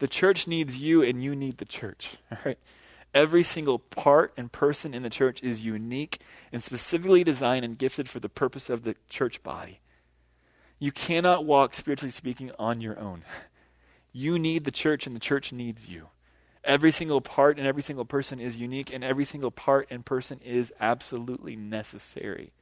The 0.01 0.09
church 0.09 0.49
needs 0.49 0.79
you, 0.79 1.03
and 1.03 1.23
you 1.23 1.37
need 1.37 1.59
the 1.59 1.65
church. 1.65 2.17
Every 3.15 3.45
single 3.45 3.79
part 3.79 4.33
and 4.37 4.51
person 4.51 4.93
in 4.93 5.03
the 5.03 5.11
church 5.11 5.41
is 5.43 5.65
unique 5.65 6.21
and 6.53 6.65
specifically 6.65 7.23
designed 7.23 7.65
and 7.65 7.79
gifted 7.79 8.09
for 8.09 8.19
the 8.19 8.29
purpose 8.29 8.69
of 8.69 8.83
the 8.83 8.97
church 9.09 9.43
body. 9.43 9.81
You 10.79 10.93
cannot 10.93 11.45
walk, 11.45 11.73
spiritually 11.73 12.11
speaking, 12.11 12.51
on 12.59 12.81
your 12.81 12.99
own. 12.99 13.23
You 14.13 14.39
need 14.39 14.65
the 14.65 14.71
church, 14.71 15.07
and 15.07 15.15
the 15.15 15.21
church 15.21 15.53
needs 15.53 15.89
you. 15.89 16.09
Every 16.67 16.91
single 16.91 17.21
part 17.21 17.59
and 17.59 17.67
every 17.67 17.83
single 17.83 18.05
person 18.05 18.41
is 18.41 18.57
unique, 18.57 18.93
and 18.93 19.05
every 19.05 19.25
single 19.25 19.53
part 19.53 19.87
and 19.89 20.05
person 20.05 20.41
is 20.45 20.73
absolutely 20.81 21.55
necessary. 21.55 22.53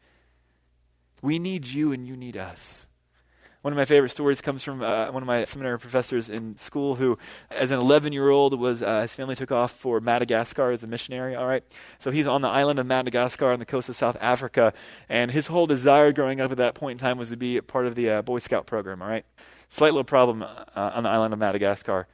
We 1.23 1.39
need 1.39 1.67
you, 1.67 1.91
and 1.91 2.07
you 2.07 2.15
need 2.15 2.37
us. 2.37 2.87
One 3.65 3.73
of 3.73 3.79
my 3.79 3.87
favorite 3.87 4.11
stories 4.11 4.43
comes 4.43 4.63
from 4.63 4.83
uh, 4.83 5.11
one 5.11 5.23
of 5.23 5.27
my 5.27 5.45
seminary 5.45 5.79
professors 5.79 6.29
in 6.29 6.59
school 6.59 6.97
who, 6.97 7.17
as 7.51 7.71
an 7.71 7.79
11 7.79 8.13
year 8.13 8.29
old, 8.29 8.61
was 8.61 8.83
uh, 8.83 9.01
his 9.01 9.15
family 9.15 9.35
took 9.35 9.51
off 9.51 9.73
for 9.73 10.03
Madagascar 10.03 10.71
as 10.71 10.85
a 10.85 10.87
missionary. 10.87 11.35
All 11.35 11.47
right, 11.47 11.65
so 11.99 12.11
he's 12.11 12.27
on 12.27 12.43
the 12.43 12.49
island 12.49 12.79
of 12.79 12.85
Madagascar 12.85 13.53
on 13.53 13.61
the 13.61 13.65
coast 13.65 13.89
of 13.89 13.97
South 13.97 14.19
Africa, 14.21 14.75
and 15.09 15.31
his 15.31 15.47
whole 15.47 15.65
desire 15.65 16.13
growing 16.13 16.43
up 16.43 16.51
at 16.51 16.59
that 16.59 16.75
point 16.75 17.01
in 17.01 17.07
time 17.07 17.17
was 17.17 17.31
to 17.31 17.39
be 17.39 17.59
part 17.63 17.87
of 17.87 17.95
the 17.95 18.11
uh, 18.11 18.21
Boy 18.21 18.39
Scout 18.39 18.67
program. 18.67 19.01
All 19.01 19.09
right, 19.09 19.25
slight 19.71 19.95
little 19.95 20.05
problem 20.05 20.43
uh, 20.43 20.57
on 20.77 21.05
the 21.05 21.09
island 21.09 21.33
of 21.33 21.41
Madagascar. 21.41 22.07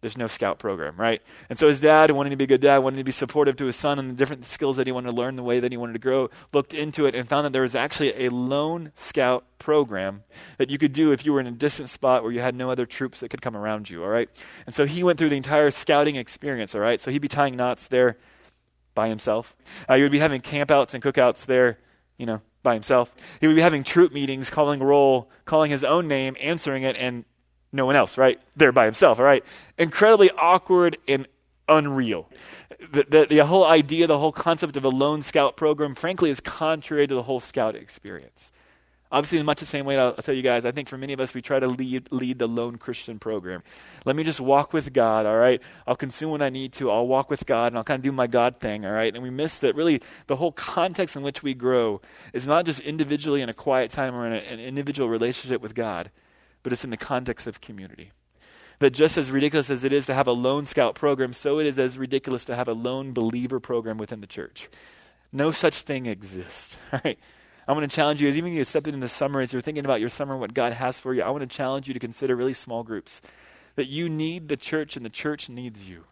There's 0.00 0.16
no 0.16 0.28
scout 0.28 0.60
program, 0.60 0.94
right? 0.96 1.20
And 1.50 1.58
so 1.58 1.66
his 1.66 1.80
dad, 1.80 2.12
wanting 2.12 2.30
to 2.30 2.36
be 2.36 2.44
a 2.44 2.46
good 2.46 2.60
dad, 2.60 2.78
wanting 2.78 2.98
to 2.98 3.04
be 3.04 3.10
supportive 3.10 3.56
to 3.56 3.64
his 3.64 3.74
son 3.74 3.98
and 3.98 4.10
the 4.10 4.14
different 4.14 4.46
skills 4.46 4.76
that 4.76 4.86
he 4.86 4.92
wanted 4.92 5.10
to 5.10 5.16
learn, 5.16 5.34
the 5.34 5.42
way 5.42 5.58
that 5.58 5.72
he 5.72 5.76
wanted 5.76 5.94
to 5.94 5.98
grow, 5.98 6.30
looked 6.52 6.72
into 6.72 7.06
it 7.06 7.16
and 7.16 7.28
found 7.28 7.44
that 7.44 7.52
there 7.52 7.62
was 7.62 7.74
actually 7.74 8.26
a 8.26 8.30
lone 8.30 8.92
scout 8.94 9.44
program 9.58 10.22
that 10.56 10.70
you 10.70 10.78
could 10.78 10.92
do 10.92 11.10
if 11.10 11.24
you 11.24 11.32
were 11.32 11.40
in 11.40 11.48
a 11.48 11.52
distant 11.52 11.90
spot 11.90 12.22
where 12.22 12.30
you 12.30 12.38
had 12.40 12.54
no 12.54 12.70
other 12.70 12.86
troops 12.86 13.18
that 13.20 13.28
could 13.28 13.42
come 13.42 13.56
around 13.56 13.90
you, 13.90 14.04
all 14.04 14.08
right? 14.08 14.28
And 14.66 14.74
so 14.74 14.86
he 14.86 15.02
went 15.02 15.18
through 15.18 15.30
the 15.30 15.36
entire 15.36 15.72
scouting 15.72 16.14
experience, 16.14 16.76
all 16.76 16.80
right? 16.80 17.00
So 17.00 17.10
he'd 17.10 17.18
be 17.18 17.28
tying 17.28 17.56
knots 17.56 17.88
there 17.88 18.18
by 18.94 19.08
himself. 19.08 19.56
Uh, 19.88 19.96
he 19.96 20.02
would 20.02 20.12
be 20.12 20.20
having 20.20 20.40
campouts 20.40 20.94
and 20.94 21.02
cookouts 21.02 21.44
there, 21.44 21.78
you 22.18 22.26
know, 22.26 22.40
by 22.62 22.74
himself. 22.74 23.14
He 23.40 23.48
would 23.48 23.56
be 23.56 23.62
having 23.62 23.82
troop 23.82 24.12
meetings, 24.12 24.48
calling 24.48 24.80
roll, 24.80 25.28
calling 25.44 25.72
his 25.72 25.82
own 25.82 26.06
name, 26.06 26.36
answering 26.40 26.84
it, 26.84 26.96
and 26.96 27.24
no 27.72 27.86
one 27.86 27.96
else, 27.96 28.16
right? 28.16 28.40
There 28.56 28.72
by 28.72 28.84
himself, 28.84 29.18
all 29.18 29.24
right? 29.24 29.44
Incredibly 29.76 30.30
awkward 30.30 30.96
and 31.06 31.26
unreal. 31.68 32.28
The, 32.92 33.04
the, 33.08 33.26
the, 33.28 33.46
whole 33.46 33.66
idea, 33.66 34.06
the 34.06 34.18
whole 34.18 34.32
concept 34.32 34.76
of 34.76 34.84
a 34.84 34.88
lone 34.88 35.22
scout 35.22 35.56
program, 35.56 35.94
frankly, 35.94 36.30
is 36.30 36.40
contrary 36.40 37.06
to 37.06 37.14
the 37.14 37.24
whole 37.24 37.40
scout 37.40 37.74
experience. 37.74 38.52
Obviously, 39.10 39.38
in 39.38 39.46
much 39.46 39.60
the 39.60 39.66
same 39.66 39.86
way, 39.86 39.98
I'll, 39.98 40.08
I'll, 40.08 40.22
tell 40.22 40.34
you 40.34 40.42
guys, 40.42 40.66
I 40.66 40.70
think 40.70 40.88
for 40.88 40.98
many 40.98 41.14
of 41.14 41.20
us, 41.20 41.32
we 41.32 41.40
try 41.40 41.58
to 41.58 41.66
lead, 41.66 42.12
lead 42.12 42.38
the 42.38 42.46
lone 42.46 42.76
Christian 42.76 43.18
program. 43.18 43.62
Let 44.04 44.16
me 44.16 44.22
just 44.22 44.38
walk 44.38 44.72
with 44.72 44.92
God, 44.92 45.24
all 45.24 45.36
right? 45.36 45.62
I'll 45.86 45.96
consume 45.96 46.30
what 46.30 46.42
I 46.42 46.50
need 46.50 46.74
to. 46.74 46.90
I'll 46.90 47.06
walk 47.06 47.30
with 47.30 47.46
God, 47.46 47.68
and 47.68 47.78
I'll 47.78 47.84
kind 47.84 47.98
of 47.98 48.04
do 48.04 48.12
my 48.12 48.26
God 48.26 48.60
thing, 48.60 48.84
all 48.84 48.92
right? 48.92 49.12
And 49.12 49.22
we 49.22 49.30
miss 49.30 49.58
that 49.60 49.74
really 49.74 50.02
the 50.26 50.36
whole 50.36 50.52
context 50.52 51.16
in 51.16 51.22
which 51.22 51.42
we 51.42 51.54
grow 51.54 52.02
is 52.34 52.46
not 52.46 52.66
just 52.66 52.80
individually 52.80 53.40
in 53.40 53.48
a 53.48 53.54
quiet 53.54 53.90
time 53.90 54.14
or 54.14 54.26
in 54.26 54.34
a, 54.34 54.36
an 54.36 54.60
individual 54.60 55.08
relationship 55.08 55.62
with 55.62 55.74
God 55.74 56.10
but 56.62 56.72
it's 56.72 56.84
in 56.84 56.90
the 56.90 56.96
context 56.96 57.46
of 57.46 57.60
community. 57.60 58.12
That 58.78 58.90
just 58.90 59.16
as 59.16 59.30
ridiculous 59.30 59.70
as 59.70 59.82
it 59.82 59.92
is 59.92 60.06
to 60.06 60.14
have 60.14 60.26
a 60.26 60.32
lone 60.32 60.66
scout 60.66 60.94
program, 60.94 61.32
so 61.32 61.58
it 61.58 61.66
is 61.66 61.78
as 61.78 61.98
ridiculous 61.98 62.44
to 62.44 62.54
have 62.54 62.68
a 62.68 62.72
lone 62.72 63.12
believer 63.12 63.58
program 63.58 63.98
within 63.98 64.20
the 64.20 64.26
church. 64.26 64.68
No 65.32 65.50
such 65.50 65.82
thing 65.82 66.06
exists. 66.06 66.76
All 66.92 67.00
right. 67.04 67.18
I 67.66 67.72
want 67.72 67.88
to 67.88 67.94
challenge 67.94 68.22
you, 68.22 68.28
as 68.28 68.38
even 68.38 68.52
you 68.52 68.64
step 68.64 68.86
in 68.86 68.98
the 69.00 69.08
summer, 69.08 69.40
as 69.40 69.52
you're 69.52 69.60
thinking 69.60 69.84
about 69.84 70.00
your 70.00 70.08
summer 70.08 70.32
and 70.32 70.40
what 70.40 70.54
God 70.54 70.72
has 70.72 70.98
for 70.98 71.12
you, 71.12 71.22
I 71.22 71.28
want 71.28 71.42
to 71.42 71.56
challenge 71.56 71.86
you 71.86 71.92
to 71.92 72.00
consider 72.00 72.34
really 72.34 72.54
small 72.54 72.82
groups. 72.82 73.20
That 73.76 73.88
you 73.88 74.08
need 74.08 74.48
the 74.48 74.56
church 74.56 74.96
and 74.96 75.04
the 75.04 75.10
church 75.10 75.48
needs 75.48 75.88
you. 75.88 76.04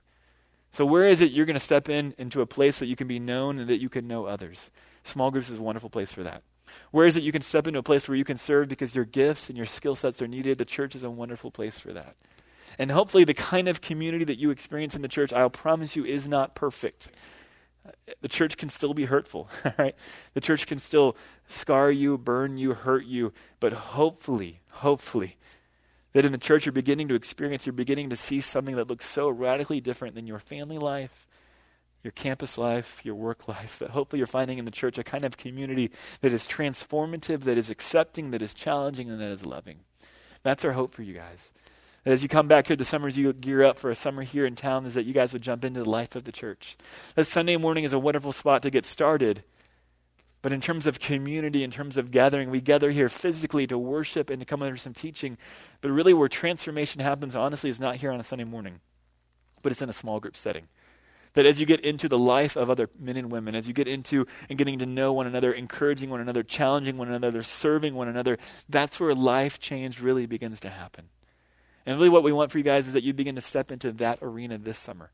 So, 0.70 0.84
where 0.84 1.06
is 1.06 1.22
it 1.22 1.32
you're 1.32 1.46
going 1.46 1.54
to 1.54 1.60
step 1.60 1.88
in 1.88 2.14
into 2.18 2.42
a 2.42 2.46
place 2.46 2.78
that 2.78 2.86
you 2.86 2.96
can 2.96 3.08
be 3.08 3.18
known 3.18 3.58
and 3.58 3.70
that 3.70 3.80
you 3.80 3.88
can 3.88 4.06
know 4.06 4.26
others? 4.26 4.70
Small 5.02 5.30
groups 5.30 5.48
is 5.48 5.58
a 5.58 5.62
wonderful 5.62 5.88
place 5.88 6.12
for 6.12 6.22
that. 6.22 6.42
Where 6.90 7.06
is 7.06 7.16
it 7.16 7.22
you 7.22 7.32
can 7.32 7.42
step 7.42 7.66
into 7.66 7.78
a 7.78 7.82
place 7.82 8.08
where 8.08 8.16
you 8.16 8.24
can 8.24 8.36
serve 8.36 8.68
because 8.68 8.94
your 8.94 9.04
gifts 9.04 9.48
and 9.48 9.56
your 9.56 9.66
skill 9.66 9.96
sets 9.96 10.22
are 10.22 10.28
needed? 10.28 10.58
The 10.58 10.64
church 10.64 10.94
is 10.94 11.02
a 11.02 11.10
wonderful 11.10 11.50
place 11.50 11.80
for 11.80 11.92
that. 11.92 12.16
And 12.78 12.90
hopefully, 12.90 13.24
the 13.24 13.34
kind 13.34 13.68
of 13.68 13.80
community 13.80 14.24
that 14.24 14.38
you 14.38 14.50
experience 14.50 14.94
in 14.94 15.02
the 15.02 15.08
church, 15.08 15.32
I'll 15.32 15.50
promise 15.50 15.96
you, 15.96 16.04
is 16.04 16.28
not 16.28 16.54
perfect. 16.54 17.08
The 18.20 18.28
church 18.28 18.56
can 18.56 18.68
still 18.68 18.94
be 18.94 19.06
hurtful, 19.06 19.48
right? 19.78 19.94
The 20.34 20.40
church 20.40 20.66
can 20.66 20.78
still 20.78 21.16
scar 21.48 21.90
you, 21.90 22.18
burn 22.18 22.58
you, 22.58 22.74
hurt 22.74 23.06
you, 23.06 23.32
but 23.60 23.72
hopefully, 23.72 24.60
hopefully, 24.70 25.36
that 26.12 26.24
in 26.24 26.32
the 26.32 26.38
church 26.38 26.66
you're 26.66 26.72
beginning 26.72 27.08
to 27.08 27.14
experience, 27.14 27.66
you're 27.66 27.72
beginning 27.72 28.10
to 28.10 28.16
see 28.16 28.40
something 28.40 28.76
that 28.76 28.88
looks 28.88 29.06
so 29.06 29.28
radically 29.28 29.80
different 29.80 30.14
than 30.14 30.26
your 30.26 30.38
family 30.38 30.78
life, 30.78 31.26
your 32.06 32.12
campus 32.12 32.56
life, 32.56 33.04
your 33.04 33.16
work 33.16 33.48
life, 33.48 33.80
that 33.80 33.90
hopefully 33.90 34.18
you're 34.18 34.28
finding 34.28 34.58
in 34.58 34.64
the 34.64 34.70
church 34.70 34.96
a 34.96 35.02
kind 35.02 35.24
of 35.24 35.36
community 35.36 35.90
that 36.20 36.32
is 36.32 36.46
transformative, 36.46 37.40
that 37.40 37.58
is 37.58 37.68
accepting, 37.68 38.30
that 38.30 38.40
is 38.40 38.54
challenging, 38.54 39.10
and 39.10 39.20
that 39.20 39.32
is 39.32 39.44
loving. 39.44 39.80
That's 40.44 40.64
our 40.64 40.72
hope 40.72 40.94
for 40.94 41.02
you 41.02 41.14
guys. 41.14 41.50
That 42.04 42.12
as 42.12 42.22
you 42.22 42.28
come 42.28 42.46
back 42.46 42.68
here 42.68 42.76
the 42.76 42.84
summers, 42.84 43.18
you 43.18 43.32
gear 43.32 43.64
up 43.64 43.76
for 43.76 43.90
a 43.90 43.96
summer 43.96 44.22
here 44.22 44.46
in 44.46 44.54
town, 44.54 44.86
is 44.86 44.94
that 44.94 45.04
you 45.04 45.12
guys 45.12 45.32
would 45.32 45.42
jump 45.42 45.64
into 45.64 45.82
the 45.82 45.90
life 45.90 46.14
of 46.14 46.22
the 46.22 46.30
church. 46.30 46.76
That 47.16 47.26
Sunday 47.26 47.56
morning 47.56 47.82
is 47.82 47.92
a 47.92 47.98
wonderful 47.98 48.32
spot 48.32 48.62
to 48.62 48.70
get 48.70 48.86
started. 48.86 49.42
But 50.42 50.52
in 50.52 50.60
terms 50.60 50.86
of 50.86 51.00
community, 51.00 51.64
in 51.64 51.72
terms 51.72 51.96
of 51.96 52.12
gathering, 52.12 52.52
we 52.52 52.60
gather 52.60 52.92
here 52.92 53.08
physically 53.08 53.66
to 53.66 53.76
worship 53.76 54.30
and 54.30 54.38
to 54.38 54.46
come 54.46 54.62
under 54.62 54.76
some 54.76 54.94
teaching. 54.94 55.38
But 55.80 55.90
really, 55.90 56.14
where 56.14 56.28
transformation 56.28 57.00
happens, 57.00 57.34
honestly, 57.34 57.68
is 57.68 57.80
not 57.80 57.96
here 57.96 58.12
on 58.12 58.20
a 58.20 58.22
Sunday 58.22 58.44
morning, 58.44 58.78
but 59.60 59.72
it's 59.72 59.82
in 59.82 59.88
a 59.88 59.92
small 59.92 60.20
group 60.20 60.36
setting. 60.36 60.68
That 61.36 61.44
as 61.44 61.60
you 61.60 61.66
get 61.66 61.80
into 61.80 62.08
the 62.08 62.18
life 62.18 62.56
of 62.56 62.70
other 62.70 62.88
men 62.98 63.18
and 63.18 63.30
women, 63.30 63.54
as 63.54 63.68
you 63.68 63.74
get 63.74 63.86
into 63.86 64.26
and 64.48 64.56
getting 64.56 64.78
to 64.78 64.86
know 64.86 65.12
one 65.12 65.26
another, 65.26 65.52
encouraging 65.52 66.08
one 66.08 66.20
another, 66.20 66.42
challenging 66.42 66.96
one 66.96 67.12
another, 67.12 67.42
serving 67.42 67.94
one 67.94 68.08
another, 68.08 68.38
that's 68.70 68.98
where 68.98 69.14
life 69.14 69.60
change 69.60 70.00
really 70.00 70.24
begins 70.24 70.60
to 70.60 70.70
happen. 70.70 71.10
And 71.84 71.96
really, 71.96 72.08
what 72.08 72.22
we 72.22 72.32
want 72.32 72.50
for 72.50 72.56
you 72.56 72.64
guys 72.64 72.86
is 72.86 72.94
that 72.94 73.04
you 73.04 73.12
begin 73.12 73.34
to 73.34 73.42
step 73.42 73.70
into 73.70 73.92
that 73.92 74.18
arena 74.22 74.56
this 74.56 74.78
summer. 74.78 75.10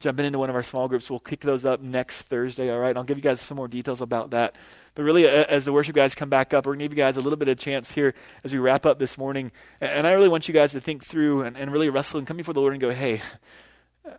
Jumping 0.00 0.24
into 0.24 0.38
one 0.38 0.48
of 0.48 0.56
our 0.56 0.62
small 0.62 0.88
groups. 0.88 1.10
We'll 1.10 1.20
kick 1.20 1.40
those 1.40 1.64
up 1.64 1.80
next 1.80 2.22
Thursday, 2.22 2.72
all 2.72 2.78
right? 2.78 2.90
And 2.90 2.98
I'll 2.98 3.04
give 3.04 3.18
you 3.18 3.22
guys 3.22 3.40
some 3.40 3.56
more 3.56 3.68
details 3.68 4.00
about 4.00 4.30
that. 4.30 4.54
But 4.94 5.02
really, 5.02 5.28
as 5.28 5.64
the 5.64 5.72
worship 5.72 5.94
guys 5.94 6.14
come 6.14 6.30
back 6.30 6.54
up, 6.54 6.66
we're 6.66 6.72
going 6.72 6.78
to 6.80 6.84
give 6.86 6.96
you 6.96 7.04
guys 7.04 7.16
a 7.16 7.20
little 7.20 7.36
bit 7.36 7.48
of 7.48 7.58
chance 7.58 7.92
here 7.92 8.14
as 8.42 8.52
we 8.52 8.58
wrap 8.58 8.86
up 8.86 8.98
this 8.98 9.18
morning. 9.18 9.52
And 9.80 10.06
I 10.06 10.12
really 10.12 10.28
want 10.28 10.48
you 10.48 10.54
guys 10.54 10.72
to 10.72 10.80
think 10.80 11.04
through 11.04 11.42
and, 11.42 11.56
and 11.56 11.70
really 11.70 11.90
wrestle 11.90 12.18
and 12.18 12.26
come 12.26 12.36
before 12.36 12.54
the 12.54 12.60
Lord 12.60 12.72
and 12.72 12.80
go, 12.80 12.90
hey, 12.90 13.20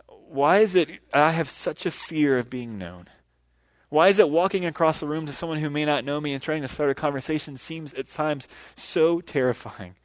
why 0.08 0.58
is 0.58 0.74
it 0.74 1.00
I 1.12 1.30
have 1.32 1.48
such 1.48 1.86
a 1.86 1.90
fear 1.90 2.38
of 2.38 2.50
being 2.50 2.78
known? 2.78 3.08
Why 3.88 4.08
is 4.08 4.20
it 4.20 4.30
walking 4.30 4.64
across 4.64 5.00
the 5.00 5.08
room 5.08 5.26
to 5.26 5.32
someone 5.32 5.58
who 5.58 5.68
may 5.68 5.84
not 5.84 6.04
know 6.04 6.20
me 6.20 6.32
and 6.32 6.42
trying 6.42 6.62
to 6.62 6.68
start 6.68 6.90
a 6.90 6.94
conversation 6.94 7.56
seems 7.56 7.92
at 7.94 8.06
times 8.06 8.46
so 8.76 9.20
terrifying? 9.20 9.96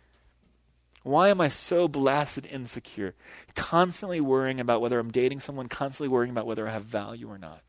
Why 1.04 1.30
am 1.30 1.40
I 1.40 1.50
so 1.50 1.88
blasted 1.88 2.48
insecure? 2.48 3.14
Constantly 3.54 4.20
worrying 4.20 4.60
about 4.60 4.82
whether 4.82 4.98
I'm 4.98 5.12
dating 5.12 5.40
someone, 5.40 5.70
constantly 5.70 6.08
worrying 6.08 6.32
about 6.32 6.48
whether 6.48 6.68
I 6.68 6.72
have 6.72 6.86
value 6.86 7.30
or 7.30 7.38
not. 7.38 7.62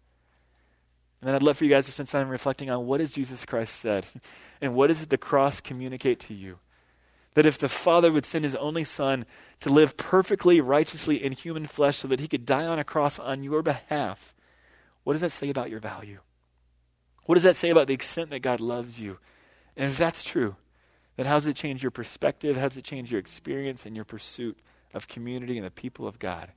And 1.20 1.28
then 1.28 1.34
I'd 1.34 1.42
love 1.42 1.58
for 1.58 1.64
you 1.64 1.70
guys 1.70 1.84
to 1.84 1.92
spend 1.92 2.08
time 2.08 2.30
reflecting 2.30 2.70
on 2.70 2.86
what 2.86 3.00
has 3.00 3.12
Jesus 3.12 3.44
Christ 3.44 3.76
said 3.76 4.06
and 4.62 4.74
what 4.74 4.86
does 4.86 5.06
the 5.06 5.18
cross 5.18 5.60
communicate 5.60 6.18
to 6.20 6.34
you? 6.34 6.58
That 7.36 7.44
if 7.44 7.58
the 7.58 7.68
Father 7.68 8.10
would 8.10 8.24
send 8.24 8.44
his 8.44 8.54
only 8.56 8.82
Son 8.82 9.26
to 9.60 9.68
live 9.68 9.96
perfectly, 9.98 10.60
righteously 10.60 11.22
in 11.22 11.32
human 11.32 11.66
flesh 11.66 11.98
so 11.98 12.08
that 12.08 12.18
he 12.18 12.28
could 12.28 12.46
die 12.46 12.66
on 12.66 12.78
a 12.78 12.84
cross 12.84 13.18
on 13.18 13.44
your 13.44 13.62
behalf, 13.62 14.34
what 15.04 15.12
does 15.12 15.20
that 15.20 15.32
say 15.32 15.50
about 15.50 15.70
your 15.70 15.78
value? 15.78 16.20
What 17.26 17.34
does 17.34 17.44
that 17.44 17.56
say 17.56 17.70
about 17.70 17.88
the 17.88 17.94
extent 17.94 18.30
that 18.30 18.40
God 18.40 18.58
loves 18.58 18.98
you? 18.98 19.18
And 19.76 19.92
if 19.92 19.98
that's 19.98 20.22
true, 20.22 20.56
then 21.16 21.26
how 21.26 21.34
does 21.34 21.46
it 21.46 21.56
change 21.56 21.82
your 21.82 21.90
perspective? 21.90 22.56
How 22.56 22.68
does 22.68 22.78
it 22.78 22.84
change 22.84 23.12
your 23.12 23.20
experience 23.20 23.84
and 23.84 23.94
your 23.94 24.06
pursuit 24.06 24.58
of 24.94 25.06
community 25.06 25.58
and 25.58 25.66
the 25.66 25.70
people 25.70 26.08
of 26.08 26.18
God? 26.18 26.52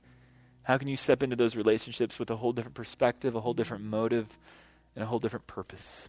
How 0.62 0.78
can 0.78 0.88
you 0.88 0.96
step 0.96 1.22
into 1.22 1.36
those 1.36 1.56
relationships 1.56 2.18
with 2.18 2.30
a 2.30 2.36
whole 2.36 2.52
different 2.52 2.74
perspective, 2.74 3.34
a 3.34 3.40
whole 3.40 3.54
different 3.54 3.84
motive, 3.84 4.38
and 4.94 5.04
a 5.04 5.06
whole 5.06 5.18
different 5.18 5.46
purpose. 5.46 6.08